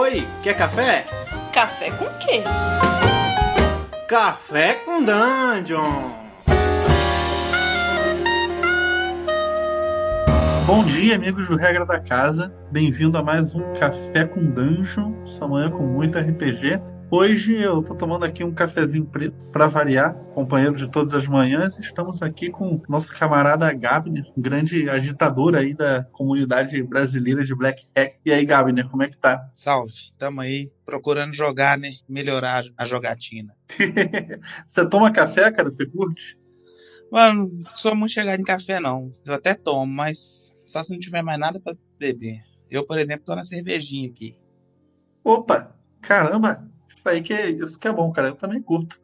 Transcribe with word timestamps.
Oi, 0.00 0.24
quer 0.44 0.56
café? 0.56 1.04
Café 1.52 1.90
com 1.90 2.04
quê? 2.20 2.44
Café 4.06 4.74
com 4.74 5.02
Dungeon! 5.02 6.12
Bom 10.64 10.84
dia, 10.84 11.16
amigos 11.16 11.48
do 11.48 11.56
Regra 11.56 11.84
da 11.84 11.98
Casa. 11.98 12.54
Bem-vindo 12.70 13.18
a 13.18 13.22
mais 13.24 13.56
um 13.56 13.74
Café 13.74 14.24
com 14.24 14.40
Dungeon, 14.40 15.14
essa 15.26 15.48
manhã 15.48 15.68
com 15.68 15.82
muito 15.82 16.16
RPG. 16.16 16.80
Hoje 17.10 17.54
eu 17.54 17.82
tô 17.82 17.94
tomando 17.94 18.26
aqui 18.26 18.44
um 18.44 18.52
cafezinho 18.52 19.06
preto 19.06 19.34
para 19.50 19.66
variar, 19.66 20.12
companheiro 20.34 20.76
de 20.76 20.90
todas 20.90 21.14
as 21.14 21.26
manhãs. 21.26 21.78
Estamos 21.78 22.22
aqui 22.22 22.50
com 22.50 22.82
nosso 22.86 23.14
camarada 23.18 23.72
Gabner, 23.72 24.30
um 24.36 24.42
grande 24.42 24.90
agitador 24.90 25.54
aí 25.54 25.72
da 25.72 26.04
comunidade 26.04 26.82
brasileira 26.82 27.42
de 27.42 27.54
Black 27.54 27.86
Hack. 27.96 28.16
E 28.26 28.30
aí, 28.30 28.44
Gabner, 28.44 28.90
como 28.90 29.02
é 29.02 29.08
que 29.08 29.16
tá? 29.16 29.50
Salve, 29.56 29.94
tamo 30.18 30.42
aí 30.42 30.70
procurando 30.84 31.32
jogar, 31.32 31.78
né? 31.78 31.92
Melhorar 32.06 32.64
a 32.76 32.84
jogatina. 32.84 33.56
Você 34.68 34.86
toma 34.86 35.10
café, 35.10 35.50
cara? 35.50 35.70
Você 35.70 35.86
curte? 35.86 36.38
Mano, 37.10 37.50
não 37.50 37.74
sou 37.74 37.96
muito 37.96 38.12
chegado 38.12 38.38
em 38.38 38.44
café, 38.44 38.78
não. 38.80 39.10
Eu 39.24 39.32
até 39.32 39.54
tomo, 39.54 39.90
mas 39.90 40.52
só 40.66 40.84
se 40.84 40.92
não 40.92 41.00
tiver 41.00 41.22
mais 41.22 41.40
nada 41.40 41.58
para 41.58 41.74
beber. 41.98 42.42
Eu, 42.70 42.84
por 42.84 42.98
exemplo, 42.98 43.24
tô 43.24 43.34
na 43.34 43.44
cervejinha 43.44 44.10
aqui. 44.10 44.36
Opa, 45.24 45.74
caramba! 46.02 46.67
Isso 46.88 47.08
aí 47.08 47.22
que 47.22 47.34
isso 47.34 47.78
que 47.78 47.88
é 47.88 47.92
bom, 47.92 48.10
cara. 48.12 48.28
Eu 48.28 48.34
também 48.34 48.60
curto 48.60 48.98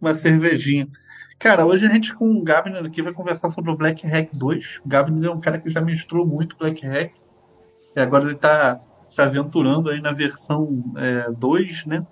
uma 0.00 0.14
cervejinha. 0.14 0.88
Cara, 1.38 1.66
hoje 1.66 1.86
a 1.86 1.90
gente 1.90 2.14
com 2.14 2.30
o 2.30 2.42
Gabner 2.42 2.84
aqui 2.84 3.02
vai 3.02 3.12
conversar 3.12 3.50
sobre 3.50 3.70
o 3.70 3.76
Black 3.76 4.06
Hack 4.06 4.30
2. 4.32 4.80
O 4.84 4.88
Gabner 4.88 5.30
é 5.30 5.32
um 5.32 5.40
cara 5.40 5.58
que 5.58 5.70
já 5.70 5.80
mestrou 5.80 6.26
muito 6.26 6.56
Black 6.56 6.86
Hack. 6.86 7.12
E 7.94 8.00
agora 8.00 8.24
ele 8.24 8.34
tá 8.36 8.80
se 9.08 9.20
aventurando 9.20 9.90
aí 9.90 10.00
na 10.00 10.12
versão 10.12 10.82
2, 11.38 11.84
é, 11.84 11.88
né? 11.88 12.06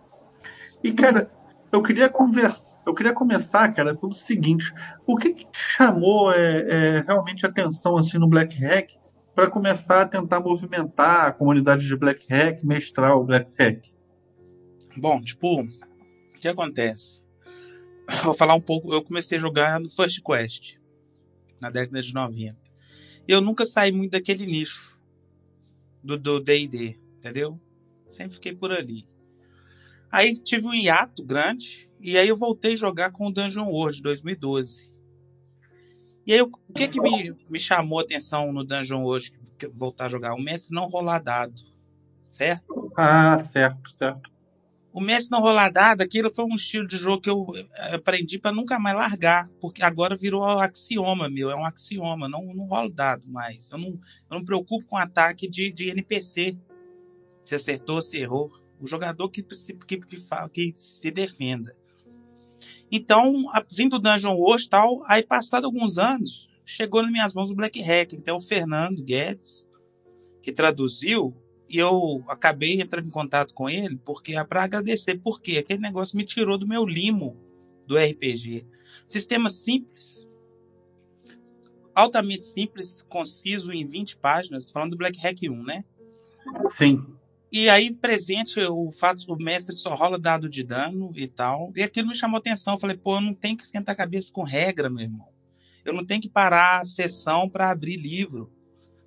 E, 0.82 0.92
cara, 0.92 1.30
eu 1.72 1.82
queria 1.82 2.08
conversar, 2.08 2.80
eu 2.86 2.94
queria 2.94 3.12
começar, 3.12 3.72
cara, 3.72 3.94
pelo 3.94 4.12
seguinte: 4.12 4.72
o 5.06 5.16
que, 5.16 5.32
que 5.32 5.50
te 5.50 5.58
chamou 5.58 6.32
é, 6.32 6.56
é, 6.60 7.04
realmente 7.06 7.46
atenção 7.46 7.96
assim 7.96 8.18
no 8.18 8.28
Black 8.28 8.62
Hack 8.62 8.92
para 9.34 9.50
começar 9.50 10.02
a 10.02 10.06
tentar 10.06 10.40
movimentar 10.40 11.26
a 11.26 11.32
comunidade 11.32 11.86
de 11.86 11.96
Black 11.96 12.26
Hack, 12.30 12.62
mestrar 12.62 13.16
o 13.16 13.24
Black 13.24 13.50
Hack? 13.58 13.94
Bom, 14.96 15.20
tipo, 15.20 15.62
o 15.62 16.40
que 16.40 16.48
acontece? 16.48 17.24
Vou 18.24 18.34
falar 18.34 18.54
um 18.54 18.60
pouco. 18.60 18.92
Eu 18.92 19.02
comecei 19.02 19.38
a 19.38 19.40
jogar 19.40 19.80
no 19.80 19.90
First 19.90 20.20
Quest, 20.22 20.76
na 21.60 21.70
década 21.70 22.02
de 22.02 22.12
90. 22.12 22.56
E 23.26 23.32
eu 23.32 23.40
nunca 23.40 23.64
saí 23.64 23.90
muito 23.90 24.12
daquele 24.12 24.46
nicho 24.46 24.94
do 26.02 26.38
DD, 26.38 26.98
entendeu? 27.16 27.58
Sempre 28.10 28.34
fiquei 28.34 28.54
por 28.54 28.70
ali. 28.70 29.06
Aí 30.10 30.36
tive 30.36 30.66
um 30.66 30.74
hiato 30.74 31.24
grande, 31.24 31.90
e 31.98 32.16
aí 32.16 32.28
eu 32.28 32.36
voltei 32.36 32.74
a 32.74 32.76
jogar 32.76 33.10
com 33.10 33.26
o 33.26 33.32
Dungeon 33.32 33.66
World 33.66 34.00
2012. 34.02 34.92
E 36.26 36.32
aí, 36.32 36.40
o 36.40 36.50
que 36.74 36.88
que 36.88 37.00
me, 37.00 37.34
me 37.50 37.58
chamou 37.58 37.98
a 37.98 38.02
atenção 38.02 38.52
no 38.52 38.64
Dungeon 38.64 39.02
World, 39.02 39.32
voltar 39.74 40.06
a 40.06 40.08
jogar? 40.08 40.34
O 40.34 40.40
mestre 40.40 40.74
não 40.74 40.86
rolar 40.86 41.18
dado, 41.18 41.54
certo? 42.30 42.92
Ah, 42.96 43.40
certo, 43.40 43.90
certo. 43.90 44.33
O 44.94 45.00
Messi 45.00 45.28
não 45.28 45.40
rolar 45.40 45.70
dado, 45.70 46.02
aquilo 46.02 46.32
foi 46.32 46.44
um 46.44 46.54
estilo 46.54 46.86
de 46.86 46.96
jogo 46.96 47.20
que 47.20 47.28
eu 47.28 47.44
eh, 47.56 47.96
aprendi 47.96 48.38
para 48.38 48.52
nunca 48.52 48.78
mais 48.78 48.96
largar, 48.96 49.50
porque 49.60 49.82
agora 49.82 50.14
virou 50.14 50.44
axioma 50.44 51.28
meu, 51.28 51.50
é 51.50 51.56
um 51.56 51.64
axioma, 51.64 52.28
não, 52.28 52.54
não 52.54 52.66
rolo 52.66 52.90
dado 52.90 53.26
mais. 53.26 53.68
Eu 53.72 53.78
não, 53.78 53.88
eu 53.88 53.98
não 54.30 54.38
me 54.38 54.44
preocupo 54.44 54.86
com 54.86 54.96
ataque 54.96 55.48
de, 55.48 55.72
de 55.72 55.88
NPC. 55.90 56.56
Se 57.42 57.56
acertou, 57.56 58.00
se 58.00 58.18
errou. 58.18 58.48
O 58.80 58.86
jogador 58.86 59.28
que, 59.30 59.42
que, 59.42 59.96
que, 59.96 60.06
que 60.52 60.74
se 60.78 61.10
defenda. 61.10 61.74
Então, 62.88 63.50
vindo 63.72 63.98
do 63.98 64.08
Dungeon 64.08 64.36
Wars 64.36 64.68
tal, 64.68 65.02
aí 65.08 65.24
passado 65.24 65.64
alguns 65.64 65.98
anos, 65.98 66.48
chegou 66.64 67.02
nas 67.02 67.10
minhas 67.10 67.34
mãos 67.34 67.50
o 67.50 67.56
Black 67.56 67.82
Hack, 67.82 68.12
então 68.12 68.36
o 68.36 68.40
Fernando 68.40 69.02
Guedes, 69.02 69.66
que 70.40 70.52
traduziu, 70.52 71.34
e 71.74 71.78
eu 71.78 72.22
acabei 72.28 72.80
entrando 72.80 73.08
em 73.08 73.10
contato 73.10 73.52
com 73.52 73.68
ele 73.68 73.96
porque 73.96 74.36
é 74.36 74.44
para 74.44 74.62
agradecer, 74.62 75.18
porque 75.18 75.58
aquele 75.58 75.80
negócio 75.80 76.16
me 76.16 76.24
tirou 76.24 76.56
do 76.56 76.68
meu 76.68 76.86
limo 76.86 77.36
do 77.84 77.98
RPG. 77.98 78.64
Sistema 79.08 79.50
simples, 79.50 80.24
altamente 81.92 82.46
simples, 82.46 83.02
conciso 83.08 83.72
em 83.72 83.84
20 83.84 84.18
páginas, 84.18 84.70
falando 84.70 84.92
do 84.92 84.96
Black 84.96 85.18
Hack 85.18 85.42
1, 85.42 85.64
né? 85.64 85.84
Sim. 86.68 87.04
E 87.50 87.68
aí, 87.68 87.92
presente, 87.92 88.60
o 88.60 88.92
fato 88.92 89.24
o 89.32 89.36
mestre 89.36 89.74
só 89.74 89.96
rola 89.96 90.16
dado 90.16 90.48
de 90.48 90.62
dano 90.62 91.10
e 91.16 91.26
tal. 91.26 91.72
E 91.74 91.82
aquilo 91.82 92.06
me 92.06 92.14
chamou 92.14 92.38
atenção. 92.38 92.74
Eu 92.74 92.80
falei, 92.80 92.96
pô, 92.96 93.16
eu 93.16 93.20
não 93.20 93.34
tenho 93.34 93.56
que 93.56 93.64
esquentar 93.64 93.94
a 93.94 93.98
cabeça 93.98 94.30
com 94.32 94.44
regra, 94.44 94.88
meu 94.88 95.02
irmão. 95.02 95.26
Eu 95.84 95.92
não 95.92 96.06
tenho 96.06 96.22
que 96.22 96.30
parar 96.30 96.82
a 96.82 96.84
sessão 96.84 97.48
para 97.48 97.68
abrir 97.68 97.96
livro 97.96 98.53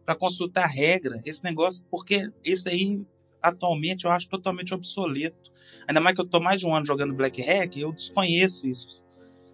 para 0.07 0.15
consultar 0.15 0.67
regra, 0.67 1.19
esse 1.25 1.43
negócio, 1.43 1.83
porque 1.91 2.31
isso 2.41 2.69
aí 2.69 3.01
atualmente 3.41 4.05
eu 4.05 4.11
acho 4.11 4.29
totalmente 4.29 4.73
obsoleto. 4.73 5.51
Ainda 5.85 5.99
mais 5.99 6.15
que 6.15 6.21
eu 6.21 6.25
estou 6.25 6.39
mais 6.39 6.61
de 6.61 6.65
um 6.65 6.73
ano 6.73 6.85
jogando 6.85 7.13
Black 7.13 7.41
Hack, 7.41 7.75
eu 7.75 7.91
desconheço 7.91 8.65
isso. 8.65 9.03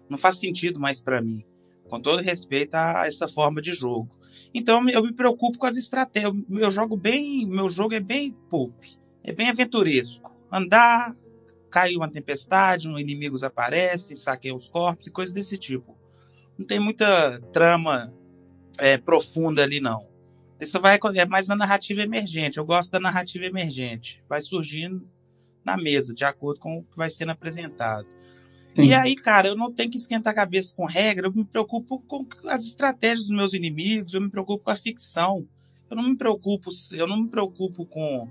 Não 0.08 0.16
faz 0.16 0.36
sentido 0.38 0.78
mais 0.78 1.02
para 1.02 1.20
mim, 1.20 1.44
com 1.88 2.00
todo 2.00 2.22
respeito 2.22 2.76
a 2.76 3.04
essa 3.04 3.26
forma 3.26 3.60
de 3.60 3.72
jogo. 3.72 4.08
Então 4.54 4.88
eu 4.90 5.02
me 5.02 5.12
preocupo 5.12 5.58
com 5.58 5.66
as 5.66 5.76
estratégias. 5.76 6.32
Eu 6.48 6.70
jogo 6.70 6.96
bem, 6.96 7.44
meu 7.44 7.68
jogo 7.68 7.94
é 7.94 8.00
bem 8.00 8.30
pulp, 8.48 8.80
é 9.24 9.32
bem 9.32 9.48
aventuresco. 9.50 10.36
Andar, 10.52 11.16
cai 11.68 11.96
uma 11.96 12.08
tempestade, 12.08 12.88
um 12.88 12.96
inimigos 12.96 13.42
aparecem, 13.42 14.14
saqueiam 14.14 14.56
os 14.56 14.68
corpos 14.68 15.08
e 15.08 15.10
coisas 15.10 15.34
desse 15.34 15.58
tipo. 15.58 15.98
Não 16.56 16.64
tem 16.64 16.78
muita 16.78 17.40
trama 17.52 18.14
é, 18.78 18.96
profunda 18.96 19.60
ali 19.60 19.80
não. 19.80 20.13
Isso 20.60 20.80
vai 20.80 20.98
é 21.14 21.26
mais 21.26 21.48
na 21.48 21.56
narrativa 21.56 22.02
emergente. 22.02 22.58
Eu 22.58 22.64
gosto 22.64 22.90
da 22.90 23.00
narrativa 23.00 23.44
emergente. 23.44 24.22
Vai 24.28 24.40
surgindo 24.40 25.06
na 25.64 25.76
mesa, 25.76 26.14
de 26.14 26.24
acordo 26.24 26.60
com 26.60 26.78
o 26.78 26.84
que 26.84 26.96
vai 26.96 27.10
sendo 27.10 27.32
apresentado. 27.32 28.06
Sim. 28.74 28.86
E 28.86 28.94
aí, 28.94 29.14
cara, 29.14 29.48
eu 29.48 29.56
não 29.56 29.72
tenho 29.72 29.90
que 29.90 29.96
esquentar 29.96 30.32
a 30.32 30.36
cabeça 30.36 30.74
com 30.74 30.84
regra, 30.84 31.28
eu 31.28 31.32
me 31.32 31.44
preocupo 31.44 32.00
com 32.00 32.26
as 32.48 32.64
estratégias 32.64 33.28
dos 33.28 33.36
meus 33.36 33.54
inimigos, 33.54 34.14
eu 34.14 34.20
me 34.20 34.30
preocupo 34.30 34.64
com 34.64 34.70
a 34.70 34.76
ficção. 34.76 35.46
Eu 35.88 35.96
não 35.96 36.04
me 36.04 36.16
preocupo, 36.16 36.70
eu 36.92 37.06
não 37.06 37.22
me 37.22 37.28
preocupo 37.28 37.86
com 37.86 38.28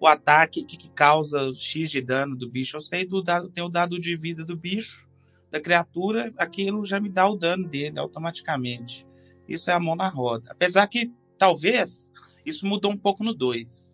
o 0.00 0.06
ataque 0.06 0.64
que, 0.64 0.76
que 0.76 0.90
causa 0.90 1.52
X 1.54 1.90
de 1.90 2.00
dano 2.00 2.36
do 2.36 2.50
bicho. 2.50 2.76
Eu 2.76 2.80
sei 2.80 3.06
do 3.06 3.22
dado, 3.22 3.48
tem 3.50 3.62
o 3.62 3.68
dado 3.68 4.00
de 4.00 4.16
vida 4.16 4.44
do 4.44 4.56
bicho, 4.56 5.06
da 5.50 5.60
criatura, 5.60 6.32
aquilo 6.36 6.84
já 6.84 6.98
me 6.98 7.08
dá 7.08 7.28
o 7.28 7.36
dano 7.36 7.68
dele 7.68 7.98
automaticamente. 7.98 9.06
Isso 9.48 9.70
é 9.70 9.74
a 9.74 9.80
mão 9.80 9.94
na 9.94 10.08
roda. 10.08 10.50
Apesar 10.50 10.86
que 10.88 11.12
talvez 11.38 12.10
isso 12.44 12.66
mudou 12.66 12.92
um 12.92 12.96
pouco 12.96 13.24
no 13.24 13.34
2. 13.34 13.92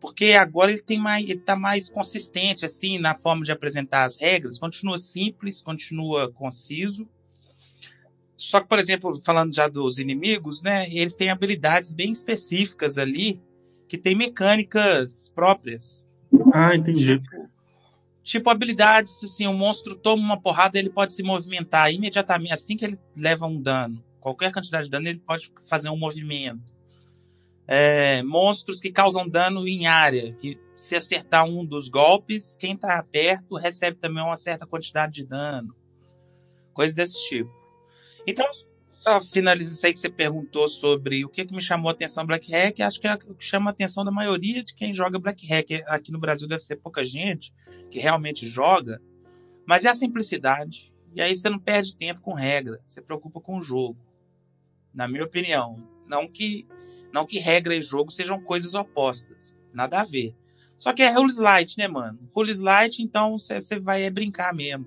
Porque 0.00 0.32
agora 0.32 0.70
ele 0.70 0.82
tem 0.82 0.98
mais, 0.98 1.28
ele 1.28 1.40
tá 1.40 1.56
mais 1.56 1.88
consistente 1.88 2.64
assim 2.64 2.98
na 2.98 3.14
forma 3.14 3.44
de 3.44 3.52
apresentar 3.52 4.04
as 4.04 4.16
regras, 4.16 4.58
continua 4.58 4.98
simples, 4.98 5.62
continua 5.62 6.30
conciso. 6.30 7.08
Só 8.36 8.60
que, 8.60 8.68
por 8.68 8.78
exemplo, 8.78 9.16
falando 9.18 9.54
já 9.54 9.66
dos 9.66 9.98
inimigos, 9.98 10.62
né, 10.62 10.86
eles 10.90 11.14
têm 11.14 11.30
habilidades 11.30 11.94
bem 11.94 12.12
específicas 12.12 12.98
ali 12.98 13.40
que 13.88 13.96
tem 13.96 14.14
mecânicas 14.14 15.30
próprias. 15.34 16.04
Ah, 16.52 16.76
entendi. 16.76 17.18
Tipo, 17.18 17.50
tipo 18.22 18.50
habilidades 18.50 19.24
assim, 19.24 19.46
o 19.46 19.50
um 19.50 19.56
monstro 19.56 19.96
toma 19.96 20.22
uma 20.22 20.40
porrada, 20.40 20.78
ele 20.78 20.90
pode 20.90 21.14
se 21.14 21.22
movimentar 21.22 21.90
imediatamente 21.90 22.52
assim 22.52 22.76
que 22.76 22.84
ele 22.84 22.98
leva 23.16 23.46
um 23.46 23.60
dano 23.60 24.04
qualquer 24.26 24.52
quantidade 24.52 24.86
de 24.86 24.90
dano, 24.90 25.08
ele 25.08 25.20
pode 25.20 25.52
fazer 25.68 25.88
um 25.88 25.96
movimento. 25.96 26.74
É, 27.68 28.24
monstros 28.24 28.80
que 28.80 28.90
causam 28.90 29.28
dano 29.28 29.68
em 29.68 29.86
área, 29.86 30.32
que 30.32 30.58
se 30.76 30.96
acertar 30.96 31.44
um 31.44 31.64
dos 31.64 31.88
golpes, 31.88 32.56
quem 32.58 32.74
está 32.74 33.00
perto 33.04 33.56
recebe 33.56 33.98
também 33.98 34.22
uma 34.22 34.36
certa 34.36 34.66
quantidade 34.66 35.14
de 35.14 35.24
dano. 35.24 35.74
Coisas 36.72 36.94
desse 36.94 37.16
tipo. 37.28 37.50
Então, 38.26 38.44
só 38.94 39.20
finalizo 39.20 39.74
isso 39.74 39.86
aí 39.86 39.92
que 39.92 40.00
você 40.00 40.08
perguntou 40.08 40.68
sobre 40.68 41.24
o 41.24 41.28
que, 41.28 41.44
que 41.44 41.54
me 41.54 41.62
chamou 41.62 41.88
a 41.88 41.92
atenção 41.92 42.26
Black 42.26 42.50
Hack. 42.50 42.80
Acho 42.80 43.00
que 43.00 43.06
é 43.06 43.14
o 43.14 43.34
que 43.34 43.44
chama 43.44 43.70
a 43.70 43.72
atenção 43.72 44.04
da 44.04 44.10
maioria 44.10 44.64
de 44.64 44.74
quem 44.74 44.92
joga 44.92 45.20
Black 45.20 45.46
Hack. 45.46 45.84
Aqui 45.86 46.10
no 46.10 46.18
Brasil 46.18 46.48
deve 46.48 46.64
ser 46.64 46.76
pouca 46.76 47.04
gente 47.04 47.54
que 47.92 48.00
realmente 48.00 48.46
joga, 48.48 49.00
mas 49.64 49.84
é 49.84 49.88
a 49.88 49.94
simplicidade. 49.94 50.92
E 51.14 51.20
aí 51.20 51.34
você 51.34 51.48
não 51.48 51.60
perde 51.60 51.96
tempo 51.96 52.20
com 52.20 52.34
regra, 52.34 52.80
você 52.84 53.00
preocupa 53.00 53.40
com 53.40 53.58
o 53.58 53.62
jogo 53.62 54.05
na 54.96 55.06
minha 55.06 55.24
opinião. 55.24 55.76
Não 56.08 56.26
que 56.26 56.66
não 57.12 57.24
que 57.24 57.38
regra 57.38 57.74
e 57.74 57.80
jogo 57.80 58.10
sejam 58.10 58.40
coisas 58.40 58.74
opostas, 58.74 59.54
nada 59.72 60.00
a 60.00 60.04
ver. 60.04 60.34
Só 60.76 60.92
que 60.92 61.02
é 61.02 61.10
rules 61.10 61.38
light, 61.38 61.78
né, 61.78 61.88
mano? 61.88 62.18
Rules 62.34 62.60
light, 62.60 63.02
então 63.02 63.38
você 63.38 63.78
vai 63.78 64.02
é 64.02 64.10
brincar 64.10 64.52
mesmo. 64.52 64.86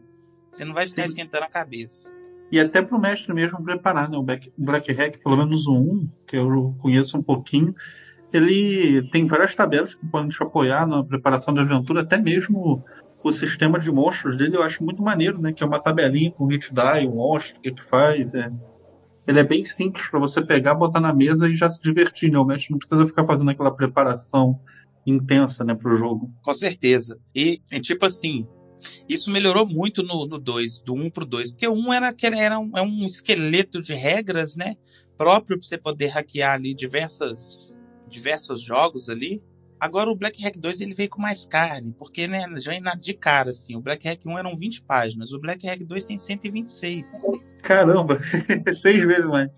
Você 0.52 0.64
não 0.66 0.74
vai 0.74 0.88
ficar 0.88 1.04
Sim. 1.04 1.10
esquentando 1.10 1.46
a 1.46 1.50
cabeça. 1.50 2.12
E 2.52 2.60
até 2.60 2.82
pro 2.82 3.00
mestre 3.00 3.34
mesmo 3.34 3.64
preparar, 3.64 4.10
né? 4.10 4.18
O 4.18 4.24
Black, 4.24 4.52
Black 4.58 4.92
Hack, 4.92 5.18
pelo 5.24 5.38
menos 5.38 5.68
o 5.68 5.74
1, 5.74 6.10
que 6.28 6.36
eu 6.36 6.76
conheço 6.80 7.18
um 7.18 7.24
pouquinho, 7.24 7.76
ele 8.32 9.08
tem 9.10 9.26
várias 9.26 9.56
tabelas 9.56 9.96
que 9.96 10.06
podem 10.06 10.30
te 10.30 10.42
apoiar 10.42 10.86
na 10.88 11.04
preparação 11.04 11.54
da 11.54 11.62
aventura, 11.62 12.02
até 12.02 12.18
mesmo 12.18 12.84
o 13.24 13.32
sistema 13.32 13.80
de 13.80 13.92
monstros 13.92 14.38
dele 14.38 14.56
eu 14.56 14.64
acho 14.64 14.84
muito 14.84 15.02
maneiro, 15.02 15.40
né? 15.40 15.52
Que 15.52 15.64
é 15.64 15.66
uma 15.66 15.80
tabelinha 15.80 16.32
com 16.32 16.46
hit 16.48 16.72
die, 16.72 17.08
o 17.08 17.16
monstro, 17.16 17.58
o 17.58 17.62
que 17.62 17.72
que 17.72 17.84
faz, 17.84 18.34
é. 18.34 18.52
Ele 19.30 19.42
é 19.42 19.44
bem 19.44 19.64
simples 19.64 20.08
para 20.08 20.18
você 20.18 20.42
pegar, 20.42 20.74
botar 20.74 21.00
na 21.00 21.14
mesa 21.14 21.48
e 21.48 21.56
já 21.56 21.70
se 21.70 21.80
divertir, 21.84 22.32
né? 22.32 22.40
O 22.40 22.44
mestre 22.44 22.72
não 22.72 22.80
precisa 22.80 23.06
ficar 23.06 23.24
fazendo 23.26 23.52
aquela 23.52 23.70
preparação 23.70 24.60
intensa, 25.06 25.64
né, 25.64 25.76
pro 25.76 25.96
jogo. 25.96 26.34
Com 26.42 26.52
certeza. 26.52 27.16
E, 27.36 27.62
e 27.72 27.80
tipo 27.80 28.08
assim, 28.08 28.48
isso 29.08 29.30
melhorou 29.30 29.68
muito 29.68 30.02
no 30.02 30.26
2, 30.26 30.82
do 30.82 30.96
1 30.96 31.06
um 31.06 31.10
pro 31.12 31.28
2, 31.28 31.52
porque 31.52 31.68
o 31.68 31.74
1 31.74 31.78
um 31.78 31.94
era, 31.94 32.12
era 32.40 32.58
um, 32.58 32.76
é 32.76 32.82
um 32.82 33.06
esqueleto 33.06 33.84
de 33.84 33.94
regras, 33.94 34.56
né? 34.56 34.76
Próprio 35.16 35.60
para 35.60 35.68
você 35.68 35.78
poder 35.78 36.08
hackear 36.08 36.56
ali 36.56 36.74
diversas, 36.74 37.72
diversos 38.08 38.64
jogos 38.64 39.10
ali. 39.10 39.44
Agora 39.80 40.12
o 40.12 40.16
Black 40.16 40.44
Hack 40.44 40.58
2 40.58 40.82
ele 40.82 40.94
veio 40.94 41.10
com 41.10 41.22
mais 41.22 41.46
carne, 41.46 41.96
porque 41.98 42.28
né, 42.28 42.46
já 42.58 42.74
é 42.74 42.80
de 43.00 43.14
cara 43.14 43.52
assim, 43.52 43.76
o 43.76 43.82
Black 43.82 44.08
Hack 44.08 44.26
1 44.26 44.38
eram 44.38 44.58
20 44.58 44.82
páginas, 44.82 45.32
o 45.32 45.40
Black 45.40 45.66
Hack 45.66 45.84
2 45.84 46.04
tem 46.04 46.18
126. 46.18 47.10
Caramba, 47.62 48.20
seis 48.82 49.04
vezes 49.06 49.26
mais. 49.26 49.50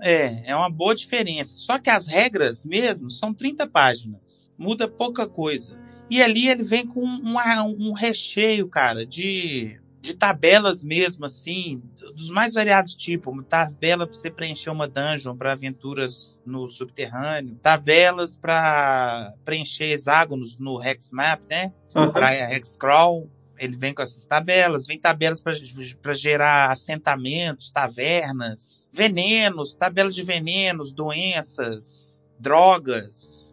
É, 0.00 0.50
é 0.50 0.56
uma 0.56 0.70
boa 0.70 0.94
diferença. 0.94 1.56
Só 1.56 1.78
que 1.78 1.90
as 1.90 2.06
regras 2.06 2.64
mesmo 2.64 3.10
são 3.10 3.32
30 3.32 3.66
páginas. 3.66 4.50
Muda 4.58 4.88
pouca 4.88 5.26
coisa. 5.26 5.78
E 6.08 6.22
ali 6.22 6.48
ele 6.48 6.62
vem 6.62 6.86
com 6.86 7.04
um, 7.04 7.36
um 7.78 7.92
recheio, 7.92 8.68
cara, 8.68 9.04
de, 9.04 9.78
de 10.06 10.14
tabelas 10.14 10.82
mesmo, 10.84 11.26
assim, 11.26 11.82
dos 12.14 12.30
mais 12.30 12.54
variados 12.54 12.94
tipos. 12.94 13.32
Uma 13.32 13.42
tabela 13.42 14.06
para 14.06 14.14
você 14.14 14.30
preencher 14.30 14.70
uma 14.70 14.88
dungeon 14.88 15.36
para 15.36 15.52
aventuras 15.52 16.40
no 16.46 16.70
subterrâneo, 16.70 17.56
tabelas 17.56 18.36
para 18.36 19.34
preencher 19.44 19.90
hexágonos 19.90 20.58
no 20.58 20.82
Hex 20.82 21.10
Map, 21.10 21.40
né? 21.50 21.72
Uhum. 21.94 22.12
Para 22.12 22.52
Hex 22.52 22.76
Crawl. 22.76 23.28
Ele 23.58 23.74
vem 23.74 23.94
com 23.94 24.02
essas 24.02 24.26
tabelas, 24.26 24.86
vem 24.86 25.00
tabelas 25.00 25.40
para 25.40 26.12
gerar 26.12 26.70
assentamentos, 26.70 27.70
tavernas, 27.70 28.90
venenos, 28.92 29.74
tabelas 29.74 30.14
de 30.14 30.22
venenos, 30.22 30.92
doenças, 30.92 32.22
drogas, 32.38 33.46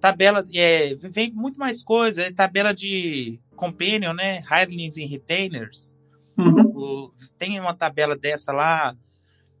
tabela 0.00 0.44
é, 0.54 0.94
vem 0.94 1.30
muito 1.30 1.58
mais 1.58 1.84
coisa, 1.84 2.22
é 2.22 2.32
tabela 2.32 2.72
de 2.72 3.38
companion, 3.54 4.14
né? 4.14 4.42
Hirelings 4.50 4.96
e 4.96 5.04
retainers. 5.04 5.89
Uhum. 6.40 7.10
Tem 7.38 7.58
uma 7.60 7.74
tabela 7.74 8.16
dessa 8.16 8.52
lá, 8.52 8.96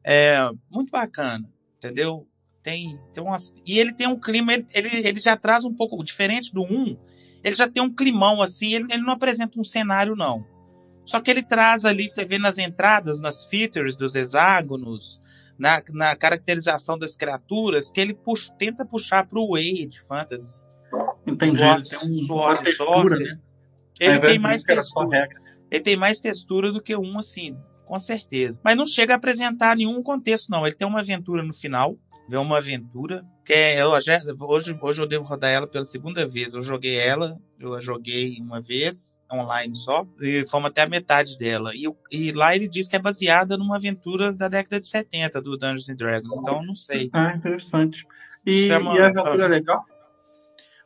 é, 0.04 0.50
muito 0.70 0.90
bacana, 0.90 1.48
entendeu? 1.78 2.26
Tem, 2.62 2.98
tem 3.14 3.22
umas, 3.22 3.52
e 3.64 3.78
ele 3.78 3.92
tem 3.92 4.06
um 4.06 4.18
clima, 4.20 4.52
ele, 4.52 4.66
ele, 4.72 5.08
ele 5.08 5.20
já 5.20 5.36
traz 5.36 5.64
um 5.64 5.74
pouco 5.74 6.02
diferente 6.04 6.52
do 6.52 6.62
1, 6.62 6.96
ele 7.42 7.56
já 7.56 7.68
tem 7.68 7.82
um 7.82 7.94
climão 7.94 8.42
assim, 8.42 8.74
ele, 8.74 8.86
ele 8.90 9.02
não 9.02 9.14
apresenta 9.14 9.58
um 9.58 9.64
cenário 9.64 10.14
não. 10.14 10.44
Só 11.06 11.20
que 11.20 11.30
ele 11.30 11.42
traz 11.42 11.84
ali, 11.84 12.08
você 12.08 12.24
vê 12.24 12.38
nas 12.38 12.58
entradas, 12.58 13.18
nas 13.18 13.44
features 13.46 13.96
dos 13.96 14.14
hexágonos, 14.14 15.20
na, 15.58 15.82
na 15.90 16.16
caracterização 16.16 16.98
das 16.98 17.16
criaturas, 17.16 17.90
que 17.90 18.00
ele 18.00 18.14
puxa, 18.14 18.52
tenta 18.58 18.84
puxar 18.84 19.26
para 19.26 19.38
o 19.38 19.52
Wade 19.54 20.00
Fantasy. 20.06 20.60
Entendi. 21.26 21.58
Sword, 21.58 21.80
ele 21.80 21.88
tem 21.88 22.10
um, 22.10 22.26
Sword 22.26 22.54
uma 22.54 22.62
textura, 22.62 22.94
Sorcerer. 22.94 23.34
né? 23.34 23.40
Ele 23.98 24.18
tem 24.20 24.38
mais 24.38 24.66
era 24.66 24.82
só 24.82 25.00
textura. 25.00 25.20
regra. 25.20 25.49
Ele 25.70 25.80
tem 25.80 25.96
mais 25.96 26.20
textura 26.20 26.72
do 26.72 26.80
que 26.82 26.96
um, 26.96 27.18
assim, 27.18 27.56
com 27.86 27.98
certeza. 27.98 28.58
Mas 28.64 28.76
não 28.76 28.86
chega 28.86 29.14
a 29.14 29.16
apresentar 29.16 29.76
nenhum 29.76 30.02
contexto, 30.02 30.48
não. 30.50 30.66
Ele 30.66 30.74
tem 30.76 30.86
uma 30.86 31.00
aventura 31.00 31.42
no 31.42 31.54
final. 31.54 31.96
Vê 32.28 32.36
uma 32.36 32.58
aventura. 32.58 33.24
Que 33.44 33.52
é, 33.52 33.82
eu 33.82 34.00
já, 34.00 34.20
hoje, 34.40 34.78
hoje 34.80 35.02
eu 35.02 35.06
devo 35.06 35.24
rodar 35.24 35.50
ela 35.50 35.66
pela 35.66 35.84
segunda 35.84 36.26
vez. 36.26 36.54
Eu 36.54 36.62
joguei 36.62 36.96
ela, 36.96 37.36
eu 37.58 37.74
a 37.74 37.80
joguei 37.80 38.38
uma 38.40 38.60
vez, 38.60 39.18
online 39.32 39.74
só, 39.74 40.06
e 40.20 40.44
fomos 40.46 40.70
até 40.70 40.82
a 40.82 40.88
metade 40.88 41.36
dela. 41.38 41.72
E, 41.74 41.84
e 42.10 42.32
lá 42.32 42.54
ele 42.54 42.68
diz 42.68 42.86
que 42.88 42.96
é 42.96 43.00
baseada 43.00 43.56
numa 43.56 43.76
aventura 43.76 44.32
da 44.32 44.48
década 44.48 44.80
de 44.80 44.86
70 44.86 45.40
do 45.40 45.56
Dungeons 45.56 45.88
and 45.88 45.96
Dragons. 45.96 46.38
Então 46.38 46.62
não 46.64 46.76
sei. 46.76 47.10
Ah, 47.12 47.34
interessante. 47.34 48.06
E, 48.46 48.68
Chama- 48.68 48.94
e 48.96 49.00
a 49.00 49.06
aventura 49.08 49.44
é 49.44 49.48
legal? 49.48 49.84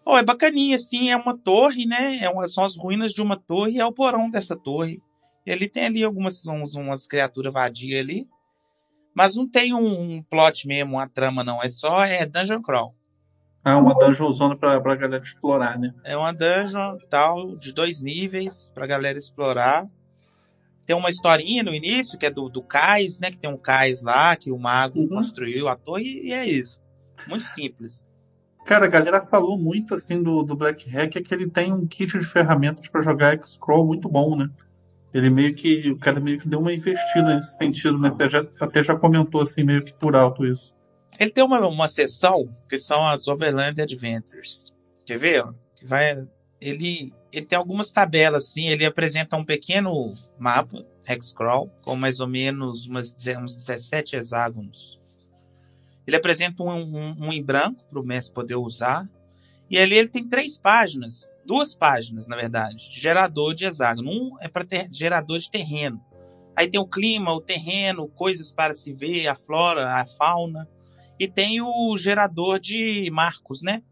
Oh, 0.06 0.16
é 0.16 0.22
bacaninha, 0.22 0.76
assim, 0.76 1.10
é 1.10 1.16
uma 1.16 1.36
torre, 1.36 1.86
né? 1.86 2.18
É 2.18 2.28
uma, 2.28 2.46
são 2.46 2.64
as 2.64 2.76
ruínas 2.76 3.12
de 3.12 3.22
uma 3.22 3.38
torre 3.40 3.78
é 3.78 3.86
o 3.86 3.92
porão 3.92 4.30
dessa 4.30 4.54
torre. 4.56 5.00
E 5.46 5.52
ali 5.52 5.68
tem 5.68 5.86
ali 5.86 6.04
algumas 6.04 6.44
umas, 6.44 6.74
umas 6.74 7.06
criaturas 7.06 7.52
vadias 7.52 8.00
ali. 8.00 8.26
Mas 9.14 9.34
não 9.36 9.48
tem 9.48 9.72
um, 9.72 10.16
um 10.16 10.22
plot 10.22 10.66
mesmo, 10.66 10.94
uma 10.94 11.08
trama, 11.08 11.42
não. 11.42 11.62
É 11.62 11.68
só 11.70 12.04
é 12.04 12.26
dungeon 12.26 12.60
crawl. 12.60 12.94
Ah, 13.64 13.78
uma 13.78 13.94
dungeon 13.94 14.30
zona 14.32 14.56
pra, 14.56 14.78
pra 14.80 14.94
galera 14.94 15.22
explorar, 15.22 15.78
né? 15.78 15.94
É 16.04 16.16
uma 16.16 16.32
dungeon 16.32 16.98
tal, 17.08 17.56
de 17.56 17.72
dois 17.72 18.02
níveis, 18.02 18.70
pra 18.74 18.86
galera 18.86 19.18
explorar. 19.18 19.86
Tem 20.86 20.94
uma 20.94 21.08
historinha 21.08 21.62
no 21.62 21.74
início, 21.74 22.18
que 22.18 22.26
é 22.26 22.30
do, 22.30 22.50
do 22.50 22.62
cais, 22.62 23.18
né? 23.18 23.30
Que 23.30 23.38
tem 23.38 23.48
um 23.48 23.56
cais 23.56 24.02
lá, 24.02 24.36
que 24.36 24.50
o 24.50 24.58
mago 24.58 25.00
Uhum. 25.00 25.08
construiu 25.08 25.66
a 25.66 25.76
torre, 25.76 26.20
e 26.24 26.32
é 26.32 26.46
isso. 26.46 26.78
Muito 27.26 27.44
simples. 27.44 28.03
Cara, 28.64 28.86
a 28.86 28.88
galera 28.88 29.24
falou 29.24 29.58
muito 29.58 29.94
assim 29.94 30.22
do, 30.22 30.42
do 30.42 30.56
Black 30.56 30.88
Hack, 30.88 31.16
é 31.16 31.22
que 31.22 31.34
ele 31.34 31.50
tem 31.50 31.72
um 31.72 31.86
kit 31.86 32.18
de 32.18 32.24
ferramentas 32.24 32.88
pra 32.88 33.02
jogar 33.02 33.34
X-Scroll 33.34 33.86
muito 33.86 34.08
bom, 34.08 34.36
né? 34.36 34.48
Ele 35.12 35.30
meio 35.30 35.54
que. 35.54 35.90
O 35.90 35.98
cara 35.98 36.18
meio 36.18 36.40
que 36.40 36.48
deu 36.48 36.58
uma 36.58 36.72
investida 36.72 37.36
nesse 37.36 37.56
sentido, 37.56 37.98
né? 37.98 38.10
Você 38.10 38.28
já, 38.28 38.44
até 38.60 38.82
já 38.82 38.96
comentou 38.96 39.42
assim, 39.42 39.62
meio 39.62 39.84
que 39.84 39.94
por 39.94 40.16
alto 40.16 40.44
isso. 40.44 40.74
Ele 41.20 41.30
tem 41.30 41.44
uma, 41.44 41.60
uma 41.68 41.86
seção 41.86 42.48
que 42.68 42.78
são 42.78 43.06
as 43.06 43.28
Overland 43.28 43.80
Adventures. 43.80 44.72
Quer 45.06 45.18
ver? 45.18 45.44
Que 45.76 45.86
vai, 45.86 46.26
ele, 46.60 47.12
ele 47.30 47.46
tem 47.46 47.56
algumas 47.56 47.92
tabelas 47.92 48.44
assim. 48.44 48.66
Ele 48.66 48.84
apresenta 48.84 49.36
um 49.36 49.44
pequeno 49.44 50.14
mapa, 50.36 50.84
Hexcrawl, 51.06 51.68
com 51.82 51.94
mais 51.94 52.18
ou 52.18 52.26
menos 52.26 52.86
umas, 52.86 53.14
uns 53.40 53.54
17 53.64 54.16
hexágonos. 54.16 54.98
Ele 56.06 56.16
apresenta 56.16 56.62
um, 56.62 56.70
um, 56.70 57.26
um 57.26 57.32
em 57.32 57.42
branco 57.42 57.86
para 57.88 58.00
o 58.00 58.04
mestre 58.04 58.34
poder 58.34 58.56
usar. 58.56 59.08
E 59.70 59.78
ali 59.78 59.96
ele 59.96 60.08
tem 60.08 60.28
três 60.28 60.58
páginas, 60.58 61.22
duas 61.44 61.74
páginas, 61.74 62.26
na 62.26 62.36
verdade, 62.36 62.90
de 62.90 63.00
gerador 63.00 63.54
de 63.54 63.64
hexágono. 63.64 64.10
Um 64.10 64.36
é 64.40 64.48
para 64.48 64.66
gerador 64.90 65.38
de 65.38 65.50
terreno. 65.50 66.00
Aí 66.54 66.70
tem 66.70 66.80
o 66.80 66.86
clima, 66.86 67.32
o 67.32 67.40
terreno, 67.40 68.08
coisas 68.08 68.52
para 68.52 68.74
se 68.74 68.92
ver, 68.92 69.26
a 69.26 69.34
flora, 69.34 69.88
a 69.94 70.06
fauna. 70.06 70.68
E 71.18 71.26
tem 71.26 71.60
o 71.60 71.96
gerador 71.96 72.60
de 72.60 73.10
marcos, 73.10 73.62
né? 73.62 73.82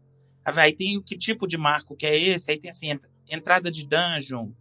Aí 0.45 0.73
tem 0.73 0.97
o 0.97 1.03
que 1.03 1.17
tipo 1.17 1.47
de 1.47 1.57
marco 1.57 1.95
que 1.95 2.05
é 2.05 2.17
esse? 2.17 2.51
Aí 2.51 2.59
tem 2.59 2.71
assim, 2.71 2.91
ent- 2.91 3.09
entrada 3.29 3.71
de 3.71 3.87
dungeon, 3.87 4.51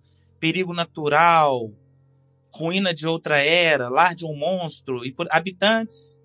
perigo 0.41 0.73
natural, 0.73 1.71
ruína 2.53 2.95
de 2.95 3.07
outra 3.07 3.39
era, 3.39 3.89
lar 3.89 4.15
de 4.15 4.25
um 4.25 4.37
monstro, 4.37 5.05
e 5.05 5.13
por 5.13 5.27
habitantes. 5.31 6.17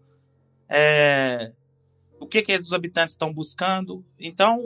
É, 0.69 1.53
o 2.19 2.27
que 2.27 2.41
que 2.41 2.51
esses 2.51 2.73
habitantes 2.73 3.13
estão 3.13 3.33
buscando? 3.33 4.05
Então, 4.19 4.61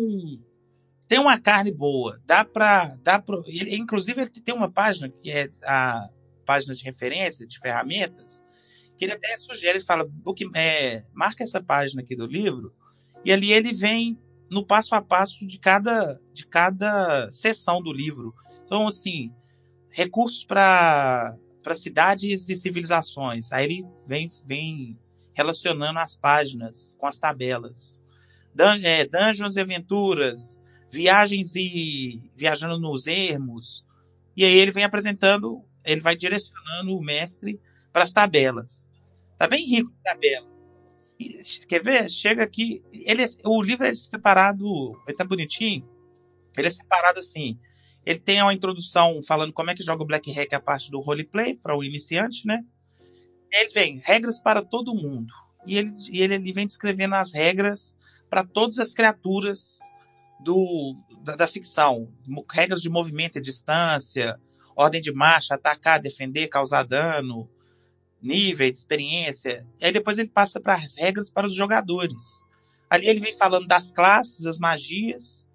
tem 1.07 1.19
uma 1.19 1.39
carne 1.39 1.71
boa. 1.71 2.19
Dá 2.25 2.45
pra. 2.45 2.95
Dá 3.03 3.19
pra 3.19 3.37
ele, 3.45 3.75
inclusive, 3.75 4.21
ele 4.21 4.29
tem 4.29 4.55
uma 4.55 4.71
página 4.71 5.09
que 5.09 5.29
é 5.29 5.49
a 5.63 6.09
página 6.45 6.73
de 6.73 6.83
referência 6.83 7.45
de 7.45 7.59
ferramentas, 7.59 8.41
que 8.97 9.05
ele 9.05 9.13
até 9.13 9.37
sugere, 9.37 9.77
ele 9.77 9.85
fala, 9.85 10.05
book, 10.05 10.49
é, 10.55 11.03
marca 11.13 11.43
essa 11.43 11.61
página 11.61 12.01
aqui 12.01 12.15
do 12.15 12.25
livro, 12.25 12.73
e 13.23 13.31
ali 13.31 13.51
ele 13.51 13.71
vem 13.71 14.19
no 14.49 14.65
passo 14.65 14.93
a 14.95 15.01
passo 15.01 15.47
de 15.47 15.57
cada, 15.57 16.19
de 16.33 16.45
cada 16.45 17.31
seção 17.31 17.81
do 17.81 17.93
livro. 17.93 18.33
Então, 18.65 18.87
assim, 18.87 19.31
recursos 19.89 20.43
para 20.43 21.37
cidades 21.73 22.49
e 22.49 22.55
civilizações. 22.55 23.51
Aí 23.51 23.65
ele 23.65 23.85
vem, 24.05 24.29
vem 24.45 24.99
relacionando 25.33 25.99
as 25.99 26.15
páginas 26.15 26.95
com 26.99 27.07
as 27.07 27.17
tabelas. 27.17 27.99
Dun 28.53 28.83
é, 28.83 29.05
dungeons 29.05 29.55
e 29.55 29.61
aventuras, 29.61 30.59
viagens 30.91 31.55
e 31.55 32.21
viajando 32.35 32.79
nos 32.79 33.07
ermos. 33.07 33.85
E 34.35 34.43
aí 34.43 34.53
ele 34.53 34.71
vem 34.71 34.83
apresentando, 34.83 35.63
ele 35.83 36.01
vai 36.01 36.15
direcionando 36.15 36.95
o 36.95 37.03
mestre 37.03 37.59
para 37.91 38.03
as 38.03 38.13
tabelas. 38.13 38.87
Tá 39.37 39.47
bem 39.47 39.65
rico 39.65 39.89
de 39.91 40.03
tabela. 40.03 40.47
Quer 41.67 41.83
ver? 41.83 42.09
Chega 42.09 42.43
aqui. 42.43 42.83
Ele, 42.91 43.23
é- 43.23 43.27
o 43.45 43.61
livro 43.61 43.85
é 43.85 43.93
separado. 43.93 44.99
Ele 45.07 45.17
tá 45.17 45.23
bonitinho. 45.23 45.87
Ele 46.57 46.67
é 46.67 46.69
separado 46.71 47.19
assim. 47.19 47.59
Ele 48.05 48.19
tem 48.19 48.41
uma 48.41 48.53
introdução 48.53 49.21
falando 49.23 49.53
como 49.53 49.69
é 49.69 49.75
que 49.75 49.83
joga 49.83 50.03
o 50.03 50.05
Black 50.05 50.31
Hack 50.31 50.53
a 50.53 50.59
parte 50.59 50.89
do 50.89 50.99
roleplay 50.99 51.55
para 51.55 51.75
o 51.77 51.83
iniciante, 51.83 52.45
né? 52.47 52.63
Ele 53.51 53.69
vem 53.71 54.01
regras 54.03 54.39
para 54.39 54.61
todo 54.61 54.95
mundo. 54.95 55.33
E 55.65 55.77
ele, 55.77 55.95
e 56.09 56.21
ele, 56.21 56.53
vem 56.53 56.65
descrevendo 56.65 57.15
as 57.15 57.33
regras 57.33 57.95
para 58.29 58.45
todas 58.45 58.79
as 58.79 58.93
criaturas 58.93 59.77
do, 60.39 60.95
da, 61.23 61.35
da 61.35 61.47
ficção. 61.47 62.11
Regras 62.49 62.81
de 62.81 62.89
movimento 62.89 63.37
e 63.37 63.41
distância, 63.41 64.39
ordem 64.75 65.01
de 65.01 65.11
marcha, 65.11 65.55
atacar, 65.55 66.01
defender, 66.01 66.47
causar 66.47 66.83
dano, 66.83 67.49
níveis, 68.21 68.77
experiência. 68.77 69.65
E 69.79 69.85
aí 69.85 69.91
depois 69.91 70.17
ele 70.17 70.29
passa 70.29 70.59
para 70.59 70.75
as 70.75 70.95
regras 70.95 71.29
para 71.29 71.47
os 71.47 71.53
jogadores. 71.53 72.41
Ali 72.89 73.07
ele 73.07 73.19
vem 73.19 73.37
falando 73.37 73.67
das 73.67 73.91
classes, 73.91 74.45
as 74.45 74.57
magias, 74.57 75.45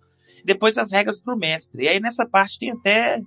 depois 0.44 0.78
as 0.78 0.92
regras 0.92 1.20
para 1.20 1.34
o 1.34 1.38
mestre. 1.38 1.84
E 1.84 1.88
aí 1.88 2.00
nessa 2.00 2.26
parte 2.26 2.58
tem 2.58 2.70
até 2.70 3.22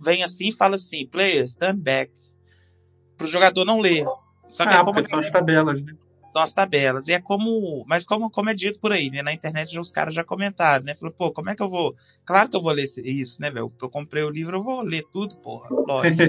vem 0.00 0.22
assim 0.22 0.48
e 0.48 0.52
fala 0.52 0.76
assim, 0.76 1.06
player, 1.06 1.44
stand 1.44 1.76
back. 1.76 2.12
Para 3.18 3.26
o 3.26 3.28
jogador 3.28 3.64
não 3.64 3.80
ler. 3.80 4.04
Só 4.52 4.64
que 4.64 4.72
ah, 4.72 4.78
é 4.78 4.84
como 4.84 5.04
são 5.04 5.18
as 5.18 5.30
tabelas, 5.30 5.82
né? 5.82 5.92
São 6.32 6.42
as 6.42 6.52
tabelas. 6.52 7.08
E 7.08 7.12
é 7.12 7.20
como. 7.20 7.84
Mas 7.86 8.06
como, 8.06 8.30
como 8.30 8.48
é 8.48 8.54
dito 8.54 8.78
por 8.78 8.92
aí, 8.92 9.10
né? 9.10 9.22
Na 9.22 9.32
internet 9.32 9.78
os 9.78 9.90
caras 9.90 10.14
já 10.14 10.22
comentaram, 10.22 10.84
né? 10.84 10.94
Falou, 10.94 11.12
pô, 11.12 11.32
como 11.32 11.50
é 11.50 11.56
que 11.56 11.62
eu 11.62 11.68
vou. 11.68 11.94
Claro 12.24 12.48
que 12.48 12.56
eu 12.56 12.62
vou 12.62 12.72
ler 12.72 12.84
isso, 12.84 13.40
né, 13.40 13.50
velho? 13.50 13.72
Eu 13.82 13.90
comprei 13.90 14.22
o 14.22 14.30
livro, 14.30 14.56
eu 14.56 14.62
vou 14.62 14.80
ler 14.82 15.04
tudo, 15.12 15.36
porra. 15.38 15.68
Lógico. 15.70 16.22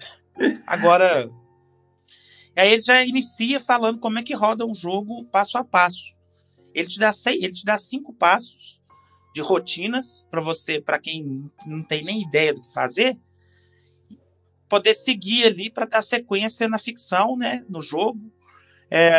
Agora. 0.66 1.30
Aí 2.56 2.72
ele 2.72 2.82
já 2.82 3.02
inicia 3.04 3.60
falando 3.60 3.98
como 3.98 4.18
é 4.18 4.22
que 4.22 4.34
roda 4.34 4.66
um 4.66 4.74
jogo 4.74 5.24
passo 5.26 5.56
a 5.56 5.64
passo. 5.64 6.14
Ele 6.74 6.88
te 6.88 6.98
dá, 6.98 7.12
seis, 7.12 7.42
ele 7.42 7.52
te 7.52 7.64
dá 7.64 7.78
cinco 7.78 8.12
passos 8.12 8.80
de 9.34 9.40
rotinas 9.40 10.26
para 10.30 10.40
você, 10.40 10.80
para 10.80 10.98
quem 10.98 11.50
não 11.66 11.82
tem 11.82 12.04
nem 12.04 12.22
ideia 12.22 12.52
do 12.52 12.62
que 12.62 12.72
fazer, 12.72 13.16
poder 14.72 14.94
seguir 14.94 15.44
ali 15.44 15.68
para 15.68 15.84
dar 15.84 16.00
sequência 16.00 16.66
na 16.66 16.78
ficção, 16.78 17.36
né, 17.36 17.62
no 17.68 17.82
jogo. 17.82 18.32
É, 18.90 19.12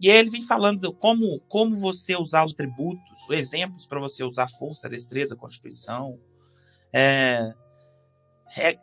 e 0.00 0.08
aí 0.08 0.16
ele 0.16 0.30
vem 0.30 0.42
falando 0.42 0.92
como, 0.92 1.40
como 1.48 1.76
você 1.76 2.14
usar 2.14 2.44
os 2.44 2.52
tributos, 2.52 3.02
exemplos 3.28 3.84
para 3.84 3.98
você 3.98 4.22
usar 4.22 4.46
força, 4.60 4.88
destreza, 4.88 5.34
constituição, 5.34 6.20
é, 6.92 7.52
é, 8.56 8.78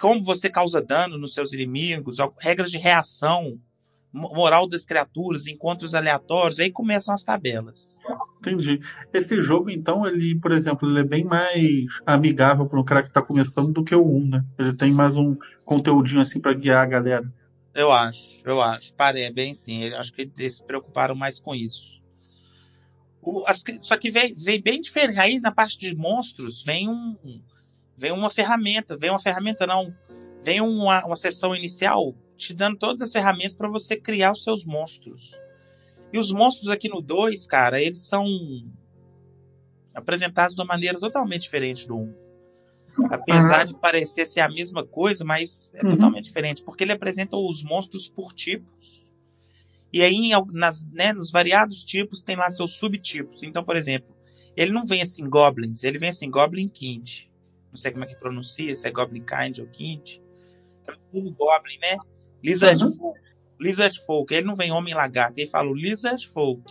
como 0.00 0.22
você 0.22 0.48
causa 0.48 0.80
dano 0.80 1.18
nos 1.18 1.34
seus 1.34 1.52
inimigos, 1.52 2.18
regras 2.38 2.70
de 2.70 2.78
reação, 2.78 3.58
moral 4.14 4.68
das 4.68 4.84
criaturas, 4.84 5.48
encontros 5.48 5.94
aleatórios, 5.94 6.60
aí 6.60 6.70
começam 6.70 7.12
as 7.12 7.24
tabelas. 7.24 7.96
Entendi. 8.38 8.78
Esse 9.12 9.42
jogo, 9.42 9.70
então, 9.70 10.06
ele, 10.06 10.38
por 10.38 10.52
exemplo, 10.52 10.88
ele 10.88 11.00
é 11.00 11.04
bem 11.04 11.24
mais 11.24 11.86
amigável 12.06 12.66
para 12.66 12.80
um 12.80 12.84
cara 12.84 13.02
que 13.02 13.08
está 13.08 13.20
começando 13.20 13.72
do 13.72 13.82
que 13.82 13.94
o 13.94 14.06
1, 14.06 14.28
né? 14.28 14.44
Ele 14.56 14.72
tem 14.72 14.92
mais 14.92 15.16
um 15.16 15.36
conteúdinho 15.64 16.20
assim 16.20 16.38
para 16.40 16.54
guiar 16.54 16.84
a 16.84 16.86
galera. 16.86 17.32
Eu 17.74 17.90
acho, 17.90 18.40
eu 18.44 18.62
acho. 18.62 18.94
Parei, 18.94 19.24
é 19.24 19.32
bem 19.32 19.52
sim. 19.52 19.82
Eu 19.82 19.98
acho 19.98 20.12
que 20.12 20.30
eles 20.36 20.56
se 20.56 20.64
preocuparam 20.64 21.16
mais 21.16 21.40
com 21.40 21.52
isso. 21.54 22.00
O, 23.20 23.42
as, 23.48 23.64
só 23.82 23.96
que 23.96 24.10
vem, 24.10 24.34
vem 24.36 24.62
bem 24.62 24.80
diferente. 24.80 25.18
Aí 25.18 25.40
na 25.40 25.50
parte 25.50 25.76
de 25.78 25.92
monstros 25.96 26.62
vem 26.62 26.88
um. 26.88 27.16
Vem 27.96 28.12
uma 28.12 28.30
ferramenta. 28.30 28.96
Vem 28.96 29.10
uma 29.10 29.18
ferramenta, 29.18 29.66
não. 29.66 29.92
Vem 30.44 30.60
uma, 30.60 31.04
uma 31.04 31.16
sessão 31.16 31.56
inicial 31.56 32.14
te 32.36 32.54
dando 32.54 32.78
todas 32.78 33.02
as 33.02 33.12
ferramentas 33.12 33.56
para 33.56 33.68
você 33.68 33.96
criar 33.96 34.32
os 34.32 34.42
seus 34.42 34.64
monstros. 34.64 35.38
E 36.12 36.18
os 36.18 36.30
monstros 36.30 36.68
aqui 36.68 36.88
no 36.88 37.00
2, 37.00 37.46
cara, 37.46 37.80
eles 37.80 38.06
são 38.06 38.24
apresentados 39.94 40.54
de 40.54 40.60
uma 40.60 40.66
maneira 40.68 40.98
totalmente 40.98 41.42
diferente 41.42 41.86
do 41.86 41.96
1. 41.96 42.00
Um. 42.00 42.24
Apesar 43.10 43.66
uhum. 43.66 43.72
de 43.72 43.80
parecer 43.80 44.26
ser 44.26 44.40
a 44.40 44.48
mesma 44.48 44.86
coisa, 44.86 45.24
mas 45.24 45.72
é 45.74 45.84
uhum. 45.84 45.90
totalmente 45.92 46.26
diferente, 46.26 46.62
porque 46.62 46.84
ele 46.84 46.92
apresenta 46.92 47.36
os 47.36 47.62
monstros 47.62 48.08
por 48.08 48.32
tipos. 48.32 49.04
E 49.92 50.02
aí, 50.02 50.30
nas, 50.52 50.84
né, 50.86 51.12
nos 51.12 51.30
variados 51.30 51.84
tipos, 51.84 52.22
tem 52.22 52.36
lá 52.36 52.50
seus 52.50 52.76
subtipos. 52.76 53.42
Então, 53.42 53.64
por 53.64 53.76
exemplo, 53.76 54.14
ele 54.56 54.72
não 54.72 54.86
vem 54.86 55.02
assim 55.02 55.28
Goblins, 55.28 55.82
ele 55.82 55.98
vem 55.98 56.08
assim 56.10 56.30
Goblin 56.30 56.68
Kind. 56.68 57.24
Não 57.70 57.76
sei 57.76 57.90
como 57.90 58.04
é 58.04 58.06
que 58.06 58.16
pronuncia, 58.16 58.74
se 58.74 58.86
é 58.86 58.90
Goblin 58.90 59.24
Kind 59.24 59.58
ou 59.58 59.66
Kind. 59.66 60.18
É 60.86 60.94
tudo 61.10 61.32
Goblin, 61.32 61.78
né? 61.78 61.96
Lizard, 62.44 62.84
uhum. 62.84 62.96
Folk, 62.96 63.20
Lizard 63.58 64.04
Folk. 64.04 64.34
Ele 64.34 64.46
não 64.46 64.54
vem 64.54 64.70
Homem 64.70 64.94
Lagarto, 64.94 65.38
ele 65.38 65.48
fala 65.48 65.70
o 65.70 65.74
Lizard 65.74 66.28
Folk. 66.28 66.62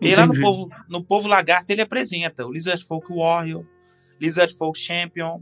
E 0.00 0.14
lá 0.14 0.26
no 0.26 0.38
povo, 0.38 0.68
no 0.88 1.04
povo 1.04 1.28
Lagarto 1.28 1.70
ele 1.70 1.80
apresenta 1.80 2.44
o 2.44 2.52
Lizard 2.52 2.84
Folk 2.84 3.06
Warrior, 3.14 3.64
Lizard 4.20 4.54
Folk 4.56 4.78
Champion, 4.78 5.40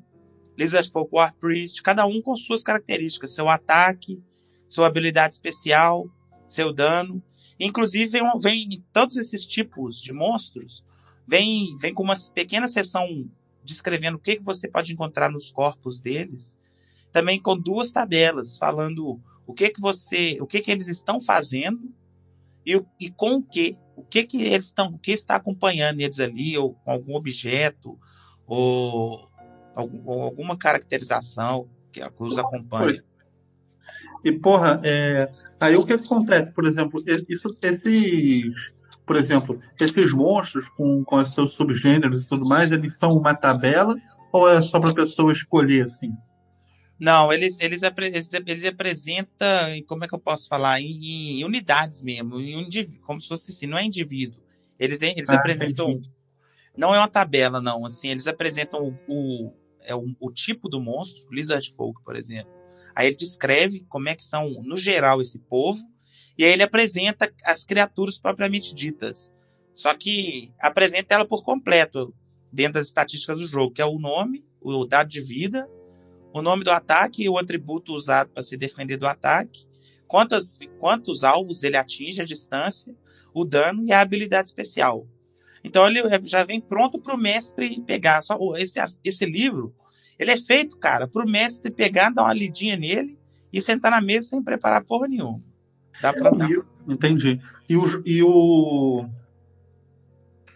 Lizard 0.58 0.90
Folk 0.90 1.10
War 1.12 1.34
Priest, 1.40 1.82
cada 1.82 2.04
um 2.04 2.20
com 2.20 2.36
suas 2.36 2.62
características, 2.62 3.34
seu 3.34 3.48
ataque, 3.48 4.22
sua 4.68 4.86
habilidade 4.86 5.34
especial, 5.34 6.06
seu 6.46 6.72
dano. 6.72 7.22
Inclusive, 7.58 8.10
vem, 8.10 8.30
vem 8.40 8.84
todos 8.92 9.16
esses 9.16 9.46
tipos 9.46 10.00
de 10.00 10.12
monstros, 10.12 10.84
vem, 11.26 11.76
vem 11.78 11.94
com 11.94 12.02
uma 12.02 12.16
pequena 12.34 12.68
seção 12.68 13.26
descrevendo 13.64 14.16
o 14.16 14.20
que, 14.20 14.36
que 14.36 14.42
você 14.42 14.68
pode 14.68 14.92
encontrar 14.92 15.30
nos 15.30 15.50
corpos 15.50 16.00
deles. 16.00 16.56
Também 17.12 17.40
com 17.40 17.58
duas 17.58 17.92
tabelas, 17.92 18.58
falando 18.58 19.20
o 19.46 19.52
que 19.52 19.70
que 19.70 19.80
você, 19.80 20.38
o 20.40 20.46
que 20.46 20.60
que 20.60 20.70
eles 20.70 20.88
estão 20.88 21.20
fazendo 21.20 21.92
e, 22.64 22.80
e 22.98 23.10
com 23.10 23.36
o 23.36 23.42
que, 23.42 23.76
o 23.96 24.02
que 24.02 24.24
que 24.24 24.42
eles 24.42 24.66
estão, 24.66 24.88
o 24.88 24.98
que 24.98 25.12
está 25.12 25.36
acompanhando 25.36 26.00
eles 26.00 26.20
ali 26.20 26.56
ou 26.56 26.74
com 26.74 26.90
algum 26.90 27.14
objeto 27.14 27.98
ou, 28.46 29.28
ou 30.04 30.22
alguma 30.22 30.56
caracterização 30.56 31.68
que 31.92 32.00
os 32.18 32.38
acompanha. 32.38 32.84
Pois. 32.84 33.06
E 34.24 34.32
porra, 34.32 34.80
é... 34.84 35.30
aí 35.60 35.76
o 35.76 35.84
que 35.84 35.92
acontece, 35.92 36.52
por 36.52 36.64
exemplo, 36.66 37.02
isso, 37.28 37.54
esses, 37.60 38.72
por 39.04 39.16
exemplo, 39.16 39.60
esses 39.80 40.12
monstros 40.12 40.68
com, 40.70 41.04
com 41.04 41.16
os 41.16 41.34
seus 41.34 41.52
subgêneros 41.52 42.24
e 42.24 42.28
tudo 42.28 42.48
mais, 42.48 42.70
eles 42.70 42.96
são 42.96 43.16
uma 43.16 43.34
tabela 43.34 43.96
ou 44.30 44.48
é 44.48 44.62
só 44.62 44.78
para 44.78 44.90
a 44.90 44.94
pessoa 44.94 45.32
escolher 45.32 45.84
assim? 45.84 46.16
Não, 47.02 47.32
eles, 47.32 47.58
eles, 47.58 47.82
eles, 47.82 48.32
eles 48.32 48.64
apresentam, 48.64 49.82
como 49.88 50.04
é 50.04 50.08
que 50.08 50.14
eu 50.14 50.20
posso 50.20 50.46
falar, 50.46 50.80
em, 50.80 51.40
em 51.40 51.44
unidades 51.44 52.00
mesmo, 52.00 52.38
em 52.38 52.70
como 53.04 53.20
se 53.20 53.26
fosse 53.26 53.50
assim, 53.50 53.66
não 53.66 53.76
é 53.76 53.84
indivíduo. 53.84 54.40
Eles, 54.78 55.02
eles 55.02 55.28
ah, 55.28 55.34
apresentam, 55.34 55.90
entendi. 55.90 56.12
não 56.76 56.94
é 56.94 56.98
uma 56.98 57.08
tabela, 57.08 57.60
não, 57.60 57.84
assim, 57.84 58.10
eles 58.10 58.28
apresentam 58.28 58.86
o, 58.86 58.96
o, 59.08 59.52
é 59.80 59.96
o, 59.96 60.14
o 60.20 60.30
tipo 60.30 60.68
do 60.68 60.80
monstro, 60.80 61.26
Lizard 61.32 61.74
Folk, 61.74 62.00
por 62.04 62.14
exemplo. 62.14 62.52
Aí 62.94 63.08
ele 63.08 63.16
descreve 63.16 63.84
como 63.88 64.08
é 64.08 64.14
que 64.14 64.22
são, 64.22 64.62
no 64.62 64.76
geral, 64.76 65.20
esse 65.20 65.40
povo, 65.40 65.80
e 66.38 66.44
aí 66.44 66.52
ele 66.52 66.62
apresenta 66.62 67.32
as 67.44 67.64
criaturas 67.64 68.16
propriamente 68.16 68.72
ditas. 68.72 69.34
Só 69.74 69.92
que 69.92 70.52
apresenta 70.60 71.16
ela 71.16 71.26
por 71.26 71.42
completo, 71.42 72.14
dentro 72.52 72.74
das 72.74 72.86
estatísticas 72.86 73.40
do 73.40 73.46
jogo, 73.48 73.74
que 73.74 73.82
é 73.82 73.86
o 73.86 73.98
nome, 73.98 74.44
o 74.60 74.84
dado 74.84 75.08
de 75.08 75.20
vida, 75.20 75.68
o 76.32 76.42
nome 76.42 76.64
do 76.64 76.70
ataque 76.70 77.22
e 77.24 77.28
o 77.28 77.38
atributo 77.38 77.94
usado 77.94 78.30
para 78.30 78.42
se 78.42 78.56
defender 78.56 78.96
do 78.96 79.06
ataque, 79.06 79.66
quantos, 80.06 80.58
quantos 80.78 81.24
alvos 81.24 81.62
ele 81.62 81.76
atinge, 81.76 82.20
a 82.20 82.24
distância, 82.24 82.94
o 83.34 83.44
dano 83.44 83.84
e 83.84 83.92
a 83.92 84.00
habilidade 84.00 84.48
especial. 84.48 85.06
Então 85.64 85.86
ele 85.86 86.02
já 86.24 86.42
vem 86.44 86.60
pronto 86.60 86.98
para 86.98 87.14
o 87.14 87.18
mestre 87.18 87.80
pegar. 87.82 88.22
Só 88.22 88.38
esse, 88.56 88.80
esse 89.04 89.24
livro, 89.24 89.74
ele 90.18 90.30
é 90.30 90.36
feito, 90.36 90.76
cara, 90.76 91.06
para 91.06 91.24
o 91.24 91.28
mestre 91.28 91.70
pegar, 91.70 92.10
dar 92.10 92.24
uma 92.24 92.34
lidinha 92.34 92.76
nele 92.76 93.18
e 93.52 93.60
sentar 93.60 93.90
na 93.90 94.00
mesa 94.00 94.28
sem 94.28 94.42
preparar 94.42 94.84
porra 94.84 95.06
nenhuma. 95.06 95.40
Dá 96.00 96.12
para 96.12 96.30
dar. 96.30 96.48
Entendi. 96.88 97.40
E 97.68 97.76
o, 97.76 97.84
e 98.04 98.22
o 98.22 99.06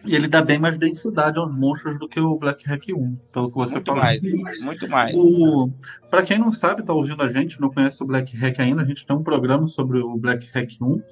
e 0.06 0.14
ele 0.14 0.28
dá 0.28 0.42
bem 0.42 0.58
mais 0.58 0.78
densidade 0.78 1.38
aos 1.38 1.54
monstros 1.54 1.98
do 1.98 2.08
que 2.08 2.20
o 2.20 2.38
Black 2.38 2.64
Hack 2.66 2.84
1, 2.88 3.16
pelo 3.32 3.48
que 3.50 3.56
você 3.56 3.74
muito 3.74 3.86
falou. 3.86 4.02
Mais, 4.02 4.20
muito 4.60 4.88
mais. 4.88 5.14
O... 5.14 5.70
Para 6.10 6.22
quem 6.22 6.38
não 6.38 6.52
sabe, 6.52 6.84
tá 6.84 6.92
ouvindo 6.92 7.22
a 7.22 7.28
gente, 7.28 7.60
não 7.60 7.70
conhece 7.70 8.02
o 8.02 8.06
Black 8.06 8.36
Hack 8.36 8.60
ainda, 8.60 8.82
a 8.82 8.84
gente 8.84 9.06
tem 9.06 9.16
um 9.16 9.22
programa 9.22 9.66
sobre 9.66 9.98
o 9.98 10.16
Black 10.16 10.48
Hack 10.54 10.70
1, 10.80 11.02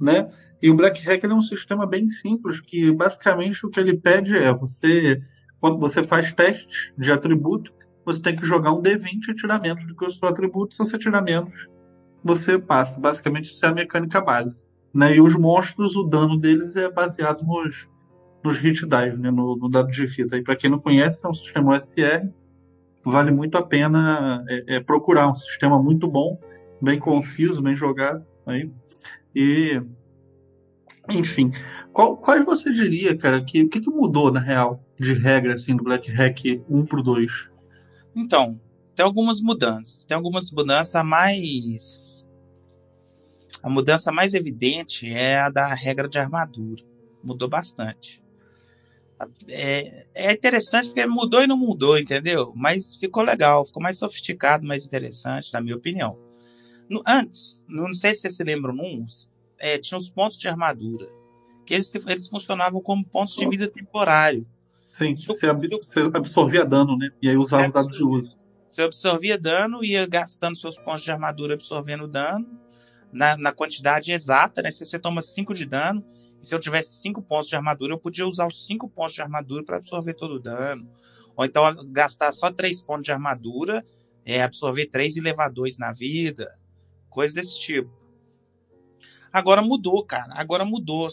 né? 0.00 0.28
E 0.62 0.70
o 0.70 0.74
Black 0.74 1.04
Hack 1.04 1.24
é 1.24 1.34
um 1.34 1.40
sistema 1.40 1.86
bem 1.86 2.08
simples, 2.08 2.60
que 2.60 2.90
basicamente 2.92 3.66
o 3.66 3.70
que 3.70 3.78
ele 3.78 3.96
pede 3.96 4.36
é 4.36 4.52
você, 4.54 5.22
quando 5.60 5.78
você 5.78 6.02
faz 6.02 6.32
testes 6.32 6.92
de 6.96 7.12
atributo, 7.12 7.72
você 8.04 8.22
tem 8.22 8.36
que 8.36 8.46
jogar 8.46 8.72
um 8.72 8.80
D20 8.80 9.28
e 9.28 9.34
tirar 9.34 9.60
menos 9.60 9.86
do 9.86 9.94
que 9.94 10.04
o 10.04 10.10
seu 10.10 10.28
atributo. 10.28 10.74
Se 10.74 10.78
você 10.78 10.96
tirar 10.96 11.22
menos, 11.22 11.68
você 12.22 12.58
passa. 12.58 13.00
Basicamente, 13.00 13.52
isso 13.52 13.66
é 13.66 13.68
a 13.68 13.74
mecânica 13.74 14.20
base. 14.20 14.60
Né? 14.94 15.16
E 15.16 15.20
os 15.20 15.36
monstros, 15.36 15.96
o 15.96 16.04
dano 16.04 16.38
deles 16.38 16.76
é 16.76 16.90
baseado 16.90 17.44
nos 17.44 17.88
nos 18.46 18.58
hit 18.58 18.86
dive, 18.86 19.16
né, 19.16 19.30
no, 19.30 19.56
no, 19.56 19.68
dado 19.68 19.90
de 19.90 20.06
fita. 20.08 20.36
E 20.36 20.42
para 20.42 20.56
quem 20.56 20.70
não 20.70 20.78
conhece, 20.78 21.24
é 21.24 21.28
um 21.28 21.34
sistema 21.34 21.76
OSR, 21.76 22.28
vale 23.04 23.30
muito 23.30 23.58
a 23.58 23.62
pena 23.62 24.44
é, 24.48 24.76
é, 24.76 24.80
procurar 24.80 25.28
um 25.30 25.34
sistema 25.34 25.80
muito 25.82 26.08
bom, 26.08 26.40
bem 26.80 26.98
conciso, 26.98 27.62
bem 27.62 27.74
jogado. 27.74 28.24
Aí. 28.46 28.70
E, 29.34 29.80
enfim, 31.10 31.50
qual, 31.92 32.16
quais 32.16 32.44
você 32.44 32.72
diria, 32.72 33.16
cara, 33.16 33.42
que 33.42 33.62
o 33.62 33.68
que, 33.68 33.80
que, 33.80 33.90
mudou 33.90 34.32
na 34.32 34.40
real 34.40 34.82
de 34.98 35.12
regra 35.12 35.54
assim 35.54 35.76
do 35.76 35.84
Black 35.84 36.10
Hack 36.10 36.62
1 36.68 36.86
pro 36.86 37.02
2? 37.02 37.50
Então, 38.14 38.60
tem 38.94 39.04
algumas 39.04 39.40
mudanças. 39.40 40.04
Tem 40.04 40.16
algumas 40.16 40.50
mudanças 40.50 41.04
mais 41.04 42.16
a 43.62 43.68
mudança 43.68 44.12
mais 44.12 44.34
evidente 44.34 45.10
é 45.10 45.40
a 45.40 45.48
da 45.48 45.74
regra 45.74 46.08
de 46.08 46.18
armadura. 46.18 46.84
Mudou 47.22 47.48
bastante. 47.48 48.22
É, 49.48 50.06
é 50.14 50.32
interessante 50.32 50.86
porque 50.86 51.06
mudou 51.06 51.42
e 51.42 51.46
não 51.46 51.56
mudou, 51.56 51.98
entendeu? 51.98 52.52
Mas 52.54 52.96
ficou 52.96 53.22
legal, 53.22 53.64
ficou 53.64 53.82
mais 53.82 53.98
sofisticado, 53.98 54.66
mais 54.66 54.84
interessante, 54.84 55.52
na 55.52 55.60
minha 55.60 55.76
opinião. 55.76 56.18
No, 56.88 57.02
antes, 57.06 57.64
não 57.68 57.92
sei 57.94 58.14
se 58.14 58.22
vocês 58.22 58.36
se 58.36 58.44
lembram, 58.44 58.74
num, 58.74 59.06
é, 59.58 59.78
tinha 59.78 59.98
os 59.98 60.10
pontos 60.10 60.38
de 60.38 60.48
armadura. 60.48 61.08
que 61.64 61.74
eles, 61.74 61.92
eles 61.94 62.28
funcionavam 62.28 62.80
como 62.80 63.04
pontos 63.04 63.34
de 63.34 63.48
vida 63.48 63.66
temporário. 63.68 64.46
Sim, 64.92 65.16
você, 65.16 65.48
ab 65.48 65.68
você 65.68 66.00
absorvia 66.14 66.64
dano, 66.64 66.96
né? 66.96 67.10
E 67.20 67.28
aí 67.28 67.36
usava 67.36 67.68
o 67.68 67.72
dado 67.72 67.88
de 67.88 68.02
uso. 68.02 68.38
Você 68.70 68.82
absorvia 68.82 69.38
dano, 69.38 69.82
ia 69.82 70.06
gastando 70.06 70.56
seus 70.56 70.78
pontos 70.78 71.02
de 71.02 71.10
armadura 71.10 71.54
absorvendo 71.54 72.06
dano 72.06 72.46
na, 73.12 73.36
na 73.36 73.52
quantidade 73.52 74.12
exata, 74.12 74.62
né? 74.62 74.70
Se 74.70 74.84
você 74.84 74.98
toma 74.98 75.22
5 75.22 75.54
de 75.54 75.64
dano, 75.64 76.04
se 76.46 76.54
eu 76.54 76.60
tivesse 76.60 77.00
5 77.00 77.20
pontos 77.22 77.48
de 77.48 77.56
armadura, 77.56 77.92
eu 77.92 77.98
podia 77.98 78.24
usar 78.24 78.46
os 78.46 78.66
5 78.66 78.88
pontos 78.88 79.14
de 79.14 79.20
armadura 79.20 79.64
para 79.64 79.78
absorver 79.78 80.14
todo 80.14 80.34
o 80.34 80.38
dano. 80.38 80.88
Ou 81.34 81.44
então 81.44 81.64
gastar 81.88 82.30
só 82.30 82.52
3 82.52 82.82
pontos 82.82 83.02
de 83.02 83.10
armadura, 83.10 83.84
é, 84.24 84.40
absorver 84.40 84.86
3 84.86 85.16
e 85.16 85.20
levar 85.20 85.50
2 85.50 85.76
na 85.76 85.92
vida. 85.92 86.56
Coisa 87.10 87.34
desse 87.34 87.58
tipo. 87.58 87.90
Agora 89.32 89.60
mudou, 89.60 90.04
cara. 90.04 90.34
Agora 90.36 90.64
mudou. 90.64 91.08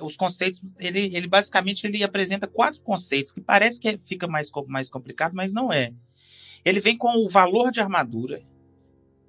Os 0.00 0.16
conceitos, 0.16 0.62
ele, 0.78 1.14
ele 1.14 1.26
basicamente 1.26 1.86
ele 1.86 2.02
apresenta 2.02 2.46
quatro 2.46 2.80
conceitos 2.80 3.30
que 3.30 3.42
parece 3.42 3.78
que 3.78 4.00
fica 4.06 4.26
mais, 4.26 4.50
mais 4.68 4.88
complicado, 4.88 5.34
mas 5.34 5.52
não 5.52 5.70
é. 5.70 5.92
Ele 6.64 6.80
vem 6.80 6.96
com 6.96 7.14
o 7.22 7.28
valor 7.28 7.70
de 7.70 7.78
armadura, 7.78 8.40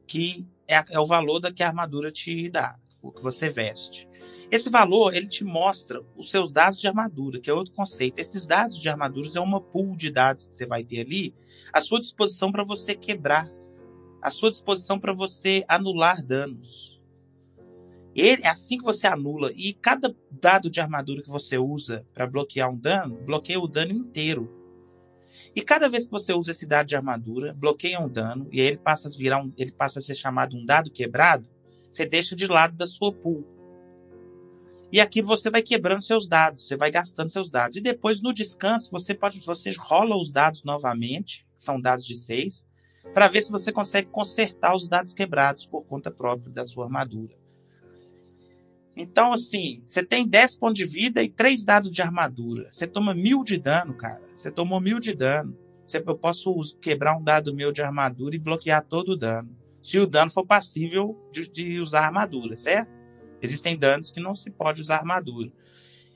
que 0.07 0.47
é, 0.65 0.81
é 0.89 0.99
o 0.99 1.05
valor 1.05 1.41
da 1.41 1.51
que 1.51 1.61
a 1.61 1.67
armadura 1.67 2.13
te 2.13 2.49
dá, 2.49 2.79
o 3.01 3.11
que 3.11 3.21
você 3.21 3.49
veste. 3.49 4.08
Esse 4.51 4.69
valor 4.69 5.13
ele 5.13 5.27
te 5.27 5.43
mostra 5.43 6.01
os 6.17 6.31
seus 6.31 6.51
dados 6.51 6.79
de 6.79 6.87
armadura, 6.87 7.39
que 7.39 7.49
é 7.49 7.53
outro 7.53 7.73
conceito. 7.73 8.19
Esses 8.19 8.47
dados 8.47 8.77
de 8.77 8.89
armaduras 8.89 9.35
é 9.35 9.39
uma 9.39 9.61
pool 9.61 9.95
de 9.95 10.09
dados 10.09 10.47
que 10.47 10.55
você 10.55 10.65
vai 10.65 10.83
ter 10.83 11.01
ali 11.01 11.35
à 11.71 11.79
sua 11.79 11.99
disposição 11.99 12.51
para 12.51 12.63
você 12.63 12.95
quebrar, 12.95 13.47
à 14.21 14.31
sua 14.31 14.49
disposição 14.49 14.99
para 14.99 15.13
você 15.13 15.63
anular 15.67 16.25
danos. 16.25 16.99
Ele, 18.15 18.45
assim 18.45 18.79
que 18.79 18.83
você 18.83 19.05
anula, 19.05 19.51
e 19.55 19.71
cada 19.73 20.15
dado 20.31 20.67
de 20.67 20.81
armadura 20.81 21.21
que 21.21 21.29
você 21.29 21.59
usa 21.59 22.03
para 22.11 22.25
bloquear 22.25 22.71
um 22.71 22.77
dano, 22.77 23.17
bloqueia 23.17 23.59
o 23.59 23.67
dano 23.67 23.91
inteiro. 23.91 24.49
E 25.55 25.61
cada 25.61 25.87
vez 25.87 26.05
que 26.05 26.11
você 26.11 26.33
usa 26.33 26.51
esse 26.51 26.65
dado 26.65 26.87
de 26.87 26.95
armadura, 26.95 27.53
bloqueia 27.53 27.99
um 27.99 28.09
dano, 28.09 28.47
e 28.51 28.59
aí 28.59 28.67
ele 28.67 28.77
passa 28.77 29.07
a 29.07 29.11
virar 29.11 29.43
um, 29.43 29.53
ele 29.55 29.71
passa 29.71 29.99
a 29.99 30.01
ser 30.01 30.15
chamado 30.15 30.57
um 30.57 30.65
dado 30.65 30.91
quebrado, 30.91 31.47
você 31.91 32.03
deixa 32.05 32.35
de 32.35 32.47
lado 32.47 32.75
da 32.75 32.87
sua 32.87 33.13
pool. 33.13 33.58
E 34.91 34.99
aqui 34.99 35.21
você 35.21 35.49
vai 35.49 35.61
quebrando 35.61 36.01
seus 36.01 36.27
dados, 36.27 36.67
você 36.67 36.75
vai 36.75 36.89
gastando 36.89 37.29
seus 37.29 37.49
dados. 37.49 37.77
E 37.77 37.81
depois 37.81 38.21
no 38.21 38.33
descanso 38.33 38.89
você 38.91 39.13
pode, 39.13 39.39
você 39.41 39.71
rola 39.77 40.15
os 40.15 40.31
dados 40.31 40.63
novamente, 40.63 41.45
são 41.57 41.79
dados 41.79 42.05
de 42.05 42.15
6, 42.15 42.65
para 43.13 43.27
ver 43.27 43.41
se 43.43 43.51
você 43.51 43.71
consegue 43.71 44.09
consertar 44.09 44.75
os 44.75 44.87
dados 44.87 45.13
quebrados 45.13 45.65
por 45.65 45.83
conta 45.85 46.09
própria 46.09 46.51
da 46.51 46.65
sua 46.65 46.85
armadura. 46.85 47.37
Então, 48.95 49.31
assim, 49.31 49.81
você 49.85 50.03
tem 50.03 50.27
10 50.27 50.55
pontos 50.57 50.77
de 50.77 50.85
vida 50.85 51.23
e 51.23 51.29
3 51.29 51.63
dados 51.63 51.91
de 51.91 52.01
armadura. 52.01 52.69
Você 52.71 52.85
toma 52.85 53.13
mil 53.13 53.43
de 53.43 53.57
dano, 53.57 53.93
cara. 53.93 54.21
Você 54.35 54.51
tomou 54.51 54.81
mil 54.81 54.99
de 54.99 55.13
dano. 55.13 55.57
Eu 55.93 56.17
posso 56.17 56.53
quebrar 56.81 57.15
um 57.15 57.23
dado 57.23 57.55
meu 57.55 57.71
de 57.71 57.81
armadura 57.81 58.35
e 58.35 58.39
bloquear 58.39 58.83
todo 58.83 59.13
o 59.13 59.17
dano. 59.17 59.49
Se 59.81 59.97
o 59.97 60.05
dano 60.05 60.29
for 60.29 60.45
passível 60.45 61.17
de, 61.31 61.47
de 61.49 61.79
usar 61.79 62.07
armadura, 62.07 62.57
certo? 62.57 62.98
Existem 63.41 63.77
danos 63.77 64.11
que 64.11 64.19
não 64.19 64.35
se 64.35 64.49
pode 64.49 64.81
usar 64.81 64.97
armadura. 64.97 65.51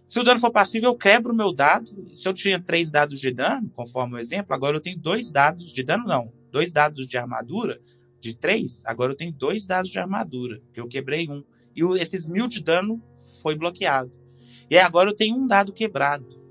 Se 0.08 0.20
o 0.20 0.24
dano 0.24 0.40
for 0.40 0.52
passível, 0.52 0.92
eu 0.92 0.96
quebro 0.96 1.34
o 1.34 1.36
meu 1.36 1.52
dado. 1.52 1.90
Se 2.16 2.28
eu 2.28 2.34
tinha 2.34 2.62
três 2.62 2.92
dados 2.92 3.20
de 3.20 3.32
dano, 3.32 3.70
conforme 3.74 4.16
o 4.16 4.20
exemplo, 4.20 4.54
agora 4.54 4.78
eu 4.78 4.82
tenho 4.82 4.98
dois 4.98 5.32
dados 5.32 5.72
de 5.72 5.84
dano, 5.84 6.06
não. 6.06 6.32
Dois 6.52 6.72
dados 6.72 7.08
de 7.08 7.18
armadura, 7.18 7.80
de 8.22 8.36
três, 8.36 8.82
agora 8.86 9.12
eu 9.12 9.18
tenho 9.18 9.32
dois 9.34 9.66
dados 9.66 9.90
de 9.90 10.00
armadura, 10.00 10.62
que 10.74 10.80
eu 10.80 10.88
quebrei 10.88 11.28
um 11.30 11.44
e 11.76 11.82
esses 12.00 12.28
mil 12.28 12.48
de 12.48 12.62
dano 12.62 13.02
foi 13.42 13.56
bloqueado. 13.56 14.12
E 14.70 14.78
agora 14.78 15.10
eu 15.10 15.16
tenho 15.16 15.36
um 15.36 15.48
dado 15.48 15.74
quebrado. 15.74 16.42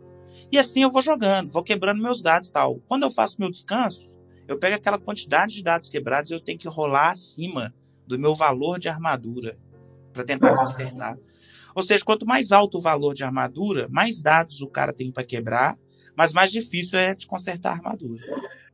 E 0.51 0.59
assim 0.59 0.83
eu 0.83 0.91
vou 0.91 1.01
jogando, 1.01 1.51
vou 1.51 1.63
quebrando 1.63 2.03
meus 2.03 2.21
dados 2.21 2.51
tal. 2.51 2.81
Quando 2.87 3.05
eu 3.05 3.11
faço 3.11 3.37
meu 3.39 3.51
descanso, 3.51 4.11
eu 4.47 4.59
pego 4.59 4.77
aquela 4.77 4.99
quantidade 4.99 5.55
de 5.55 5.63
dados 5.63 5.89
quebrados 5.89 6.31
e 6.31 6.35
eu 6.35 6.41
tenho 6.41 6.59
que 6.59 6.69
rolar 6.69 7.11
acima 7.11 7.73
do 8.07 8.19
meu 8.19 8.35
valor 8.35 8.79
de 8.79 8.89
armadura 8.89 9.57
para 10.13 10.25
tentar 10.25 10.55
consertar. 10.55 11.17
Ou 11.75 11.83
seja, 11.83 12.05
quanto 12.05 12.27
mais 12.27 12.53
alto 12.53 12.79
o 12.79 12.81
valor 12.81 13.15
de 13.15 13.25
armadura, 13.25 13.89
mais 13.91 14.21
dados 14.21 14.61
o 14.61 14.69
cara 14.69 14.93
tem 14.93 15.11
para 15.11 15.25
quebrar, 15.25 15.77
mas 16.15 16.33
mais 16.33 16.53
difícil 16.53 16.99
é 16.99 17.15
de 17.15 17.27
consertar 17.27 17.71
a 17.71 17.73
armadura. 17.75 18.23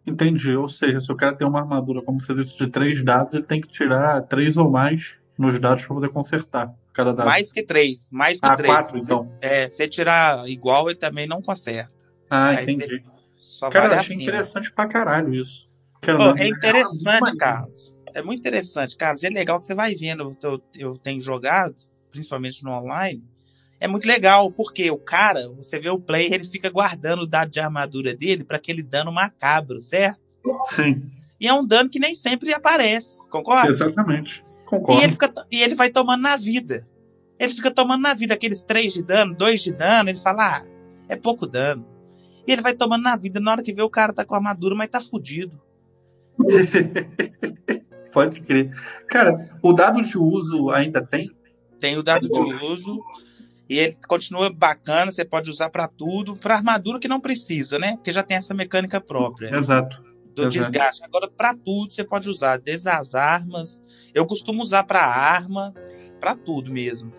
Entendi. 0.07 0.57
Ou 0.57 0.69
seja, 0.69 0.99
se 0.99 1.13
o 1.13 1.17
cara 1.17 1.37
tem 1.37 1.47
uma 1.47 1.61
armadura, 1.61 2.03
como 2.03 2.21
você 2.21 2.35
disse, 2.35 2.57
de 2.57 2.67
três 2.69 3.03
dados, 3.05 3.35
ele 3.35 3.45
tem 3.45 3.61
que 3.61 3.69
tirar 3.69 4.23
três 4.23 4.57
ou 4.57 4.71
mais 4.71 5.17
nos 5.37 5.59
dados 5.61 5.85
para 5.85 5.95
poder 5.95 6.09
consertar 6.09 6.75
cada 6.93 7.13
dado. 7.13 7.27
Mais 7.27 7.53
que 7.53 7.63
três, 7.63 8.09
mais 8.11 8.41
que 8.41 8.47
ah, 8.47 8.57
três. 8.57 8.75
quatro, 8.75 8.99
então. 8.99 9.31
É, 9.41 9.71
se 9.71 9.87
tirar 9.89 10.49
igual, 10.49 10.89
ele 10.89 10.99
também 10.99 11.29
não 11.29 11.41
conserta. 11.41 11.93
Ah, 12.29 12.49
Aí 12.49 12.65
entendi. 12.65 13.05
Cara, 13.71 13.89
vale 13.89 14.01
achei 14.01 14.17
interessante 14.17 14.73
pra 14.73 14.87
caralho 14.87 15.33
isso. 15.33 15.69
Pô, 16.01 16.37
é 16.37 16.49
interessante, 16.49 17.37
Carlos. 17.37 17.97
É 18.19 18.23
muito 18.23 18.41
interessante, 18.41 18.97
Carlos. 18.97 19.23
É 19.23 19.29
legal 19.29 19.61
que 19.61 19.67
você 19.67 19.75
vai 19.75 19.95
vendo. 19.95 20.37
Eu, 20.43 20.63
eu 20.75 20.99
tenho 20.99 21.21
jogado, 21.21 21.77
principalmente 22.11 22.65
no 22.65 22.73
online. 22.73 23.23
É 23.79 23.87
muito 23.87 24.09
legal, 24.09 24.51
porque 24.51 24.91
o 24.91 24.99
cara, 24.99 25.49
você 25.51 25.79
vê 25.79 25.89
o 25.89 26.01
player, 26.01 26.33
ele 26.33 26.45
fica 26.45 26.69
guardando 26.69 27.23
o 27.23 27.27
dado 27.27 27.53
de 27.53 27.61
armadura 27.61 28.13
dele 28.13 28.43
para 28.43 28.57
aquele 28.57 28.83
dano 28.83 29.13
macabro, 29.13 29.81
certo? 29.81 30.19
Sim. 30.71 31.09
E 31.41 31.47
é 31.47 31.55
um 31.55 31.65
dano 31.65 31.89
que 31.89 32.01
nem 32.01 32.13
sempre 32.13 32.53
aparece, 32.53 33.25
concorda? 33.29 33.71
Exatamente. 33.71 34.45
Concordo. 34.67 35.01
E 35.01 35.05
ele, 35.05 35.13
fica, 35.13 35.33
e 35.53 35.63
ele 35.63 35.77
vai 35.77 35.91
tomando 35.91 36.23
na 36.23 36.37
vida. 36.37 36.85
Ele 37.39 37.55
fica 37.55 37.71
tomando 37.71 38.03
na 38.03 38.15
vida 38.15 38.35
aqueles 38.35 38.65
três 38.65 38.93
de 38.93 39.01
dano, 39.01 39.33
dois 39.33 39.63
de 39.63 39.71
dano. 39.71 40.11
Ele 40.11 40.19
fala, 40.19 40.57
ah, 40.57 40.67
é 41.09 41.15
pouco 41.15 41.47
dano. 41.47 41.87
E 42.45 42.51
ele 42.51 42.63
vai 42.63 42.75
tomando 42.75 43.05
na 43.05 43.15
vida. 43.15 43.39
Na 43.39 43.53
hora 43.53 43.63
que 43.63 43.73
vê, 43.73 43.81
o 43.81 43.89
cara 43.89 44.13
tá 44.13 44.25
com 44.25 44.35
armadura, 44.35 44.75
mas 44.75 44.91
tá 44.91 45.01
fudido. 45.01 45.57
Pode 48.13 48.41
crer. 48.41 48.71
Cara, 49.09 49.39
o 49.63 49.73
dado 49.73 50.03
de 50.03 50.17
uso 50.19 50.71
ainda 50.71 51.05
tem? 51.05 51.31
Tem 51.79 51.97
o 51.97 52.03
dado 52.03 52.29
de 52.29 52.39
uso. 52.65 53.03
E 53.69 53.79
ele 53.79 53.97
continua 54.09 54.51
bacana, 54.51 55.13
você 55.13 55.25
pode 55.25 55.51
usar 55.51 55.69
para 55.69 55.87
tudo, 55.87 56.35
para 56.35 56.55
armadura 56.55 56.99
que 56.99 57.07
não 57.07 57.21
precisa, 57.21 57.79
né? 57.79 57.97
Porque 57.97 58.11
já 58.11 58.23
tem 58.23 58.37
essa 58.37 58.55
mecânica 58.55 58.99
própria. 58.99 59.55
Exato. 59.55 60.03
Do 60.35 60.45
Exato. 60.45 60.51
desgaste. 60.51 61.05
Agora, 61.05 61.29
para 61.29 61.55
tudo, 61.55 61.93
você 61.93 62.03
pode 62.03 62.31
usar, 62.31 62.59
desde 62.59 62.89
as 62.89 63.15
armas, 63.15 63.83
eu 64.15 64.25
costumo 64.25 64.63
usar 64.63 64.85
para 64.85 65.05
arma, 65.05 65.75
para 66.19 66.35
tudo 66.35 66.73
mesmo. 66.73 67.13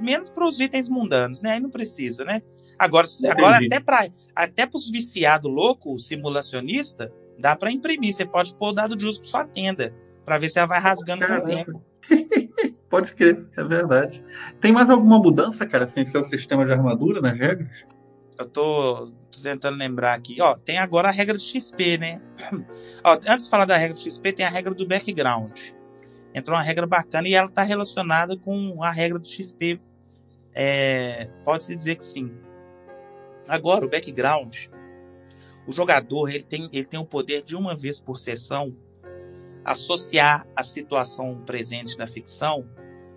Menos 0.00 0.30
para 0.30 0.46
os 0.46 0.60
itens 0.60 0.88
mundanos, 0.88 1.42
né? 1.42 1.54
Aí 1.54 1.60
não 1.60 1.70
precisa, 1.70 2.24
né? 2.24 2.40
Agora, 2.78 3.06
agora 3.28 3.58
até 3.58 3.80
para 3.80 4.08
até 4.34 4.68
os 4.72 4.90
viciados 4.90 5.52
louco, 5.52 5.98
simulacionista, 5.98 7.12
dá 7.38 7.56
para 7.56 7.72
imprimir. 7.72 8.14
Você 8.14 8.24
pode 8.24 8.54
pôr 8.54 8.68
o 8.68 8.72
dado 8.72 8.96
de 8.96 9.06
uso 9.06 9.20
para 9.20 9.30
sua 9.30 9.44
tenda, 9.44 9.92
para 10.30 10.38
ver 10.38 10.48
se 10.48 10.60
ela 10.60 10.68
vai 10.68 10.78
rasgando 10.78 11.26
Caramba. 11.26 11.40
com 11.40 11.50
o 11.50 11.56
tempo. 11.56 11.84
pode 12.88 13.12
crer, 13.14 13.48
é 13.56 13.64
verdade. 13.64 14.24
Tem 14.60 14.70
mais 14.70 14.88
alguma 14.88 15.18
mudança, 15.18 15.66
cara, 15.66 15.88
sem 15.88 16.06
ser 16.06 16.18
o 16.18 16.24
sistema 16.24 16.64
de 16.64 16.70
armadura 16.70 17.20
nas 17.20 17.36
regras? 17.36 17.84
Eu 18.38 18.46
tô, 18.46 19.10
tô 19.28 19.42
tentando 19.42 19.76
lembrar 19.76 20.14
aqui. 20.14 20.40
Ó, 20.40 20.54
tem 20.54 20.78
agora 20.78 21.08
a 21.08 21.10
regra 21.10 21.34
do 21.34 21.42
XP, 21.42 21.98
né? 21.98 22.20
Ó, 23.02 23.18
antes 23.26 23.46
de 23.46 23.50
falar 23.50 23.64
da 23.64 23.76
regra 23.76 23.96
do 23.96 24.00
XP, 24.00 24.32
tem 24.32 24.46
a 24.46 24.50
regra 24.50 24.72
do 24.72 24.86
background 24.86 25.50
entrou 26.32 26.56
uma 26.56 26.62
regra 26.62 26.86
bacana 26.86 27.26
e 27.26 27.34
ela 27.34 27.48
está 27.48 27.64
relacionada 27.64 28.36
com 28.36 28.84
a 28.84 28.92
regra 28.92 29.18
do 29.18 29.28
XP. 29.28 29.80
É, 30.54 31.24
Pode-se 31.44 31.74
dizer 31.74 31.96
que 31.96 32.04
sim. 32.04 32.32
Agora, 33.48 33.84
o 33.84 33.90
background. 33.90 34.54
O 35.66 35.72
jogador 35.72 36.28
ele 36.28 36.44
tem, 36.44 36.68
ele 36.72 36.84
tem 36.84 37.00
o 37.00 37.04
poder 37.04 37.42
de 37.42 37.56
uma 37.56 37.76
vez 37.76 38.00
por 38.00 38.20
sessão 38.20 38.76
associar 39.64 40.46
a 40.54 40.62
situação 40.62 41.42
presente 41.44 41.96
na 41.98 42.06
ficção 42.06 42.66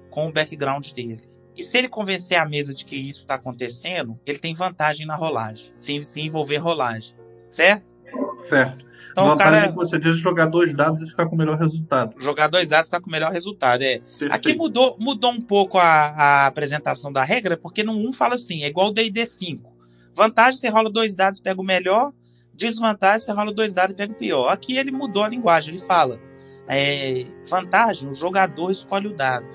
com 0.09 0.27
o 0.27 0.31
background 0.31 0.91
dele. 0.91 1.21
E 1.55 1.63
se 1.63 1.77
ele 1.77 1.87
convencer 1.87 2.37
a 2.37 2.45
mesa 2.45 2.73
de 2.73 2.83
que 2.83 2.95
isso 2.95 3.19
está 3.19 3.35
acontecendo, 3.35 4.19
ele 4.25 4.39
tem 4.39 4.53
vantagem 4.53 5.05
na 5.05 5.15
rolagem, 5.15 5.71
sem 5.79 6.01
se 6.03 6.21
envolver 6.21 6.57
rolagem. 6.57 7.15
Certo? 7.49 7.93
Certo. 8.39 8.85
Então, 9.11 9.27
Vantagem 9.27 9.53
cara, 9.53 9.69
que 9.69 9.75
você 9.75 9.99
diz 9.99 10.17
jogar 10.17 10.47
dois 10.47 10.73
dados 10.73 11.01
e 11.01 11.07
ficar 11.07 11.27
com 11.27 11.35
o 11.35 11.37
melhor 11.37 11.57
resultado. 11.57 12.15
Jogar 12.19 12.47
dois 12.47 12.67
dados 12.67 12.87
e 12.87 12.89
ficar 12.89 13.01
com 13.01 13.07
o 13.07 13.11
melhor 13.11 13.31
resultado, 13.31 13.83
é. 13.83 13.99
Perfeito. 13.99 14.33
Aqui 14.33 14.55
mudou, 14.55 14.97
mudou 14.99 15.31
um 15.31 15.41
pouco 15.41 15.77
a, 15.77 15.83
a, 15.83 16.47
apresentação 16.47 17.11
da 17.11 17.23
regra, 17.23 17.55
porque 17.55 17.83
no 17.83 17.93
1 17.93 18.13
fala 18.13 18.35
assim, 18.35 18.63
é 18.63 18.67
igual 18.67 18.87
o 18.87 18.91
D&D 18.91 19.25
5. 19.25 19.71
Vantagem, 20.15 20.59
você 20.59 20.69
rola 20.69 20.89
dois 20.89 21.13
dados 21.13 21.39
e 21.39 21.43
pega 21.43 21.61
o 21.61 21.63
melhor. 21.63 22.11
Desvantagem, 22.55 23.25
você 23.25 23.31
rola 23.31 23.53
dois 23.53 23.71
dados 23.73 23.93
e 23.93 23.97
pega 23.97 24.13
o 24.13 24.15
pior. 24.15 24.49
Aqui 24.49 24.77
ele 24.77 24.91
mudou 24.91 25.23
a 25.23 25.27
linguagem, 25.27 25.75
ele 25.75 25.83
fala, 25.83 26.19
é, 26.67 27.25
vantagem, 27.49 28.09
o 28.09 28.13
jogador 28.13 28.71
escolhe 28.71 29.07
o 29.07 29.15
dado. 29.15 29.47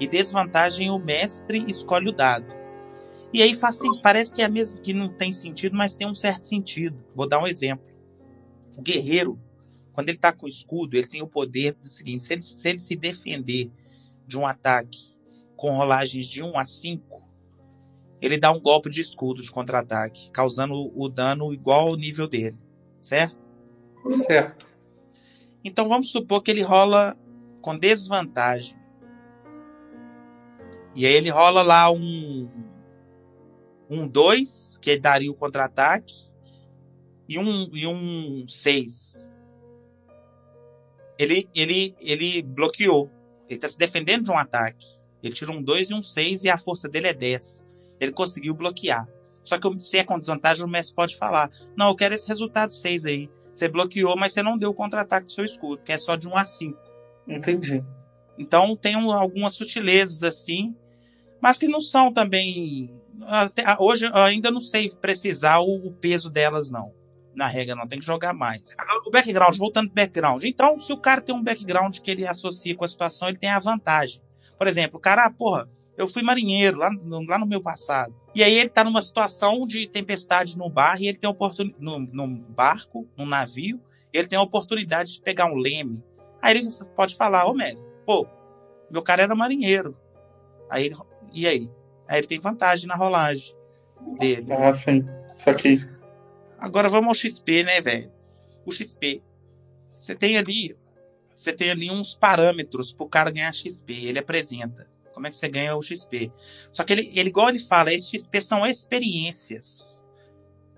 E 0.00 0.06
desvantagem, 0.06 0.90
o 0.90 0.98
mestre 0.98 1.64
escolhe 1.68 2.08
o 2.08 2.12
dado. 2.12 2.46
E 3.32 3.42
aí 3.42 3.54
faz, 3.54 3.78
parece 4.02 4.32
que 4.32 4.40
é 4.40 4.48
mesmo 4.48 4.80
que 4.80 4.94
não 4.94 5.08
tem 5.08 5.32
sentido, 5.32 5.76
mas 5.76 5.94
tem 5.94 6.06
um 6.06 6.14
certo 6.14 6.46
sentido. 6.46 6.96
Vou 7.14 7.28
dar 7.28 7.40
um 7.40 7.46
exemplo 7.46 7.88
o 8.78 8.82
guerreiro, 8.82 9.36
quando 9.92 10.08
ele 10.08 10.16
está 10.16 10.32
com 10.32 10.46
o 10.46 10.48
escudo, 10.48 10.96
ele 10.96 11.08
tem 11.08 11.20
o 11.20 11.26
poder 11.26 11.74
do 11.74 11.88
seguinte: 11.88 12.22
se 12.22 12.32
ele, 12.32 12.42
se 12.42 12.68
ele 12.68 12.78
se 12.78 12.94
defender 12.94 13.70
de 14.24 14.38
um 14.38 14.46
ataque 14.46 15.18
com 15.56 15.76
rolagens 15.76 16.26
de 16.26 16.40
1 16.40 16.56
a 16.56 16.64
5, 16.64 17.20
ele 18.22 18.38
dá 18.38 18.52
um 18.52 18.60
golpe 18.60 18.88
de 18.88 19.00
escudo 19.00 19.42
de 19.42 19.50
contra-ataque, 19.50 20.30
causando 20.30 20.92
o 20.96 21.08
dano 21.08 21.52
igual 21.52 21.88
ao 21.88 21.96
nível 21.96 22.28
dele, 22.28 22.56
certo? 23.02 23.36
Certo. 24.26 24.67
Então 25.64 25.88
vamos 25.88 26.10
supor 26.10 26.42
que 26.42 26.50
ele 26.50 26.62
rola 26.62 27.16
com 27.60 27.78
desvantagem. 27.78 28.76
E 30.94 31.06
aí 31.06 31.12
ele 31.12 31.30
rola 31.30 31.62
lá 31.62 31.90
um 31.90 32.48
um 33.90 34.06
2, 34.06 34.78
que 34.82 34.98
daria 34.98 35.30
o 35.30 35.34
contra-ataque, 35.34 36.14
e 37.28 37.38
um 37.38 37.68
e 37.74 37.86
um 37.86 38.46
6. 38.46 39.26
Ele 41.18 41.48
ele 41.54 41.94
ele 42.00 42.42
bloqueou. 42.42 43.10
Ele 43.48 43.56
está 43.56 43.68
se 43.68 43.78
defendendo 43.78 44.24
de 44.24 44.30
um 44.30 44.38
ataque. 44.38 44.86
Ele 45.22 45.34
tira 45.34 45.50
um 45.50 45.62
2 45.62 45.90
e 45.90 45.94
um 45.94 46.02
6 46.02 46.44
e 46.44 46.50
a 46.50 46.58
força 46.58 46.88
dele 46.88 47.08
é 47.08 47.14
10. 47.14 47.64
Ele 47.98 48.12
conseguiu 48.12 48.54
bloquear. 48.54 49.08
Só 49.42 49.58
que 49.58 49.80
se 49.80 49.96
é 49.96 50.04
com 50.04 50.18
desvantagem, 50.18 50.64
o 50.64 50.68
mestre 50.68 50.94
pode 50.94 51.16
falar: 51.16 51.50
Não, 51.76 51.88
eu 51.88 51.96
quero 51.96 52.14
esse 52.14 52.28
resultado 52.28 52.72
6 52.72 53.06
aí. 53.06 53.30
Você 53.58 53.66
bloqueou, 53.66 54.16
mas 54.16 54.32
você 54.32 54.40
não 54.40 54.56
deu 54.56 54.70
o 54.70 54.74
contra-ataque 54.74 55.26
do 55.26 55.32
seu 55.32 55.44
escudo, 55.44 55.82
que 55.82 55.90
é 55.90 55.98
só 55.98 56.14
de 56.14 56.28
1 56.28 56.36
a 56.36 56.44
5. 56.44 56.78
Entendi. 57.26 57.84
Então 58.38 58.76
tem 58.76 58.96
um, 58.96 59.10
algumas 59.10 59.54
sutilezas 59.54 60.22
assim, 60.22 60.76
mas 61.40 61.58
que 61.58 61.66
não 61.66 61.80
são 61.80 62.12
também. 62.12 62.88
Até, 63.22 63.64
hoje 63.80 64.06
eu 64.06 64.14
ainda 64.14 64.48
não 64.48 64.60
sei 64.60 64.90
precisar 64.90 65.58
o, 65.58 65.88
o, 65.88 65.92
peso 65.92 66.30
delas, 66.30 66.70
não. 66.70 66.94
Na 67.34 67.48
regra, 67.48 67.74
não, 67.74 67.88
tem 67.88 67.98
que 67.98 68.06
jogar 68.06 68.32
mais. 68.32 68.62
O 69.04 69.10
background, 69.10 69.56
voltando 69.56 69.88
pro 69.88 69.96
background. 69.96 70.44
Então, 70.44 70.78
se 70.78 70.92
o 70.92 70.96
cara 70.96 71.20
tem 71.20 71.34
um 71.34 71.42
background 71.42 71.98
que 71.98 72.10
ele 72.12 72.26
associa 72.26 72.76
com 72.76 72.84
a 72.84 72.88
situação, 72.88 73.28
ele 73.28 73.38
tem 73.38 73.50
a 73.50 73.58
vantagem. 73.58 74.20
Por 74.56 74.68
exemplo, 74.68 74.98
o 74.98 75.00
cara, 75.00 75.26
ah, 75.26 75.32
porra, 75.32 75.68
eu 75.98 76.06
fui 76.06 76.22
marinheiro 76.22 76.78
lá 76.78 76.90
no, 76.90 77.26
lá 77.26 77.38
no 77.38 77.44
meu 77.44 77.60
passado. 77.60 78.14
E 78.32 78.44
aí 78.44 78.56
ele 78.56 78.68
tá 78.68 78.84
numa 78.84 79.02
situação 79.02 79.66
de 79.66 79.88
tempestade 79.88 80.56
no 80.56 80.70
bar 80.70 81.02
e 81.02 81.08
ele 81.08 81.18
tem 81.18 81.28
oportunidade 81.28 81.82
num 81.82 82.36
barco, 82.36 83.06
num 83.16 83.26
navio, 83.26 83.80
e 84.14 84.16
ele 84.16 84.28
tem 84.28 84.38
a 84.38 84.42
oportunidade 84.42 85.14
de 85.14 85.20
pegar 85.20 85.46
um 85.46 85.56
leme. 85.56 86.02
Aí 86.40 86.56
ele 86.56 86.68
pode 86.94 87.16
falar, 87.16 87.46
ô 87.46 87.52
mestre, 87.52 87.84
pô, 88.06 88.28
meu 88.88 89.02
cara 89.02 89.22
era 89.22 89.34
marinheiro. 89.34 89.96
Aí 90.70 90.86
ele, 90.86 90.94
e 91.32 91.48
aí? 91.48 91.68
Aí 92.06 92.20
ele 92.20 92.26
tem 92.28 92.38
vantagem 92.38 92.86
na 92.86 92.94
rolagem 92.94 93.52
dele. 94.20 94.52
Ah, 94.52 94.72
sim. 94.72 95.04
Isso 95.36 95.50
aqui. 95.50 95.84
Agora 96.60 96.88
vamos 96.88 97.08
ao 97.08 97.14
XP, 97.14 97.64
né, 97.64 97.80
velho? 97.80 98.10
O 98.64 98.70
XP. 98.70 99.20
Você 99.96 100.14
tem 100.14 100.38
ali. 100.38 100.76
Você 101.34 101.52
tem 101.52 101.70
ali 101.70 101.90
uns 101.90 102.14
parâmetros 102.14 102.92
pro 102.92 103.08
cara 103.08 103.30
ganhar 103.30 103.52
XP. 103.52 104.06
Ele 104.06 104.18
apresenta 104.18 104.86
como 105.18 105.26
é 105.26 105.30
que 105.30 105.36
você 105.36 105.48
ganha 105.48 105.76
o 105.76 105.82
XP. 105.82 106.32
Só 106.72 106.84
que 106.84 106.92
ele, 106.92 107.10
ele 107.12 107.28
igual 107.28 107.48
ele 107.48 107.58
fala, 107.58 107.92
esses 107.92 108.08
XP 108.08 108.40
são 108.40 108.64
experiências. 108.64 110.00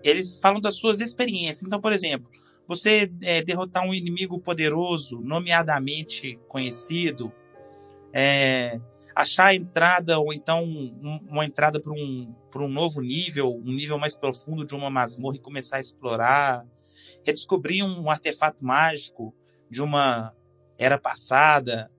Eles 0.03 0.39
falam 0.39 0.63
das 0.63 0.77
suas 0.77 0.99
experiências. 1.01 1.63
Então, 1.63 1.79
por 1.79 1.93
exemplo, 1.93 2.31
você 2.67 3.13
é, 3.21 3.43
derrotar 3.43 3.87
um 3.87 3.93
inimigo 3.93 4.41
poderoso, 4.41 5.21
nomeadamente 5.21 6.39
conhecido, 6.49 7.31
é, 8.15 8.81
achar 9.15 9.49
a 9.49 9.55
entrada 9.55 10.19
ou 10.19 10.33
então 10.33 10.65
um, 10.65 11.21
uma 11.29 11.45
entrada 11.45 11.79
para 11.79 11.93
um, 11.93 12.35
um 12.57 12.69
novo 12.69 13.03
nível, 13.03 13.55
um 13.55 13.73
nível 13.73 13.99
mais 13.99 14.17
profundo 14.17 14.65
de 14.65 14.75
uma 14.75 14.89
masmorra 14.89 15.37
e 15.37 15.41
começar 15.41 15.77
a 15.77 15.81
explorar, 15.81 16.65
redescobrir 17.23 17.85
um 17.85 18.09
artefato 18.11 18.65
mágico 18.65 19.35
de 19.71 19.83
uma 19.83 20.35
era 20.79 20.97
passada, 20.97 21.91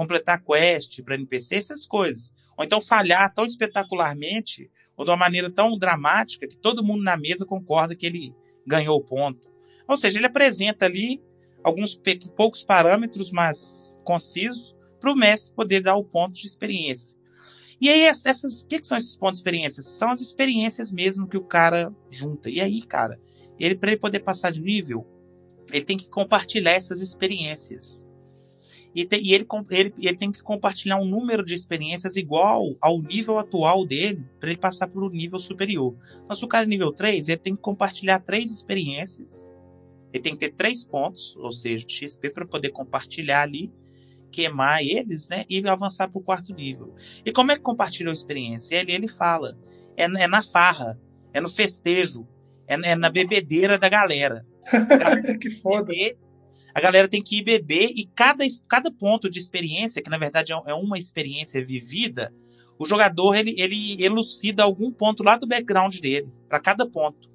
completar 0.00 0.42
quest 0.42 1.02
para 1.02 1.14
NPC, 1.14 1.56
essas 1.56 1.86
coisas. 1.86 2.32
Ou 2.56 2.64
então 2.64 2.80
falhar 2.80 3.34
tão 3.34 3.44
espetacularmente 3.44 4.70
ou 4.96 5.04
de 5.04 5.10
uma 5.10 5.16
maneira 5.16 5.50
tão 5.50 5.76
dramática 5.76 6.48
que 6.48 6.56
todo 6.56 6.82
mundo 6.82 7.02
na 7.02 7.18
mesa 7.18 7.44
concorda 7.44 7.94
que 7.94 8.06
ele 8.06 8.34
ganhou 8.66 8.96
o 8.96 9.04
ponto. 9.04 9.46
Ou 9.86 9.98
seja, 9.98 10.18
ele 10.18 10.26
apresenta 10.26 10.86
ali 10.86 11.22
alguns 11.62 12.00
poucos 12.34 12.64
parâmetros, 12.64 13.30
mas 13.30 13.98
concisos, 14.02 14.74
para 14.98 15.12
o 15.12 15.16
mestre 15.16 15.52
poder 15.54 15.82
dar 15.82 15.96
o 15.96 16.04
ponto 16.04 16.32
de 16.32 16.46
experiência. 16.46 17.14
E 17.78 17.90
aí, 17.90 18.02
essas, 18.02 18.62
o 18.62 18.66
que, 18.66 18.80
que 18.80 18.86
são 18.86 18.96
esses 18.96 19.16
pontos 19.16 19.38
de 19.38 19.42
experiência? 19.42 19.82
São 19.82 20.10
as 20.10 20.22
experiências 20.22 20.90
mesmo 20.90 21.26
que 21.28 21.36
o 21.36 21.44
cara 21.44 21.94
junta. 22.10 22.48
E 22.48 22.58
aí, 22.58 22.82
cara, 22.82 23.20
ele 23.58 23.74
para 23.74 23.90
ele 23.90 24.00
poder 24.00 24.20
passar 24.20 24.50
de 24.50 24.60
nível, 24.60 25.06
ele 25.70 25.84
tem 25.84 25.98
que 25.98 26.08
compartilhar 26.08 26.72
essas 26.72 27.00
experiências. 27.00 28.02
E, 28.94 29.04
tem, 29.04 29.22
e 29.24 29.32
ele, 29.32 29.46
ele, 29.70 29.94
ele, 29.98 30.16
tem 30.16 30.32
que 30.32 30.42
compartilhar 30.42 30.98
um 30.98 31.04
número 31.04 31.44
de 31.44 31.54
experiências 31.54 32.16
igual 32.16 32.74
ao 32.80 33.00
nível 33.00 33.38
atual 33.38 33.86
dele 33.86 34.24
para 34.40 34.50
ele 34.50 34.58
passar 34.58 34.88
para 34.88 35.00
o 35.00 35.08
nível 35.08 35.38
superior. 35.38 35.94
Então, 36.24 36.34
se 36.34 36.44
o 36.44 36.48
cara 36.48 36.64
é 36.64 36.68
nível 36.68 36.92
3, 36.92 37.28
ele 37.28 37.38
tem 37.38 37.54
que 37.54 37.62
compartilhar 37.62 38.18
três 38.20 38.50
experiências. 38.50 39.44
Ele 40.12 40.22
tem 40.22 40.32
que 40.32 40.40
ter 40.40 40.54
três 40.54 40.84
pontos, 40.84 41.36
ou 41.36 41.52
seja, 41.52 41.86
de 41.86 41.94
XP, 41.94 42.30
para 42.30 42.44
poder 42.44 42.70
compartilhar 42.70 43.42
ali, 43.42 43.72
queimar 44.32 44.82
eles, 44.82 45.28
né? 45.28 45.44
E 45.48 45.66
avançar 45.68 46.08
para 46.08 46.18
o 46.18 46.22
quarto 46.22 46.52
nível. 46.52 46.92
E 47.24 47.30
como 47.32 47.52
é 47.52 47.56
que 47.56 47.62
compartilha 47.62 48.10
a 48.10 48.12
experiência? 48.12 48.74
Ele, 48.74 48.90
ele 48.90 49.08
fala: 49.08 49.56
é, 49.96 50.04
é 50.04 50.26
na 50.26 50.42
farra, 50.42 50.98
é 51.32 51.40
no 51.40 51.48
festejo, 51.48 52.26
é, 52.66 52.74
é 52.74 52.96
na 52.96 53.08
bebedeira 53.08 53.78
da 53.78 53.88
galera. 53.88 54.44
que 55.40 55.50
foda. 55.50 55.92
A 56.74 56.80
galera 56.80 57.08
tem 57.08 57.22
que 57.22 57.38
ir 57.38 57.42
beber 57.42 57.90
e 57.94 58.06
cada, 58.14 58.44
cada 58.68 58.90
ponto 58.90 59.28
de 59.28 59.38
experiência, 59.38 60.02
que 60.02 60.10
na 60.10 60.18
verdade 60.18 60.52
é, 60.52 60.56
é 60.66 60.74
uma 60.74 60.98
experiência 60.98 61.64
vivida, 61.64 62.32
o 62.78 62.86
jogador 62.86 63.34
ele, 63.34 63.54
ele 63.60 64.02
elucida 64.02 64.62
algum 64.62 64.90
ponto 64.90 65.22
lá 65.22 65.36
do 65.36 65.46
background 65.46 65.98
dele, 65.98 66.30
para 66.48 66.58
cada 66.58 66.88
ponto. 66.88 67.28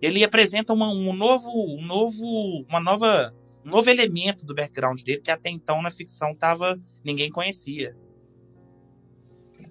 Ele 0.00 0.22
apresenta 0.22 0.72
uma, 0.72 0.88
um 0.88 1.12
novo, 1.12 1.50
um 1.50 1.84
novo, 1.84 2.64
uma 2.68 2.78
nova, 2.78 3.34
um 3.64 3.70
novo 3.70 3.90
elemento 3.90 4.44
do 4.46 4.54
background 4.54 5.02
dele 5.02 5.20
que 5.20 5.30
até 5.30 5.50
então 5.50 5.82
na 5.82 5.90
ficção 5.90 6.34
tava 6.34 6.78
ninguém 7.02 7.30
conhecia. 7.30 7.96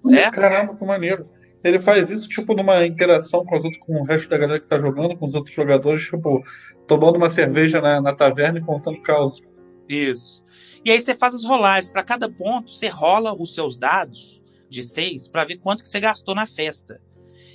Certo? 0.04 0.34
Caramba, 0.34 0.76
que 0.76 0.84
maneiro. 0.84 1.26
Ele 1.64 1.80
faz 1.80 2.10
isso, 2.10 2.28
tipo, 2.28 2.54
numa 2.54 2.86
interação 2.86 3.44
com, 3.44 3.56
os 3.56 3.64
outros, 3.64 3.82
com 3.82 3.94
o 3.94 4.04
resto 4.04 4.28
da 4.28 4.36
galera 4.36 4.60
que 4.60 4.68
tá 4.68 4.78
jogando, 4.78 5.16
com 5.16 5.24
os 5.24 5.34
outros 5.34 5.54
jogadores, 5.54 6.04
tipo, 6.04 6.44
tomando 6.86 7.16
uma 7.16 7.30
cerveja 7.30 7.80
na, 7.80 8.02
na 8.02 8.12
taverna 8.12 8.58
e 8.58 8.62
contando 8.62 9.00
caos. 9.00 9.40
Isso. 9.88 10.44
E 10.84 10.90
aí 10.90 11.00
você 11.00 11.14
faz 11.14 11.34
as 11.34 11.44
rolagens. 11.44 11.90
Para 11.90 12.04
cada 12.04 12.28
ponto, 12.28 12.70
você 12.70 12.88
rola 12.88 13.34
os 13.34 13.54
seus 13.54 13.78
dados 13.78 14.42
de 14.68 14.82
seis 14.82 15.26
para 15.26 15.44
ver 15.44 15.56
quanto 15.56 15.82
que 15.82 15.88
você 15.88 15.98
gastou 15.98 16.34
na 16.34 16.46
festa. 16.46 17.00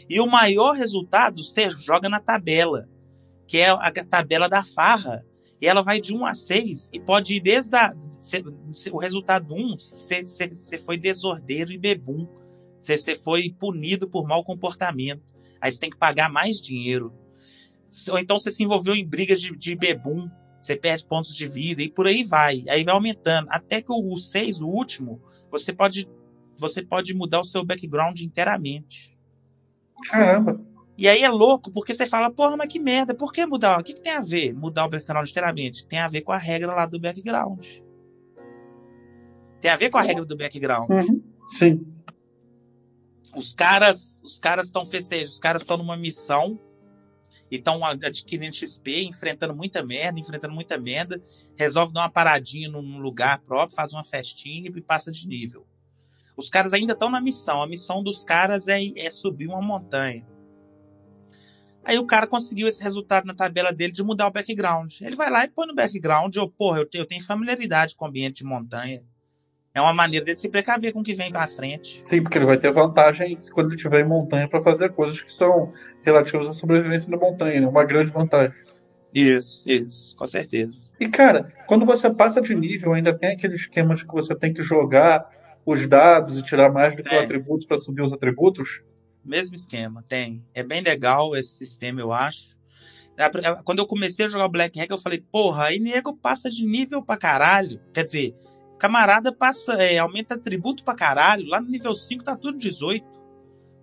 E 0.10 0.20
o 0.20 0.26
maior 0.26 0.74
resultado 0.74 1.44
você 1.44 1.70
joga 1.70 2.10
na 2.10 2.20
tabela, 2.20 2.90
que 3.46 3.60
é 3.60 3.70
a 3.70 3.92
tabela 3.92 4.50
da 4.50 4.64
farra. 4.64 5.24
E 5.62 5.68
ela 5.68 5.82
vai 5.82 6.02
de 6.02 6.16
1 6.16 6.26
a 6.26 6.34
6 6.34 6.90
e 6.94 7.00
pode 7.00 7.36
ir 7.36 7.42
desde 7.42 7.76
a, 7.76 7.94
o 8.92 8.98
resultado 8.98 9.54
1, 9.54 9.78
você 9.78 10.78
foi 10.84 10.98
desordeiro 10.98 11.72
e 11.72 11.78
bebum. 11.78 12.28
Você 12.82 13.16
foi 13.16 13.54
punido 13.58 14.10
por 14.10 14.28
mau 14.28 14.44
comportamento. 14.44 15.22
Aí 15.62 15.72
você 15.72 15.80
tem 15.80 15.90
que 15.90 15.98
pagar 15.98 16.30
mais 16.30 16.62
dinheiro. 16.62 17.14
Ou 18.10 18.20
então 18.20 18.38
você 18.38 18.52
se 18.52 18.64
envolveu 18.64 18.96
em 18.96 19.06
brigas 19.06 19.42
de, 19.42 19.56
de 19.56 19.76
bebum. 19.76 20.30
Você 20.62 20.76
perde 20.76 21.06
pontos 21.06 21.36
de 21.36 21.48
vida 21.48 21.82
e 21.82 21.90
por 21.90 22.08
aí 22.08 22.24
vai. 22.24 22.64
Aí 22.70 22.84
vai 22.84 22.94
aumentando. 22.94 23.48
Até 23.50 23.82
que 23.82 23.92
o 23.92 24.18
6, 24.18 24.62
o 24.62 24.68
último, 24.68 25.22
você 25.50 25.74
pode, 25.74 26.08
você 26.58 26.82
pode 26.82 27.14
mudar 27.14 27.42
o 27.42 27.46
seu 27.46 27.64
background 27.64 28.20
inteiramente. 28.22 29.18
Caramba! 30.10 30.60
E 30.98 31.08
aí 31.08 31.24
é 31.24 31.30
louco, 31.30 31.72
porque 31.72 31.96
você 31.96 32.06
fala, 32.06 32.30
porra, 32.30 32.58
mas 32.58 32.68
que 32.68 32.78
merda, 32.78 33.14
por 33.14 33.32
que 33.32 33.46
mudar? 33.46 33.80
O 33.80 33.84
que, 33.84 33.94
que 33.94 34.02
tem 34.02 34.12
a 34.12 34.20
ver 34.20 34.54
mudar 34.54 34.86
o 34.86 34.90
background 34.90 35.30
inteiramente? 35.30 35.88
Tem 35.88 35.98
a 35.98 36.10
ver 36.10 36.22
com 36.22 36.34
a 36.34 36.38
regra 36.38 36.74
lá 36.74 36.86
do 36.86 37.00
background. 37.00 37.66
Tem 39.62 39.72
a 39.72 39.78
ver 39.78 39.90
com 39.90 39.98
a 39.98 40.02
regra 40.02 40.26
do 40.26 40.36
background. 40.36 40.90
Uhum. 40.90 41.24
Sim. 41.58 41.86
Os 43.40 43.54
caras 43.54 44.22
os 44.22 44.38
caras 44.38 44.68
estão 44.68 44.86
festejando, 44.86 45.32
os 45.32 45.40
caras 45.40 45.62
estão 45.62 45.78
numa 45.78 45.96
missão 45.96 46.60
e 47.50 47.56
estão 47.56 47.86
adquirindo 47.86 48.54
XP, 48.54 49.04
enfrentando 49.04 49.56
muita 49.56 49.82
merda, 49.82 50.20
enfrentando 50.20 50.54
muita 50.54 50.78
merda, 50.78 51.24
resolve 51.56 51.94
dar 51.94 52.02
uma 52.02 52.12
paradinha 52.12 52.68
num 52.68 53.00
lugar 53.00 53.40
próprio, 53.40 53.78
faz 53.78 53.94
uma 53.94 54.04
festinha 54.04 54.70
e 54.70 54.82
passa 54.82 55.10
de 55.10 55.26
nível. 55.26 55.66
Os 56.36 56.50
caras 56.50 56.74
ainda 56.74 56.92
estão 56.92 57.10
na 57.10 57.22
missão. 57.22 57.64
A 57.64 57.68
missão 57.68 58.04
dos 58.04 58.26
caras 58.26 58.68
é, 58.68 58.78
é 58.98 59.10
subir 59.10 59.48
uma 59.48 59.62
montanha. 59.62 60.28
Aí 61.82 61.98
o 61.98 62.06
cara 62.06 62.28
conseguiu 62.28 62.68
esse 62.68 62.84
resultado 62.84 63.26
na 63.26 63.34
tabela 63.34 63.72
dele 63.72 63.94
de 63.94 64.04
mudar 64.04 64.28
o 64.28 64.32
background. 64.32 65.00
Ele 65.00 65.16
vai 65.16 65.32
lá 65.32 65.46
e 65.46 65.50
põe 65.50 65.66
no 65.66 65.74
background, 65.74 66.36
ou, 66.36 66.50
porra, 66.50 66.86
eu 66.94 67.06
tenho 67.06 67.24
familiaridade 67.24 67.96
com 67.96 68.04
o 68.04 68.08
ambiente 68.10 68.40
de 68.40 68.44
montanha. 68.44 69.02
É 69.80 69.82
uma 69.82 69.94
maneira 69.94 70.26
dele 70.26 70.38
se 70.38 70.50
precaver 70.50 70.92
com 70.94 71.00
o 71.00 71.04
que 71.04 71.14
vem 71.14 71.32
para 71.32 71.48
frente. 71.48 72.02
Sim, 72.06 72.22
porque 72.22 72.38
ele 72.38 72.46
vai 72.46 72.58
ter 72.58 72.72
vantagem 72.72 73.38
quando 73.54 73.68
ele 73.68 73.76
estiver 73.76 74.02
em 74.02 74.08
montanha 74.08 74.48
para 74.48 74.62
fazer 74.62 74.90
coisas 74.92 75.22
que 75.22 75.34
são 75.34 75.74
relativas 76.04 76.48
à 76.48 76.54
sobrevivência 76.54 77.10
na 77.10 77.18
montanha, 77.18 77.62
né? 77.62 77.68
Uma 77.68 77.84
grande 77.84 78.12
vantagem. 78.12 78.54
Isso, 79.14 79.68
isso, 79.68 80.16
com 80.16 80.28
certeza. 80.28 80.74
E 81.00 81.08
cara, 81.08 81.52
quando 81.66 81.86
você 81.86 82.10
passa 82.10 82.42
de 82.42 82.54
nível, 82.54 82.94
ainda 82.94 83.12
tem 83.18 83.32
aquele 83.32 83.56
esquema 83.56 83.96
de 83.96 84.06
que 84.06 84.14
você 84.14 84.36
tem 84.36 84.54
que 84.54 84.62
jogar 84.62 85.28
os 85.66 85.88
dados 85.88 86.38
e 86.38 86.44
tirar 86.44 86.72
mais 86.72 86.96
do 86.96 87.04
que 87.04 87.14
é. 87.14 87.20
o 87.20 87.24
atributo 87.24 87.68
para 87.68 87.78
subir 87.78 88.02
os 88.02 88.14
atributos. 88.14 88.82
Mesmo 89.24 89.56
esquema, 89.56 90.04
tem. 90.08 90.44
É 90.54 90.62
bem 90.62 90.82
legal 90.82 91.36
esse 91.36 91.56
sistema, 91.56 92.02
eu 92.02 92.12
acho. 92.12 92.58
Quando 93.66 93.80
eu 93.80 93.88
comecei 93.88 94.26
a 94.26 94.30
jogar 94.30 94.48
Black 94.48 94.80
Hack, 94.80 94.90
eu 94.90 94.98
falei, 94.98 95.22
porra, 95.32 95.66
aí 95.66 95.80
nego 95.80 96.16
passa 96.16 96.50
de 96.50 96.66
nível 96.66 97.02
pra 97.02 97.18
caralho. 97.18 97.80
Quer 97.94 98.06
dizer, 98.06 98.36
camarada 98.80 99.32
passa, 99.32 99.74
é, 99.74 99.98
aumenta 99.98 100.36
atributo 100.36 100.84
pra 100.84 100.96
caralho. 100.96 101.48
Lá 101.48 101.62
no 101.62 101.70
nível 101.70 101.94
5 101.94 102.24
tá 102.24 102.36
tudo 102.36 102.58
18. 102.58 103.06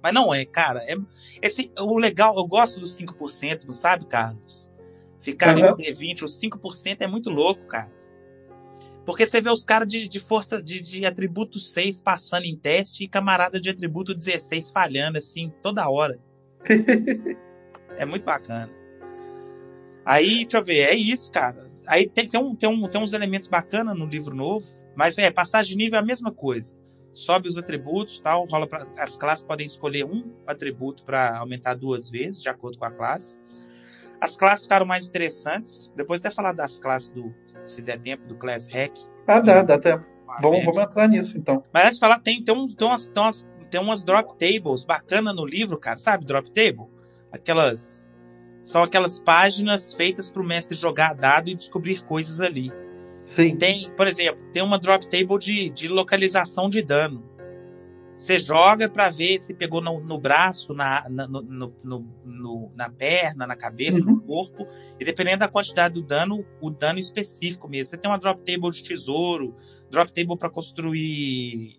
Mas 0.02 0.14
não 0.14 0.34
é, 0.34 0.44
cara. 0.44 0.80
É, 0.84 0.96
esse, 1.42 1.70
o 1.78 1.98
legal, 1.98 2.36
eu 2.36 2.46
gosto 2.46 2.80
dos 2.80 2.96
5%, 2.96 3.64
não 3.64 3.72
sabe, 3.72 4.06
Carlos? 4.06 4.68
Ficar 5.20 5.56
uhum. 5.56 5.70
no 5.70 5.76
D20, 5.76 6.22
os 6.22 6.40
5% 6.40 6.98
é 7.00 7.06
muito 7.06 7.30
louco, 7.30 7.66
cara. 7.66 7.90
Porque 9.04 9.26
você 9.26 9.40
vê 9.40 9.50
os 9.50 9.64
caras 9.64 9.88
de, 9.88 10.08
de, 10.08 10.18
força 10.18 10.60
de, 10.60 10.80
de 10.80 11.06
atributo 11.06 11.60
6 11.60 12.00
passando 12.00 12.44
em 12.44 12.56
teste 12.56 13.04
e 13.04 13.08
camarada 13.08 13.60
de 13.60 13.70
atributo 13.70 14.14
16 14.14 14.70
falhando, 14.70 15.18
assim, 15.18 15.52
toda 15.62 15.88
hora. 15.88 16.18
é 17.96 18.04
muito 18.04 18.24
bacana. 18.24 18.70
Aí, 20.04 20.44
deixa 20.44 20.58
eu 20.58 20.64
ver, 20.64 20.80
é 20.80 20.94
isso, 20.94 21.30
cara. 21.30 21.70
Aí 21.86 22.08
tem, 22.08 22.28
tem, 22.28 22.40
um, 22.40 22.54
tem, 22.54 22.68
um, 22.68 22.88
tem 22.88 23.00
uns 23.00 23.12
elementos 23.12 23.48
bacanas 23.48 23.96
no 23.96 24.06
livro 24.06 24.34
novo, 24.34 24.66
mas 24.96 25.18
é, 25.18 25.30
passagem 25.30 25.76
de 25.76 25.84
nível 25.84 25.98
é 25.98 26.02
a 26.02 26.04
mesma 26.04 26.32
coisa. 26.32 26.74
Sobe 27.12 27.48
os 27.48 27.56
atributos, 27.56 28.20
tal, 28.20 28.46
rola 28.46 28.66
pra, 28.66 28.86
as 28.98 29.16
classes 29.16 29.44
podem 29.44 29.66
escolher 29.66 30.04
um 30.04 30.34
atributo 30.46 31.04
para 31.04 31.38
aumentar 31.38 31.74
duas 31.74 32.10
vezes, 32.10 32.42
de 32.42 32.48
acordo 32.48 32.78
com 32.78 32.84
a 32.84 32.90
classe. 32.90 33.38
As 34.20 34.34
classes 34.34 34.64
ficaram 34.64 34.86
mais 34.86 35.06
interessantes. 35.06 35.90
Depois 35.94 36.20
até 36.20 36.34
falar 36.34 36.52
das 36.52 36.78
classes 36.78 37.10
do, 37.10 37.34
se 37.66 37.82
der 37.82 38.00
tempo, 38.00 38.26
do 38.26 38.34
Class 38.34 38.66
Hack. 38.68 38.92
Ah, 39.26 39.40
dá, 39.40 39.62
dá 39.62 39.78
tempo. 39.78 40.04
Vamos, 40.40 40.64
vamos 40.64 40.82
entrar 40.82 41.08
nisso 41.08 41.38
então. 41.38 41.62
Mas 41.72 41.84
antes 41.84 41.96
de 41.96 42.00
falar, 42.00 42.18
tem, 42.20 42.42
tem, 42.42 42.54
um, 42.54 42.66
tem, 42.66 42.86
umas, 42.86 43.08
tem, 43.08 43.22
umas, 43.22 43.46
tem 43.70 43.80
umas 43.80 44.02
drop 44.02 44.38
tables 44.38 44.84
bacana 44.84 45.32
no 45.32 45.44
livro, 45.44 45.78
cara. 45.78 45.98
Sabe 45.98 46.24
drop 46.24 46.50
table? 46.50 46.86
Aquelas 47.30 48.04
são 48.64 48.82
aquelas 48.82 49.20
páginas 49.20 49.94
feitas 49.94 50.28
para 50.28 50.42
o 50.42 50.44
mestre 50.44 50.76
jogar 50.76 51.14
dado 51.14 51.48
e 51.48 51.54
descobrir 51.54 52.04
coisas 52.04 52.40
ali. 52.40 52.72
Sim. 53.26 53.56
Tem, 53.56 53.90
por 53.96 54.06
exemplo, 54.06 54.42
tem 54.52 54.62
uma 54.62 54.78
drop 54.78 55.04
table 55.10 55.38
de, 55.38 55.68
de 55.70 55.88
localização 55.88 56.70
de 56.70 56.80
dano. 56.80 57.36
Você 58.18 58.38
joga 58.38 58.88
para 58.88 59.10
ver 59.10 59.42
se 59.42 59.52
pegou 59.52 59.82
no, 59.82 60.00
no 60.00 60.18
braço, 60.18 60.72
na, 60.72 61.06
na, 61.08 61.28
no, 61.28 61.76
no, 62.24 62.72
na 62.74 62.88
perna, 62.88 63.46
na 63.46 63.54
cabeça, 63.54 63.98
uhum. 63.98 64.06
no 64.06 64.22
corpo. 64.22 64.66
E 64.98 65.04
dependendo 65.04 65.40
da 65.40 65.48
quantidade 65.48 65.94
do 65.94 66.02
dano, 66.02 66.46
o 66.60 66.70
dano 66.70 66.98
específico 66.98 67.68
mesmo. 67.68 67.90
Você 67.90 67.98
tem 67.98 68.10
uma 68.10 68.18
drop 68.18 68.40
table 68.40 68.70
de 68.70 68.82
tesouro, 68.82 69.54
drop 69.90 70.10
table 70.12 70.38
para 70.38 70.48
construir 70.48 71.78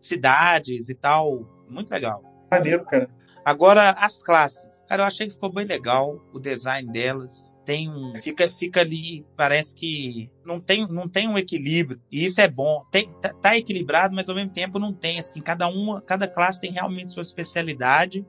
cidades 0.00 0.88
e 0.88 0.94
tal. 0.94 1.46
Muito 1.68 1.90
legal. 1.90 2.22
Maneiro, 2.50 2.84
cara. 2.86 3.10
Agora, 3.44 3.90
as 3.90 4.22
classes. 4.22 4.66
Cara, 4.88 5.02
eu 5.02 5.06
achei 5.06 5.26
que 5.26 5.34
ficou 5.34 5.52
bem 5.52 5.66
legal 5.66 6.24
o 6.32 6.38
design 6.38 6.90
delas. 6.90 7.53
Tem 7.64 7.88
um. 7.88 8.12
Fica, 8.22 8.48
fica 8.50 8.80
ali, 8.80 9.24
parece 9.36 9.74
que 9.74 10.30
não 10.44 10.60
tem, 10.60 10.86
não 10.86 11.08
tem 11.08 11.26
um 11.26 11.38
equilíbrio. 11.38 12.00
E 12.10 12.24
isso 12.24 12.40
é 12.40 12.48
bom. 12.48 12.84
Tem, 12.90 13.10
tá, 13.22 13.32
tá 13.32 13.56
equilibrado, 13.56 14.14
mas 14.14 14.28
ao 14.28 14.34
mesmo 14.34 14.52
tempo 14.52 14.78
não 14.78 14.92
tem. 14.92 15.18
Assim, 15.18 15.40
cada 15.40 15.66
uma, 15.68 16.00
cada 16.02 16.28
classe 16.28 16.60
tem 16.60 16.70
realmente 16.70 17.12
sua 17.12 17.22
especialidade 17.22 18.24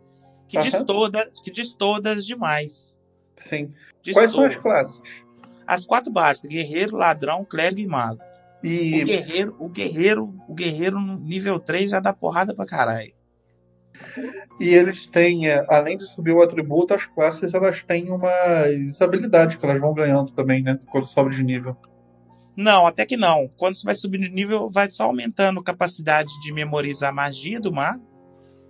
que, 0.48 0.58
uhum. 0.58 0.64
diz, 0.64 0.84
toda, 0.84 1.32
que 1.44 1.52
diz 1.52 1.74
todas 1.74 2.26
demais. 2.26 2.98
Sim. 3.36 3.74
Diz 4.02 4.14
Quais 4.14 4.32
todas. 4.32 4.54
são 4.54 4.60
as 4.60 4.64
classes? 4.64 5.02
As 5.68 5.86
quatro 5.86 6.12
básicas: 6.12 6.50
guerreiro, 6.50 6.96
ladrão, 6.96 7.44
clérigo 7.44 7.82
e 7.82 7.88
mago. 7.88 8.22
E... 8.64 9.04
O 9.04 9.06
guerreiro, 9.06 9.56
o 9.60 9.70
guerreiro, 9.70 10.36
o 10.48 10.54
guerreiro 10.54 11.00
no 11.00 11.20
nível 11.20 11.60
3 11.60 11.92
já 11.92 12.00
dá 12.00 12.14
porrada 12.14 12.54
pra 12.54 12.66
caralho. 12.66 13.14
E 14.60 14.70
eles 14.70 15.06
têm, 15.06 15.48
é, 15.48 15.66
além 15.70 15.98
de 15.98 16.06
subir 16.06 16.32
o 16.32 16.42
atributo, 16.42 16.94
as 16.94 17.06
classes 17.06 17.54
elas 17.54 17.84
têm 17.84 18.10
uma 18.10 18.32
habilidade 19.02 19.58
que 19.58 19.66
elas 19.66 19.80
vão 19.80 19.94
ganhando 19.94 20.32
também, 20.32 20.62
né? 20.62 20.80
Quando 20.88 21.06
sobe 21.06 21.36
de 21.36 21.44
nível. 21.44 21.76
Não, 22.56 22.88
até 22.88 23.06
que 23.06 23.18
não. 23.18 23.50
Quando 23.58 23.76
você 23.76 23.86
vai 23.86 23.96
subindo 23.96 24.24
de 24.24 24.30
nível, 24.30 24.70
vai 24.70 24.90
só 24.90 25.04
aumentando 25.04 25.60
a 25.60 25.64
capacidade 25.64 26.30
de 26.42 26.54
memorizar 26.54 27.14
magia 27.14 27.60
do 27.60 27.72
mago. 27.72 28.04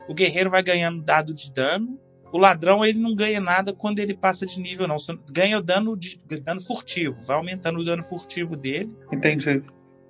O 0.08 0.14
guerreiro 0.14 0.50
vai 0.50 0.64
ganhando 0.64 1.04
dado 1.04 1.34
de 1.34 1.52
dano. 1.54 2.00
O 2.32 2.38
ladrão 2.38 2.84
ele 2.84 3.00
não 3.00 3.16
ganha 3.16 3.40
nada 3.40 3.74
quando 3.74 4.00
ele 4.00 4.16
passa 4.16 4.46
de 4.46 4.60
nível, 4.60 4.88
não. 4.88 4.98
Ganha 5.32 5.60
o 5.60 5.62
dano, 5.62 5.96
de, 5.96 6.20
dano 6.44 6.62
furtivo. 6.62 7.16
Vai 7.24 7.38
aumentando 7.38 7.80
o 7.80 7.86
dano 7.86 8.04
furtivo 8.04 8.56
dele. 8.56 8.92
Entendi. 9.14 9.64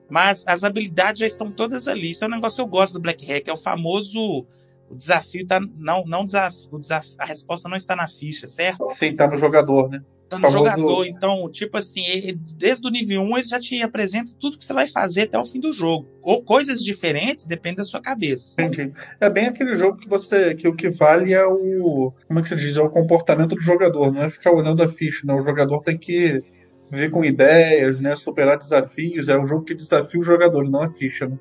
Mas 0.09 0.43
as 0.47 0.63
habilidades 0.63 1.19
já 1.19 1.27
estão 1.27 1.51
todas 1.51 1.87
ali. 1.87 2.11
Isso 2.11 2.23
é 2.23 2.27
um 2.27 2.31
negócio 2.31 2.55
que 2.55 2.61
eu 2.61 2.67
gosto 2.67 2.93
do 2.93 2.99
Black 2.99 3.25
Hack. 3.25 3.47
É 3.47 3.53
o 3.53 3.57
famoso 3.57 4.47
o 4.89 4.95
desafio 4.95 5.45
tá. 5.45 5.59
Não, 5.77 6.05
não 6.05 6.25
desafio, 6.25 6.69
o 6.71 6.79
desafio, 6.79 7.15
a 7.17 7.25
resposta 7.25 7.67
não 7.67 7.77
está 7.77 7.95
na 7.95 8.07
ficha, 8.07 8.47
certo? 8.47 8.89
Sim, 8.89 9.15
tá 9.15 9.27
no 9.27 9.35
jogador, 9.35 9.89
né? 9.89 10.01
Tá 10.29 10.37
no 10.37 10.43
Famoso... 10.43 10.57
jogador. 10.57 11.05
Então, 11.05 11.49
tipo 11.51 11.77
assim, 11.77 12.03
ele, 12.05 12.39
desde 12.57 12.87
o 12.87 12.89
nível 12.89 13.21
1 13.21 13.37
ele 13.37 13.47
já 13.47 13.59
te 13.59 13.81
apresenta 13.81 14.31
tudo 14.39 14.57
que 14.57 14.65
você 14.65 14.73
vai 14.73 14.87
fazer 14.87 15.23
até 15.23 15.37
o 15.37 15.45
fim 15.45 15.59
do 15.59 15.71
jogo. 15.71 16.07
Ou 16.21 16.43
coisas 16.43 16.83
diferentes, 16.83 17.45
depende 17.45 17.77
da 17.77 17.85
sua 17.85 18.01
cabeça. 18.01 18.59
Entendi. 18.61 18.91
É 19.19 19.29
bem 19.29 19.45
aquele 19.47 19.75
jogo 19.75 19.97
que 19.97 20.09
você. 20.09 20.55
que 20.55 20.67
o 20.67 20.75
que 20.75 20.89
vale 20.89 21.33
é 21.33 21.45
o. 21.45 22.11
Como 22.27 22.39
é 22.39 22.43
que 22.43 22.49
se 22.49 22.55
diz? 22.55 22.75
É 22.75 22.81
o 22.81 22.89
comportamento 22.89 23.55
do 23.55 23.61
jogador, 23.61 24.11
não 24.11 24.23
é 24.23 24.29
ficar 24.29 24.51
olhando 24.51 24.81
a 24.81 24.87
ficha, 24.87 25.21
né? 25.25 25.33
O 25.33 25.41
jogador 25.41 25.81
tem 25.81 25.97
que 25.97 26.41
vir 26.89 27.11
com 27.11 27.23
ideias, 27.23 27.99
né? 27.99 28.15
Superar 28.15 28.57
desafios. 28.57 29.29
É 29.29 29.37
um 29.37 29.45
jogo 29.45 29.63
que 29.63 29.75
desafia 29.75 30.19
o 30.19 30.23
jogador, 30.23 30.67
não 30.69 30.81
a 30.81 30.89
ficha, 30.89 31.27
né? 31.27 31.37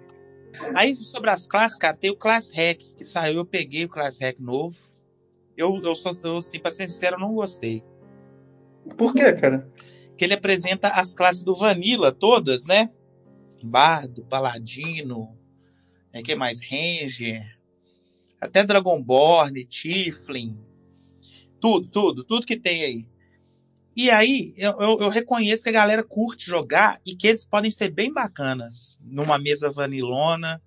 Aí 0.74 0.94
sobre 0.94 1.30
as 1.30 1.46
classes, 1.46 1.78
cara, 1.78 1.96
tem 1.96 2.10
o 2.10 2.16
Class 2.16 2.50
Hack 2.50 2.78
que 2.96 3.04
saiu, 3.04 3.38
eu 3.38 3.46
peguei 3.46 3.84
o 3.84 3.88
Class 3.88 4.18
Hack 4.20 4.38
novo. 4.38 4.76
Eu, 5.56 5.80
eu, 5.82 5.94
sou, 5.94 6.12
eu 6.24 6.36
assim, 6.38 6.58
pra 6.58 6.70
ser 6.70 6.88
sincero, 6.88 7.16
eu 7.16 7.20
não 7.20 7.34
gostei. 7.34 7.82
Por 8.96 9.14
quê, 9.14 9.32
cara? 9.32 9.68
Que 10.16 10.24
ele 10.24 10.34
apresenta 10.34 10.88
as 10.88 11.14
classes 11.14 11.42
do 11.42 11.54
Vanilla 11.54 12.12
todas, 12.12 12.66
né? 12.66 12.90
Bardo, 13.62 14.24
Paladino, 14.26 15.36
é, 16.12 16.22
que 16.22 16.34
mais? 16.34 16.60
Ranger, 16.60 17.44
até 18.40 18.62
Dragonborn, 18.62 19.64
Tiflin, 19.64 20.58
tudo, 21.60 21.88
tudo, 21.88 22.24
tudo 22.24 22.46
que 22.46 22.58
tem 22.58 22.84
aí. 22.84 23.06
E 23.96 24.10
aí, 24.10 24.52
eu, 24.56 24.72
eu, 24.80 25.00
eu, 25.02 25.08
reconheço 25.08 25.62
que 25.62 25.68
a 25.68 25.72
galera 25.72 26.02
curte 26.02 26.46
jogar 26.46 27.00
e 27.06 27.14
que 27.14 27.28
eles 27.28 27.44
podem 27.44 27.70
ser 27.70 27.90
bem 27.90 28.12
bacanas 28.12 28.98
numa 29.00 29.38
mesa 29.38 29.70
vanilona, 29.70 30.60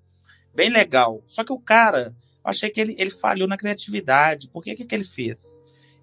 bem 0.56 0.70
legal. 0.70 1.22
Só 1.28 1.44
que 1.44 1.52
o 1.52 1.60
cara, 1.60 2.16
eu 2.44 2.50
achei 2.50 2.70
que 2.70 2.80
ele, 2.80 2.96
ele 2.98 3.12
falhou 3.12 3.48
na 3.48 3.58
criatividade. 3.58 4.48
Por 4.48 4.64
que, 4.64 4.76
que, 4.76 4.86
que 4.86 4.96
ele 4.96 5.04
fez? 5.04 5.38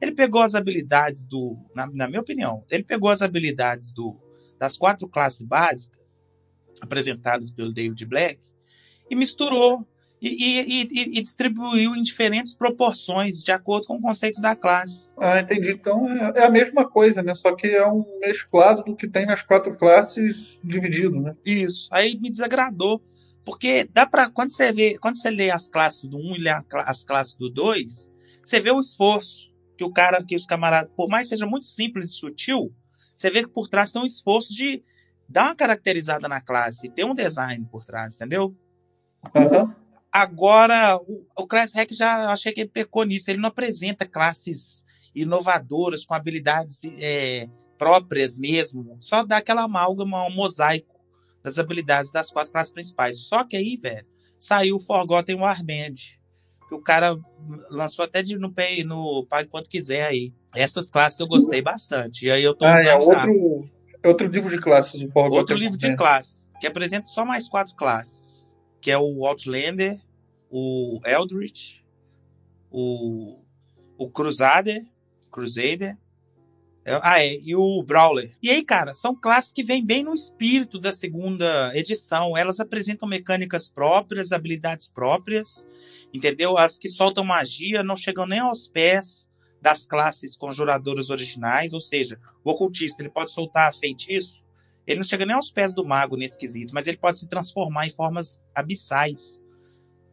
Ele 0.01 0.13
pegou 0.13 0.43
as 0.43 0.55
habilidades 0.55 1.27
do. 1.27 1.57
Na, 1.75 1.87
na 1.87 2.07
minha 2.09 2.21
opinião, 2.21 2.63
ele 2.71 2.83
pegou 2.83 3.09
as 3.09 3.23
habilidades 3.23 3.91
do 3.91 4.21
das 4.59 4.77
quatro 4.77 5.09
classes 5.09 5.43
básicas 5.43 6.01
apresentadas 6.81 7.51
pelo 7.51 7.73
David 7.73 8.05
Black 8.07 8.41
e 9.11 9.17
misturou 9.17 9.87
e, 10.29 10.83
e, 10.83 11.19
e, 11.19 11.23
distribuiu 11.23 11.95
em 11.95 12.03
diferentes 12.03 12.55
proporções, 12.55 13.43
de 13.43 13.53
acordo 13.53 13.87
com 13.87 13.97
o 13.97 14.01
conceito 14.01 14.41
da 14.41 14.57
classe. 14.57 15.13
Ah, 15.19 15.41
entendi. 15.41 15.73
Então 15.73 16.09
é, 16.09 16.41
é, 16.41 16.45
a 16.45 16.51
mesma 16.51 16.89
coisa, 16.89 17.23
né? 17.23 17.35
Só 17.35 17.55
que 17.55 17.67
é 17.67 17.87
um 17.87 18.05
mesclado 18.21 18.83
do 18.83 18.97
que 18.97 19.07
tem 19.07 19.27
nas 19.27 19.43
quatro 19.43 19.77
classes 19.77 20.59
dividido, 20.65 21.21
né? 21.21 21.37
Isso. 21.45 21.89
Aí 21.91 22.19
me 22.19 22.31
desagradou. 22.31 23.03
Porque 23.45 23.87
dá 23.93 24.07
para 24.07 24.31
quando 24.31 24.57
você 24.57 24.73
vê, 24.73 24.97
quando 24.99 25.21
você 25.21 25.29
lê 25.29 25.51
as 25.51 25.69
classes 25.69 26.09
do 26.09 26.17
1 26.17 26.21
um 26.21 26.35
e 26.35 26.39
lê 26.39 26.51
as 26.87 27.05
classes 27.05 27.35
do 27.35 27.51
2, 27.51 28.11
você 28.43 28.59
vê 28.59 28.71
o 28.71 28.81
esforço 28.81 29.53
que 29.77 29.85
o 29.85 29.93
cara, 29.93 30.25
que 30.25 30.35
os 30.35 30.47
camaradas, 30.47 30.91
por 30.97 31.11
mais 31.11 31.29
seja 31.29 31.45
muito 31.45 31.67
simples 31.67 32.07
e 32.07 32.13
sutil, 32.15 32.73
você 33.15 33.31
vê 33.31 33.43
que 33.43 33.51
por 33.51 33.69
trás 33.69 33.93
tem 33.93 34.01
um 34.01 34.07
esforço 34.07 34.55
de 34.55 34.83
dar 35.29 35.49
uma 35.49 35.55
caracterizada 35.55 36.27
na 36.29 36.41
classe, 36.41 36.89
ter 36.89 37.05
um 37.05 37.15
design 37.15 37.67
por 37.71 37.85
trás, 37.85 38.15
entendeu? 38.15 38.57
Uhum. 39.35 39.84
Agora, 40.15 40.97
o, 40.97 41.27
o 41.37 41.45
Class 41.45 41.75
Hack 41.75 41.93
já 41.93 42.31
achei 42.31 42.53
que 42.53 42.61
ele 42.61 42.71
pecou 42.71 43.03
nisso. 43.03 43.29
Ele 43.29 43.41
não 43.41 43.49
apresenta 43.49 44.07
classes 44.07 44.81
inovadoras, 45.13 46.07
com 46.07 46.15
habilidades 46.15 46.83
é, 47.01 47.49
próprias 47.77 48.39
mesmo. 48.39 48.97
Só 49.01 49.25
dá 49.25 49.39
aquela 49.39 49.65
amálgama, 49.65 50.25
um 50.25 50.31
mosaico 50.31 50.95
das 51.43 51.59
habilidades 51.59 52.13
das 52.13 52.31
quatro 52.31 52.53
classes 52.53 52.73
principais. 52.73 53.27
Só 53.27 53.43
que 53.43 53.57
aí, 53.57 53.77
velho, 53.77 54.07
saiu 54.39 54.77
o 54.77 54.81
Forgotten 54.81 55.41
Warband. 55.41 55.97
Que 56.69 56.77
o 56.77 56.81
cara 56.81 57.19
lançou 57.69 58.05
até 58.05 58.23
de, 58.23 58.39
no, 58.39 58.53
pay, 58.53 58.85
no 58.85 59.27
Pague 59.27 59.49
Quanto 59.49 59.69
Quiser 59.69 60.07
aí. 60.07 60.33
Essas 60.55 60.91
classes 60.91 61.19
eu 61.19 61.27
gostei 61.27 61.61
bastante. 61.61 62.27
E 62.27 62.31
aí 62.31 62.45
eu 62.45 62.55
tô 62.55 62.65
ah, 62.65 62.81
é 62.81 62.95
outro, 62.95 63.69
é 64.01 64.09
outro 64.09 64.29
livro 64.29 64.49
de 64.49 64.61
classes 64.61 65.01
do 65.01 65.11
Forgotten 65.11 65.41
Outro 65.41 65.57
livro 65.57 65.77
de 65.77 65.97
classes, 65.97 66.47
que 66.61 66.69
apresenta 66.69 67.09
só 67.09 67.25
mais 67.25 67.49
quatro 67.49 67.75
classes 67.75 68.25
que 68.85 68.91
é 68.91 68.99
o 68.99 69.25
Outlander, 69.25 69.99
o 70.57 71.01
Eldritch, 71.05 71.81
o, 72.71 73.41
o 73.99 74.09
Crusader, 74.09 74.87
Crusader 75.29 75.99
É, 76.85 77.01
ah, 77.03 77.21
é, 77.21 77.41
e 77.41 77.57
o 77.57 77.83
Brawler. 77.83 78.37
E 78.41 78.51
aí, 78.51 78.65
cara, 78.65 78.95
são 78.95 79.17
classes 79.17 79.51
que 79.51 79.65
vêm 79.65 79.85
bem 79.85 80.05
no 80.05 80.15
espírito 80.15 80.79
da 80.79 80.93
segunda 80.93 81.77
edição. 81.77 82.37
Elas 82.37 82.61
apresentam 82.61 83.09
mecânicas 83.09 83.69
próprias, 83.69 84.31
habilidades 84.31 84.89
próprias, 84.89 85.67
entendeu? 86.13 86.57
As 86.57 86.79
que 86.79 86.89
soltam 86.89 87.25
magia 87.25 87.83
não 87.83 87.97
chegam 87.97 88.25
nem 88.25 88.39
aos 88.39 88.69
pés 88.69 89.27
das 89.61 89.85
classes 89.85 90.37
conjuradoras 90.37 91.11
originais, 91.11 91.73
ou 91.73 91.81
seja, 91.81 92.21
o 92.45 92.51
ocultista 92.51 93.03
ele 93.03 93.11
pode 93.11 93.33
soltar 93.33 93.75
feitiço, 93.75 94.45
ele 94.87 95.01
não 95.01 95.05
chega 95.05 95.27
nem 95.27 95.35
aos 95.35 95.51
pés 95.51 95.73
do 95.73 95.85
mago 95.85 96.17
nesse 96.17 96.39
quesito, 96.39 96.73
mas 96.73 96.87
ele 96.87 96.99
pode 96.99 97.19
se 97.19 97.27
transformar 97.27 97.87
em 97.87 97.91
formas 97.91 98.39
abissais, 98.55 99.43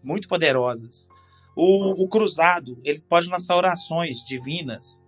muito 0.04 0.28
poderosas. 0.28 1.08
O, 1.56 2.04
o 2.04 2.08
cruzado, 2.08 2.80
ele 2.84 3.02
pode 3.02 3.28
lançar 3.28 3.56
orações 3.56 4.24
divinas, 4.26 5.02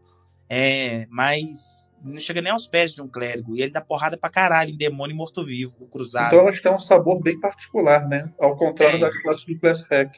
é, 0.49 1.07
mas 1.09 1.83
não 2.03 2.19
chega 2.19 2.41
nem 2.41 2.51
aos 2.51 2.67
pés 2.67 2.93
de 2.93 3.01
um 3.01 3.07
clérigo. 3.07 3.55
E 3.55 3.61
ele 3.61 3.71
dá 3.71 3.81
porrada 3.81 4.17
pra 4.17 4.29
caralho 4.29 4.71
em 4.71 4.77
demônio 4.77 5.15
morto-vivo, 5.15 5.75
o 5.79 5.87
cruzado. 5.87 6.27
Então 6.27 6.39
elas 6.39 6.59
têm 6.59 6.73
um 6.73 6.79
sabor 6.79 7.21
bem 7.21 7.39
particular, 7.39 8.07
né? 8.07 8.29
Ao 8.39 8.57
contrário 8.57 8.97
é. 8.97 8.99
da 8.99 9.21
classe 9.21 9.45
do 9.45 9.57
Class 9.59 9.83
Hack. 9.89 10.13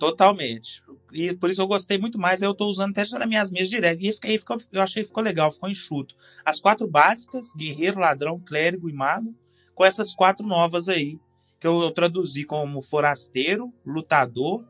Totalmente. 0.00 0.82
E 1.12 1.32
por 1.32 1.48
isso 1.48 1.62
eu 1.62 1.66
gostei 1.68 1.96
muito 1.96 2.18
mais. 2.18 2.42
Eu 2.42 2.54
tô 2.54 2.66
usando 2.66 2.90
até 2.90 3.04
já 3.04 3.20
nas 3.20 3.28
minhas 3.28 3.50
mesas 3.52 3.70
direto. 3.70 4.02
E 4.02 4.12
aí 4.24 4.36
ficou, 4.36 4.58
eu 4.72 4.82
achei 4.82 5.04
que 5.04 5.08
ficou 5.08 5.22
legal, 5.22 5.52
ficou 5.52 5.68
enxuto. 5.68 6.16
As 6.44 6.58
quatro 6.58 6.88
básicas, 6.88 7.46
guerreiro, 7.56 8.00
ladrão, 8.00 8.40
clérigo 8.40 8.90
e 8.90 8.92
mago, 8.92 9.32
com 9.76 9.84
essas 9.84 10.12
quatro 10.12 10.44
novas 10.44 10.88
aí, 10.88 11.20
que 11.62 11.66
eu, 11.68 11.80
eu 11.80 11.92
traduzi 11.92 12.44
como 12.44 12.82
forasteiro, 12.82 13.72
lutador, 13.86 14.64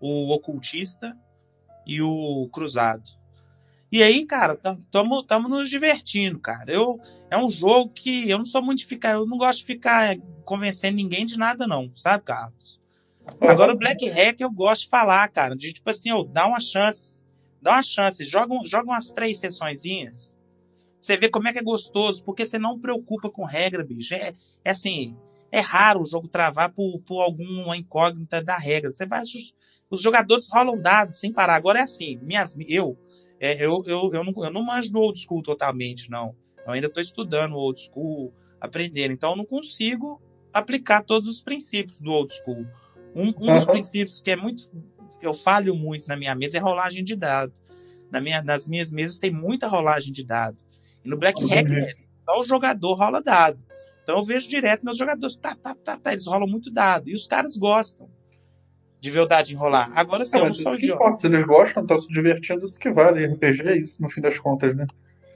o 0.00 0.32
ocultista 0.32 1.16
e 1.84 2.00
o 2.00 2.48
cruzado. 2.52 3.10
E 3.90 4.04
aí, 4.04 4.24
cara, 4.24 4.52
estamos 4.54 5.50
nos 5.50 5.68
divertindo, 5.68 6.38
cara. 6.38 6.70
Eu, 6.70 7.00
é 7.28 7.36
um 7.36 7.48
jogo 7.48 7.90
que 7.90 8.30
eu 8.30 8.38
não 8.38 8.44
sou 8.44 8.62
muito 8.62 8.78
de 8.78 8.86
ficar, 8.86 9.14
eu 9.14 9.26
não 9.26 9.36
gosto 9.36 9.58
de 9.58 9.64
ficar 9.64 10.16
convencendo 10.44 10.96
ninguém 10.96 11.26
de 11.26 11.36
nada, 11.36 11.66
não, 11.66 11.90
sabe, 11.96 12.22
Carlos? 12.22 12.78
Agora 13.40 13.72
o 13.72 13.76
Black 13.76 14.08
Hack 14.08 14.40
eu 14.40 14.50
gosto 14.50 14.82
de 14.82 14.90
falar, 14.90 15.26
cara, 15.30 15.56
de 15.56 15.72
tipo 15.72 15.90
assim, 15.90 16.12
oh, 16.12 16.22
dá 16.22 16.46
uma 16.46 16.60
chance, 16.60 17.10
dá 17.60 17.72
uma 17.72 17.82
chance, 17.82 18.24
joga, 18.24 18.54
joga 18.64 18.90
umas 18.90 19.10
três 19.10 19.38
sessõezinhas. 19.38 20.32
Você 21.02 21.16
vê 21.16 21.28
como 21.28 21.48
é 21.48 21.52
que 21.52 21.58
é 21.58 21.62
gostoso, 21.62 22.22
porque 22.22 22.46
você 22.46 22.60
não 22.60 22.78
preocupa 22.78 23.28
com 23.28 23.44
regra, 23.44 23.84
bicho. 23.84 24.14
É, 24.14 24.34
é 24.64 24.70
assim, 24.70 25.16
é 25.50 25.60
raro 25.60 26.02
o 26.02 26.06
jogo 26.06 26.28
travar 26.28 26.72
por, 26.72 27.00
por 27.00 27.22
alguma 27.22 27.76
incógnita 27.76 28.42
da 28.42 28.56
regra. 28.56 28.92
Você 28.92 29.06
vai, 29.06 29.22
os 29.90 30.02
jogadores 30.02 30.48
rolam 30.52 30.80
dados 30.80 31.20
sem 31.20 31.32
parar. 31.32 31.54
Agora 31.54 31.78
é 31.78 31.82
assim, 31.82 32.18
minhas, 32.22 32.54
eu 32.66 32.98
é, 33.40 33.64
eu, 33.64 33.82
eu, 33.86 34.10
eu, 34.12 34.24
não, 34.24 34.44
eu 34.44 34.50
não 34.50 34.62
manjo 34.62 34.92
do 34.92 34.98
old 34.98 35.18
school 35.18 35.42
totalmente, 35.42 36.10
não. 36.10 36.34
Eu 36.66 36.72
ainda 36.72 36.88
estou 36.88 37.02
estudando 37.02 37.52
o 37.52 37.58
old 37.58 37.80
school, 37.80 38.32
aprendendo. 38.60 39.12
Então 39.12 39.30
eu 39.30 39.36
não 39.36 39.44
consigo 39.44 40.20
aplicar 40.52 41.04
todos 41.04 41.28
os 41.28 41.42
princípios 41.42 42.00
do 42.00 42.10
old 42.10 42.32
school. 42.34 42.66
Um, 43.14 43.28
um 43.28 43.48
uhum. 43.48 43.54
dos 43.54 43.64
princípios 43.64 44.20
que 44.20 44.30
é 44.30 44.36
muito. 44.36 44.68
que 45.20 45.26
eu 45.26 45.34
falho 45.34 45.74
muito 45.74 46.06
na 46.08 46.16
minha 46.16 46.34
mesa 46.34 46.58
é 46.58 46.60
rolagem 46.60 47.04
de 47.04 47.14
dados. 47.14 47.62
Na 48.10 48.20
minha, 48.20 48.42
nas 48.42 48.66
minhas 48.66 48.90
mesas 48.90 49.18
tem 49.18 49.30
muita 49.30 49.68
rolagem 49.68 50.12
de 50.12 50.24
dados. 50.24 50.64
E 51.04 51.08
no 51.08 51.16
Black 51.16 51.40
uhum. 51.40 51.48
Hack, 51.48 51.68
só 52.24 52.40
o 52.40 52.42
jogador 52.42 52.94
rola 52.94 53.22
dado. 53.22 53.58
Então 54.08 54.20
eu 54.20 54.24
vejo 54.24 54.48
direto 54.48 54.86
meus 54.86 54.96
jogadores, 54.96 55.36
tá, 55.36 55.54
tá, 55.54 55.74
tá, 55.74 55.98
tá, 55.98 56.12
eles 56.14 56.26
rolam 56.26 56.48
muito 56.48 56.70
dado. 56.70 57.10
E 57.10 57.14
os 57.14 57.26
caras 57.26 57.58
gostam 57.58 58.08
de 58.98 59.10
ver 59.10 59.20
o 59.20 59.26
dado 59.26 59.50
enrolar. 59.50 59.92
Agora 59.94 60.24
sim, 60.24 60.38
é, 60.38 60.40
mas 60.40 60.58
isso 60.58 60.76
que 60.78 60.86
importa. 60.86 61.18
Se 61.18 61.26
eles 61.26 61.42
gostam, 61.44 61.82
estão 61.82 61.98
se 61.98 62.08
divertindo, 62.08 62.64
isso 62.64 62.78
que 62.78 62.90
vale. 62.90 63.26
RPG 63.26 63.68
é 63.68 63.76
isso, 63.76 64.00
no 64.00 64.08
fim 64.08 64.22
das 64.22 64.38
contas, 64.38 64.74
né? 64.74 64.86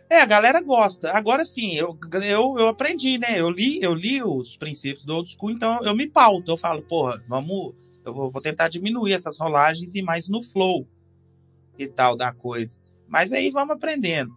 É, 0.08 0.22
a 0.22 0.24
galera 0.24 0.62
gosta. 0.62 1.12
Agora 1.12 1.44
sim, 1.44 1.74
eu, 1.74 1.98
eu, 2.14 2.54
eu 2.58 2.68
aprendi, 2.68 3.18
né? 3.18 3.38
Eu 3.38 3.50
li, 3.50 3.78
eu 3.82 3.92
li 3.92 4.22
os 4.22 4.56
princípios 4.56 5.04
do 5.04 5.16
old 5.16 5.30
school, 5.30 5.50
então 5.50 5.84
eu 5.84 5.94
me 5.94 6.08
pauto. 6.08 6.50
Eu 6.50 6.56
falo, 6.56 6.80
porra, 6.80 7.22
vamos. 7.28 7.74
Eu 8.06 8.14
vou, 8.14 8.30
vou 8.30 8.40
tentar 8.40 8.68
diminuir 8.68 9.12
essas 9.12 9.38
rolagens 9.38 9.94
e 9.94 10.00
mais 10.00 10.30
no 10.30 10.42
flow 10.42 10.88
e 11.78 11.86
tal 11.86 12.16
da 12.16 12.32
coisa. 12.32 12.74
Mas 13.06 13.34
aí 13.34 13.50
vamos 13.50 13.76
aprendendo. 13.76 14.32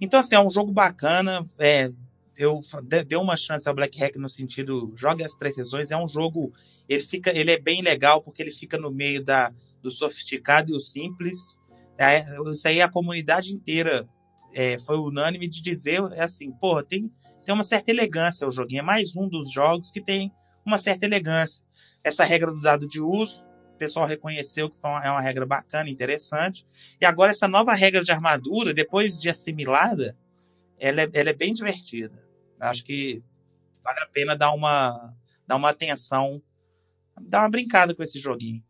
Então, 0.00 0.18
assim, 0.18 0.34
é 0.34 0.40
um 0.40 0.50
jogo 0.50 0.72
bacana. 0.72 1.48
É, 1.56 1.92
eu 2.36 2.60
dei 2.82 3.18
uma 3.18 3.36
chance 3.36 3.68
ao 3.68 3.74
Black 3.74 3.98
Hack 3.98 4.16
no 4.16 4.28
sentido, 4.28 4.92
jogue 4.96 5.24
as 5.24 5.34
três 5.34 5.54
sessões. 5.54 5.90
É 5.90 5.96
um 5.96 6.08
jogo 6.08 6.52
ele 6.88 7.02
fica, 7.02 7.36
ele 7.36 7.50
é 7.50 7.58
bem 7.58 7.82
legal 7.82 8.22
porque 8.22 8.42
ele 8.42 8.50
fica 8.50 8.78
no 8.78 8.90
meio 8.90 9.24
da, 9.24 9.52
do 9.82 9.90
sofisticado 9.90 10.70
e 10.70 10.76
o 10.76 10.80
simples. 10.80 11.38
É, 11.98 12.24
isso 12.50 12.68
aí 12.68 12.80
a 12.80 12.88
comunidade 12.88 13.52
inteira 13.52 14.06
é, 14.54 14.78
foi 14.80 14.98
unânime 14.98 15.48
de 15.48 15.62
dizer 15.62 16.00
é 16.12 16.22
assim, 16.22 16.52
porra, 16.52 16.84
tem, 16.84 17.10
tem 17.44 17.54
uma 17.54 17.64
certa 17.64 17.90
elegância 17.90 18.46
o 18.46 18.52
joguinho. 18.52 18.80
É 18.80 18.84
mais 18.84 19.16
um 19.16 19.28
dos 19.28 19.52
jogos 19.52 19.90
que 19.90 20.00
tem 20.00 20.32
uma 20.64 20.78
certa 20.78 21.06
elegância. 21.06 21.62
Essa 22.04 22.24
regra 22.24 22.52
do 22.52 22.60
dado 22.60 22.86
de 22.86 23.00
uso, 23.00 23.42
o 23.74 23.78
pessoal 23.78 24.06
reconheceu 24.06 24.70
que 24.70 24.76
é 24.82 25.10
uma 25.10 25.20
regra 25.20 25.44
bacana, 25.44 25.90
interessante. 25.90 26.66
E 27.00 27.04
agora 27.04 27.32
essa 27.32 27.48
nova 27.48 27.74
regra 27.74 28.04
de 28.04 28.12
armadura, 28.12 28.72
depois 28.72 29.20
de 29.20 29.28
assimilada, 29.28 30.16
ela 30.78 31.02
é, 31.02 31.10
ela 31.12 31.30
é 31.30 31.34
bem 31.34 31.52
divertida. 31.52 32.25
Acho 32.60 32.84
que 32.84 33.22
vale 33.82 34.00
a 34.00 34.06
pena 34.06 34.36
dar 34.36 34.52
uma, 34.52 35.14
dar 35.46 35.56
uma 35.56 35.70
atenção 35.70 36.42
dar 37.20 37.40
uma 37.40 37.50
brincada 37.50 37.94
com 37.94 38.02
esse 38.02 38.18
joguinho. 38.18 38.62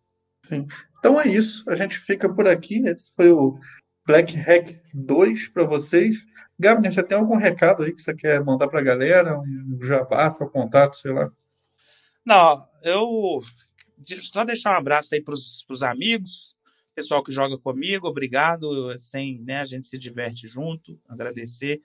Sim. 0.44 0.66
Então 0.98 1.20
é 1.20 1.28
isso. 1.28 1.68
A 1.68 1.74
gente 1.74 1.98
fica 1.98 2.28
por 2.32 2.46
aqui. 2.46 2.86
Esse 2.86 3.12
foi 3.14 3.30
o 3.30 3.58
Black 4.06 4.36
Hack 4.36 4.80
2 4.94 5.48
para 5.48 5.64
vocês. 5.64 6.16
Gabriel, 6.58 6.92
você 6.92 7.02
tem 7.02 7.18
algum 7.18 7.36
recado 7.36 7.82
aí 7.82 7.92
que 7.92 8.00
você 8.00 8.14
quer 8.14 8.42
mandar 8.42 8.68
para 8.68 8.80
a 8.80 8.84
galera? 8.84 9.38
Um 9.38 9.78
jabá, 9.82 10.30
seu 10.30 10.48
contato, 10.48 10.96
sei 10.96 11.12
lá? 11.12 11.30
Não, 12.24 12.66
eu 12.82 13.42
só 14.20 14.44
deixar 14.44 14.72
um 14.72 14.78
abraço 14.78 15.14
aí 15.14 15.22
para 15.22 15.34
os 15.34 15.82
amigos, 15.82 16.56
pessoal 16.94 17.22
que 17.22 17.30
joga 17.30 17.58
comigo, 17.58 18.08
obrigado. 18.08 18.98
Sem, 18.98 19.38
né, 19.42 19.60
a 19.60 19.64
gente 19.66 19.86
se 19.86 19.98
diverte 19.98 20.48
junto, 20.48 20.98
agradecer. 21.06 21.82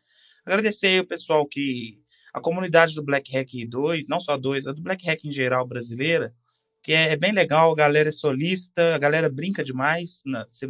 Agradecer 0.51 0.99
o 0.99 1.07
pessoal 1.07 1.47
que. 1.47 1.97
A 2.33 2.41
comunidade 2.41 2.93
do 2.95 3.03
Black 3.03 3.31
Hack 3.33 3.49
2, 3.67 4.07
não 4.07 4.19
só 4.19 4.37
2, 4.37 4.67
a 4.67 4.71
do 4.71 4.81
Black 4.81 5.05
Hack 5.05 5.25
em 5.25 5.31
geral 5.33 5.65
brasileira, 5.67 6.33
que 6.81 6.93
é, 6.93 7.11
é, 7.11 7.15
bem 7.17 7.33
legal, 7.33 7.71
a 7.71 7.75
galera 7.75 8.09
é 8.09 8.11
solista, 8.11 8.95
a 8.95 8.97
galera 8.97 9.29
brinca 9.29 9.63
demais, 9.63 10.21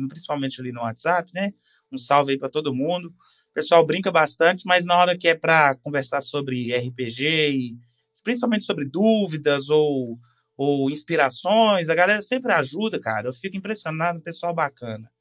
principalmente 0.10 0.60
ali 0.60 0.72
no 0.72 0.82
WhatsApp, 0.82 1.32
né? 1.34 1.54
Um 1.92 2.00
salve 2.00 2.32
aí 2.32 2.38
para 2.38 2.50
todo 2.50 2.74
mundo. 2.74 3.10
O 3.10 3.54
pessoal 3.54 3.86
brinca 3.86 4.12
bastante, 4.12 4.66
mas 4.66 4.86
na 4.86 4.98
hora 4.98 5.18
que 5.18 5.28
é 5.28 5.36
para 5.36 5.76
conversar 5.76 6.22
sobre 6.22 6.76
RPG 6.76 7.26
e 7.52 7.78
principalmente 8.24 8.66
sobre 8.66 8.86
dúvidas 8.86 9.70
ou, 9.70 10.18
ou 10.58 10.90
inspirações, 10.90 11.90
a 11.90 11.96
galera 11.96 12.22
sempre 12.22 12.52
ajuda, 12.54 13.00
cara. 13.00 13.28
Eu 13.28 13.34
fico 13.34 13.58
impressionado, 13.58 14.22
pessoal 14.22 14.54
bacana. 14.54 15.12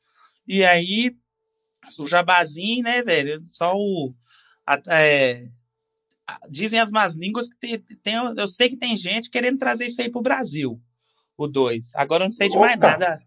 E 0.46 0.64
aí, 0.64 1.14
o 1.98 2.06
jabazinho, 2.06 2.82
né, 2.82 3.02
velho? 3.02 3.44
Só 3.46 3.74
o. 3.74 4.14
É, 4.88 5.48
dizem 6.48 6.78
as 6.78 6.90
más 6.90 7.14
línguas 7.14 7.48
que 7.48 7.56
tem, 7.58 7.78
tem, 8.02 8.14
eu 8.14 8.48
sei 8.48 8.68
que 8.68 8.76
tem 8.76 8.96
gente 8.96 9.30
querendo 9.30 9.58
trazer 9.58 9.86
isso 9.86 10.00
aí 10.00 10.10
para 10.10 10.18
o 10.18 10.22
Brasil, 10.22 10.80
o 11.36 11.46
2. 11.46 11.92
Agora 11.94 12.24
eu 12.24 12.28
não 12.28 12.32
sei 12.32 12.48
de 12.48 12.58
mais 12.58 12.78
nada. 12.78 13.20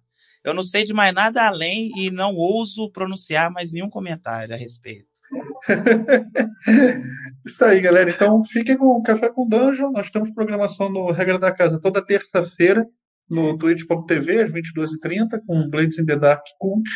Eu 0.44 0.54
não 0.54 0.64
sei 0.64 0.84
de 0.84 0.94
mais 0.94 1.14
nada 1.14 1.48
além 1.48 1.90
e 1.98 2.12
não 2.12 2.36
ouso 2.36 2.92
pronunciar 2.92 3.50
mais 3.50 3.72
nenhum 3.72 3.90
comentário 3.90 4.54
a 4.54 4.58
respeito. 4.58 5.08
Isso 7.46 7.64
aí, 7.64 7.80
galera. 7.80 8.10
Então 8.10 8.44
fiquem 8.44 8.78
com 8.78 8.88
o 8.88 9.02
Café 9.02 9.30
com 9.30 9.48
Dungeon. 9.48 9.92
Nós 9.92 10.10
temos 10.10 10.32
programação 10.32 10.90
no 10.90 11.12
Regra 11.12 11.40
da 11.40 11.52
Casa 11.52 11.80
toda 11.80 12.06
terça-feira 12.06 12.86
no 13.30 13.58
twitch.tv 13.58 14.42
às 14.42 14.52
22h30 14.52 15.40
com 15.48 15.70
Blades 15.70 15.98
in 15.98 16.06
the 16.06 16.18
Dark 16.18 16.44
Cult. 16.60 16.90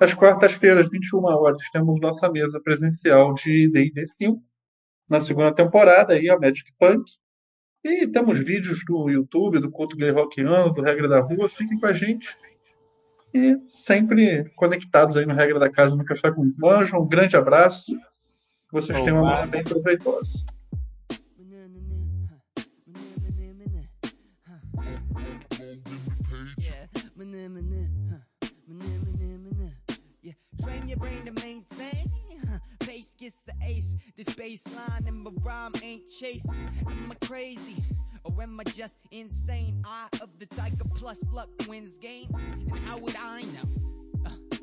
Às 0.00 0.14
quartas-feiras, 0.14 0.88
21 0.88 1.24
horas, 1.24 1.62
temos 1.72 2.00
nossa 2.00 2.30
mesa 2.30 2.60
presencial 2.60 3.34
de 3.34 3.68
D&D 3.68 4.06
5 4.06 4.40
na 5.08 5.20
segunda 5.20 5.52
temporada, 5.52 6.14
aí, 6.14 6.28
a 6.28 6.38
Magic 6.38 6.72
Punk. 6.78 7.10
E 7.82 8.06
temos 8.06 8.38
vídeos 8.38 8.84
do 8.84 9.08
YouTube, 9.08 9.60
do 9.60 9.70
Culto 9.70 9.96
Gay 9.96 10.10
Rockiano, 10.10 10.72
do 10.72 10.82
Regra 10.82 11.08
da 11.08 11.20
Rua. 11.20 11.48
Fiquem 11.48 11.78
com 11.78 11.86
a 11.86 11.92
gente. 11.92 12.36
E 13.32 13.56
sempre 13.66 14.50
conectados 14.56 15.16
aí 15.16 15.26
no 15.26 15.34
Regra 15.34 15.58
da 15.58 15.70
Casa 15.70 15.96
no 15.96 16.04
Café 16.04 16.30
com 16.30 16.52
Anjo. 16.64 16.96
Um 16.96 17.08
grande 17.08 17.36
abraço. 17.36 17.92
Vocês 18.70 18.98
tenham 19.00 19.22
uma 19.22 19.32
manhã 19.32 19.48
bem 19.48 19.64
proveitosa. 19.64 20.44
Your 30.88 30.96
brain 30.96 31.26
to 31.26 31.32
maintain 31.44 32.10
pace 32.80 33.14
gets 33.20 33.42
the 33.42 33.52
ace. 33.62 33.94
This 34.16 34.28
baseline 34.28 35.06
and 35.06 35.22
my 35.22 35.30
rhyme 35.42 35.72
ain't 35.82 36.08
chased. 36.08 36.48
Am 36.86 37.12
I 37.12 37.26
crazy? 37.26 37.84
Or 38.24 38.32
am 38.42 38.58
I 38.58 38.64
just 38.64 38.96
insane? 39.10 39.82
Eye 39.84 40.08
of 40.22 40.30
the 40.38 40.46
tiger 40.46 40.86
plus 40.94 41.22
luck 41.30 41.50
wins 41.68 41.98
games. 41.98 42.30
And 42.52 42.78
how 42.78 42.96
would 42.96 43.14
I 43.16 43.42
know? 43.42 44.30
Uh, 44.30 44.56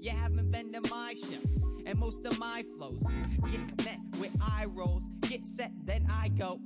you 0.00 0.12
haven't 0.12 0.52
been 0.52 0.72
to 0.74 0.80
my 0.88 1.16
shows. 1.20 1.64
and 1.84 1.98
most 1.98 2.24
of 2.24 2.38
my 2.38 2.64
flows 2.76 3.02
get 3.50 3.84
met 3.84 3.98
with 4.20 4.30
eye 4.40 4.66
rolls. 4.68 5.02
Get 5.22 5.44
set, 5.44 5.72
then 5.84 6.06
I 6.08 6.28
go. 6.28 6.60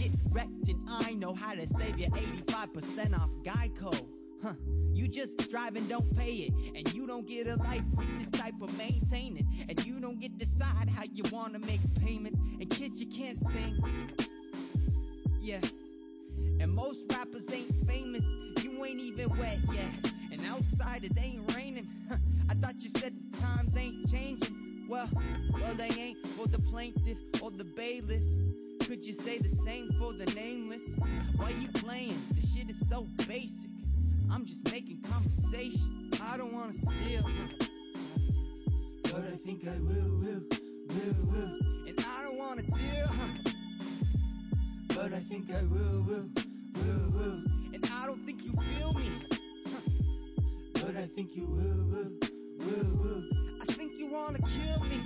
Get 0.00 0.10
wrecked, 0.30 0.66
and 0.66 0.84
I 0.88 1.12
know 1.12 1.32
how 1.32 1.54
to 1.54 1.64
save 1.64 1.96
you 2.00 2.08
85% 2.08 3.16
off 3.16 3.30
Geico. 3.44 4.17
Huh. 4.42 4.52
You 4.92 5.08
just 5.08 5.50
drive 5.50 5.76
and 5.76 5.88
don't 5.88 6.16
pay 6.16 6.32
it. 6.32 6.52
And 6.76 6.92
you 6.94 7.06
don't 7.06 7.26
get 7.26 7.46
a 7.48 7.56
life 7.56 7.82
with 7.96 8.18
this 8.18 8.30
type 8.30 8.54
of 8.60 8.76
maintaining. 8.78 9.46
And 9.68 9.84
you 9.84 10.00
don't 10.00 10.20
get 10.20 10.38
to 10.38 10.44
decide 10.44 10.88
how 10.88 11.04
you 11.12 11.24
wanna 11.32 11.58
make 11.58 11.80
payments. 12.00 12.40
And 12.60 12.68
kids, 12.70 13.00
you 13.00 13.06
can't 13.06 13.36
sing. 13.36 13.82
Yeah. 15.40 15.60
And 16.60 16.72
most 16.72 17.00
rappers 17.12 17.50
ain't 17.52 17.86
famous. 17.86 18.24
You 18.62 18.84
ain't 18.84 19.00
even 19.00 19.36
wet 19.36 19.58
yet. 19.72 20.12
And 20.32 20.40
outside 20.46 21.04
it 21.04 21.12
ain't 21.18 21.54
raining. 21.56 21.88
Huh. 22.08 22.16
I 22.48 22.54
thought 22.54 22.80
you 22.80 22.88
said 22.88 23.14
the 23.30 23.38
times 23.38 23.76
ain't 23.76 24.10
changing. 24.10 24.86
Well, 24.88 25.08
well, 25.52 25.74
they 25.74 25.90
ain't 26.00 26.26
for 26.28 26.46
the 26.46 26.58
plaintiff 26.58 27.18
or 27.42 27.50
the 27.50 27.64
bailiff. 27.64 28.22
Could 28.86 29.04
you 29.04 29.12
say 29.12 29.38
the 29.38 29.50
same 29.50 29.90
for 29.98 30.14
the 30.14 30.24
nameless? 30.34 30.96
Why 31.36 31.50
you 31.50 31.68
playing? 31.68 32.18
This 32.34 32.54
shit 32.54 32.70
is 32.70 32.88
so 32.88 33.06
basic. 33.26 33.67
I'm 34.30 34.44
just 34.44 34.70
making 34.72 35.00
conversation. 35.02 36.10
I 36.22 36.36
don't 36.36 36.52
wanna 36.52 36.72
steal, 36.72 37.24
but 39.04 39.24
I 39.24 39.36
think 39.36 39.66
I 39.66 39.78
will, 39.78 40.10
will, 40.20 40.42
will, 40.88 41.26
will. 41.26 41.58
And 41.88 41.98
I 41.98 42.22
don't 42.22 42.38
wanna 42.38 42.62
deal, 42.62 43.06
huh? 43.06 43.52
but 44.88 45.12
I 45.12 45.20
think 45.20 45.50
I 45.50 45.62
will, 45.62 46.02
will, 46.02 46.28
will, 46.74 47.10
will. 47.10 47.42
And 47.72 47.90
I 47.94 48.06
don't 48.06 48.24
think 48.26 48.44
you 48.44 48.52
feel 48.52 48.92
me, 48.92 49.12
but 50.74 50.96
I 50.96 51.06
think 51.06 51.34
you 51.34 51.46
will, 51.46 51.84
will, 51.86 52.12
will, 52.58 52.96
will. 52.96 53.24
I 53.62 53.64
think 53.66 53.92
you 53.96 54.12
wanna 54.12 54.38
kill 54.38 54.84
me, 54.84 55.02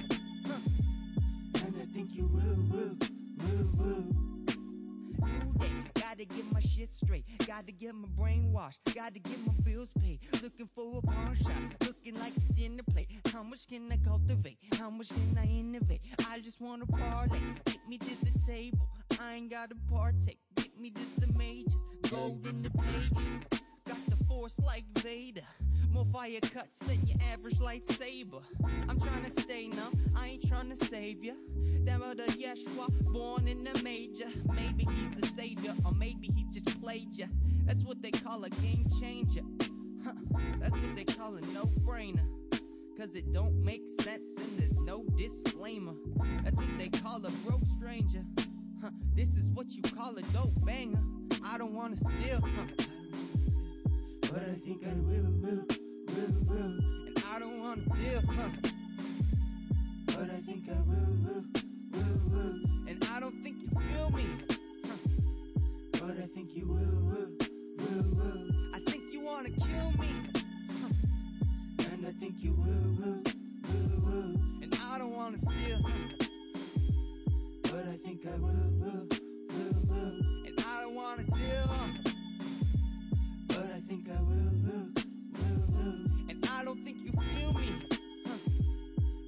huh? 0.46 1.64
and 1.66 1.74
I 1.80 1.86
think 1.94 2.14
you 2.14 2.26
will, 2.26 2.56
will, 2.70 2.96
will, 3.38 3.70
will. 3.76 4.21
Gotta 6.12 6.26
get 6.26 6.52
my 6.52 6.60
shit 6.60 6.92
straight. 6.92 7.24
Gotta 7.46 7.72
get 7.72 7.94
my 7.94 8.06
brain 8.06 8.52
washed. 8.52 8.80
Gotta 8.94 9.18
get 9.18 9.38
my 9.46 9.54
bills 9.62 9.94
paid. 9.98 10.20
Looking 10.42 10.68
for 10.74 10.98
a 10.98 11.00
pawn 11.00 11.34
shop. 11.34 11.54
Looking 11.86 12.20
like 12.20 12.34
a 12.36 12.52
dinner 12.52 12.82
plate. 12.92 13.08
How 13.32 13.42
much 13.42 13.66
can 13.66 13.90
I 13.90 13.96
cultivate? 14.06 14.58
How 14.78 14.90
much 14.90 15.08
can 15.08 15.38
I 15.38 15.46
innovate? 15.46 16.02
I 16.28 16.40
just 16.40 16.60
wanna 16.60 16.84
parlay. 16.84 17.40
Get 17.64 17.88
me 17.88 17.96
to 17.96 18.24
the 18.26 18.38
table. 18.46 18.90
I 19.18 19.36
ain't 19.36 19.50
gotta 19.50 19.74
partake. 19.90 20.36
Get 20.54 20.78
me 20.78 20.90
to 20.90 21.20
the 21.26 21.32
majors. 21.32 21.72
Gold 22.10 22.46
in 22.46 22.62
the 22.62 22.68
pages. 22.68 23.61
Got 23.86 24.06
the 24.08 24.24
force 24.24 24.60
like 24.64 24.84
Vader. 24.98 25.42
More 25.90 26.06
fire 26.06 26.40
cuts 26.40 26.78
than 26.80 27.06
your 27.06 27.18
average 27.32 27.58
lightsaber. 27.58 28.42
I'm 28.88 28.98
trying 29.00 29.24
to 29.24 29.30
stay 29.30 29.68
numb, 29.68 29.98
I 30.16 30.28
ain't 30.28 30.48
trying 30.48 30.70
to 30.70 30.76
save 30.76 31.22
ya. 31.22 31.34
Them 31.84 32.02
other 32.02 32.24
Yeshua, 32.26 32.88
born 33.12 33.48
in 33.48 33.64
the 33.64 33.82
major. 33.82 34.30
Maybe 34.54 34.86
he's 34.94 35.12
the 35.20 35.26
savior, 35.26 35.74
or 35.84 35.92
maybe 35.92 36.30
he 36.34 36.46
just 36.52 36.80
played 36.80 37.12
ya. 37.12 37.26
That's 37.66 37.82
what 37.82 38.00
they 38.02 38.10
call 38.10 38.44
a 38.44 38.50
game 38.50 38.88
changer. 39.00 39.42
Huh, 40.04 40.12
that's 40.60 40.76
what 40.76 40.96
they 40.96 41.04
call 41.04 41.36
a 41.36 41.40
no 41.52 41.64
brainer. 41.84 42.26
Cause 42.98 43.16
it 43.16 43.32
don't 43.32 43.64
make 43.64 43.82
sense 44.00 44.36
and 44.36 44.58
there's 44.58 44.76
no 44.76 45.04
disclaimer. 45.16 45.94
That's 46.44 46.56
what 46.56 46.78
they 46.78 46.88
call 46.88 47.16
a 47.24 47.30
broke 47.46 47.66
stranger. 47.76 48.24
Huh, 48.80 48.90
this 49.14 49.36
is 49.36 49.48
what 49.50 49.70
you 49.70 49.82
call 49.82 50.16
a 50.16 50.22
dope 50.32 50.64
banger. 50.64 51.02
I 51.44 51.58
don't 51.58 51.74
wanna 51.74 51.96
steal, 51.96 52.40
huh? 52.40 52.86
But 54.32 54.42
I 54.48 54.54
think 54.64 54.82
I 54.86 54.94
will, 54.94 55.30
will, 55.42 55.66
will, 56.08 56.34
will. 56.48 56.78
And 57.06 57.24
I 57.28 57.38
don't 57.38 57.60
wanna 57.60 57.82
deal, 57.82 58.22
huh? 58.26 58.48
But 60.06 60.30
I 60.30 60.40
think 60.40 60.70
I 60.70 60.80
will, 60.88 61.16
will, 61.22 61.44
will, 61.92 62.20
will. 62.30 62.88
And 62.88 63.04
I 63.12 63.20
don't 63.20 63.42
think 63.42 63.56
you 63.60 63.68
feel 63.68 64.10
me, 64.10 64.24
huh? 64.86 64.96
But 65.92 66.16
I 66.16 66.26
think 66.34 66.56
you 66.56 66.66
will, 66.66 67.02
will, 67.10 67.36
will, 67.76 68.10
will. 68.16 68.50
I 68.74 68.78
think 68.86 69.02
you 69.12 69.20
wanna 69.22 69.50
kill 69.50 69.90
me, 70.00 70.08
huh? 70.80 71.92
And 71.92 72.06
I 72.06 72.12
think 72.12 72.36
you 72.38 72.52
will, 72.52 73.04
will, 73.04 73.22
will, 73.68 74.00
will. 74.00 74.34
And 74.62 74.74
I 74.82 74.96
don't 74.96 75.12
wanna 75.14 75.36
steal, 75.36 75.82
huh? 75.84 76.26
But 77.64 77.86
I 77.86 77.98
think 77.98 78.26
I 78.26 78.36
will, 78.38 78.72
will, 78.80 79.08
will, 79.50 79.82
will. 79.88 80.20
And 80.46 80.58
I 80.66 80.80
don't 80.80 80.94
wanna 80.94 81.24
deal, 81.24 81.66
huh? 81.68 82.11
Think 83.92 84.08
I 84.08 84.22
will, 84.22 84.52
will, 84.64 84.88
will, 85.34 85.66
will. 85.68 86.06
And 86.30 86.46
I 86.50 86.64
don't 86.64 86.82
think 86.82 86.96
you 87.04 87.12
feel 87.12 87.52
me. 87.52 87.76
Huh. 88.24 88.38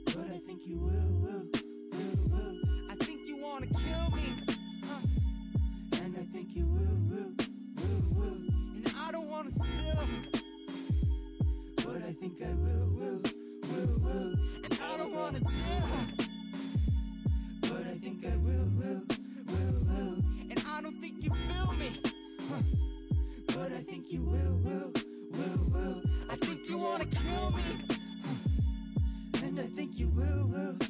But 0.06 0.26
I 0.34 0.38
think 0.46 0.62
you 0.66 0.78
will, 0.78 1.12
will, 1.20 1.46
will, 1.92 2.28
will. 2.30 2.56
I 2.90 2.94
think 2.94 3.20
you 3.26 3.42
wanna 3.42 3.66
kill 3.66 4.16
me. 4.16 4.42
Huh. 4.88 6.00
And 6.02 6.16
I 6.16 6.24
think 6.32 6.56
you 6.56 6.64
will, 6.64 6.96
will, 7.10 7.34
will, 7.76 8.04
will. 8.16 8.38
And 8.76 8.94
I 8.96 9.12
don't 9.12 9.28
wanna 9.28 9.50
steal. 9.50 10.08
But 11.76 12.02
I 12.02 12.14
think 12.14 12.40
I 12.42 12.54
will, 12.54 12.88
will, 12.88 13.22
will, 13.68 13.98
will. 13.98 14.34
And 14.64 14.80
I 14.82 14.96
don't 14.96 15.14
wanna 15.14 15.40
do. 15.40 16.13
think 24.04 24.12
you 24.12 24.22
will, 24.22 24.56
will, 24.58 24.92
will, 25.30 25.70
will. 25.72 26.02
I 26.30 26.36
think 26.36 26.68
you 26.68 26.78
wanna 26.78 27.06
kill 27.06 27.50
me. 27.52 27.62
and 29.42 29.60
I 29.60 29.66
think 29.66 29.98
you 29.98 30.08
will, 30.08 30.48
will. 30.48 30.83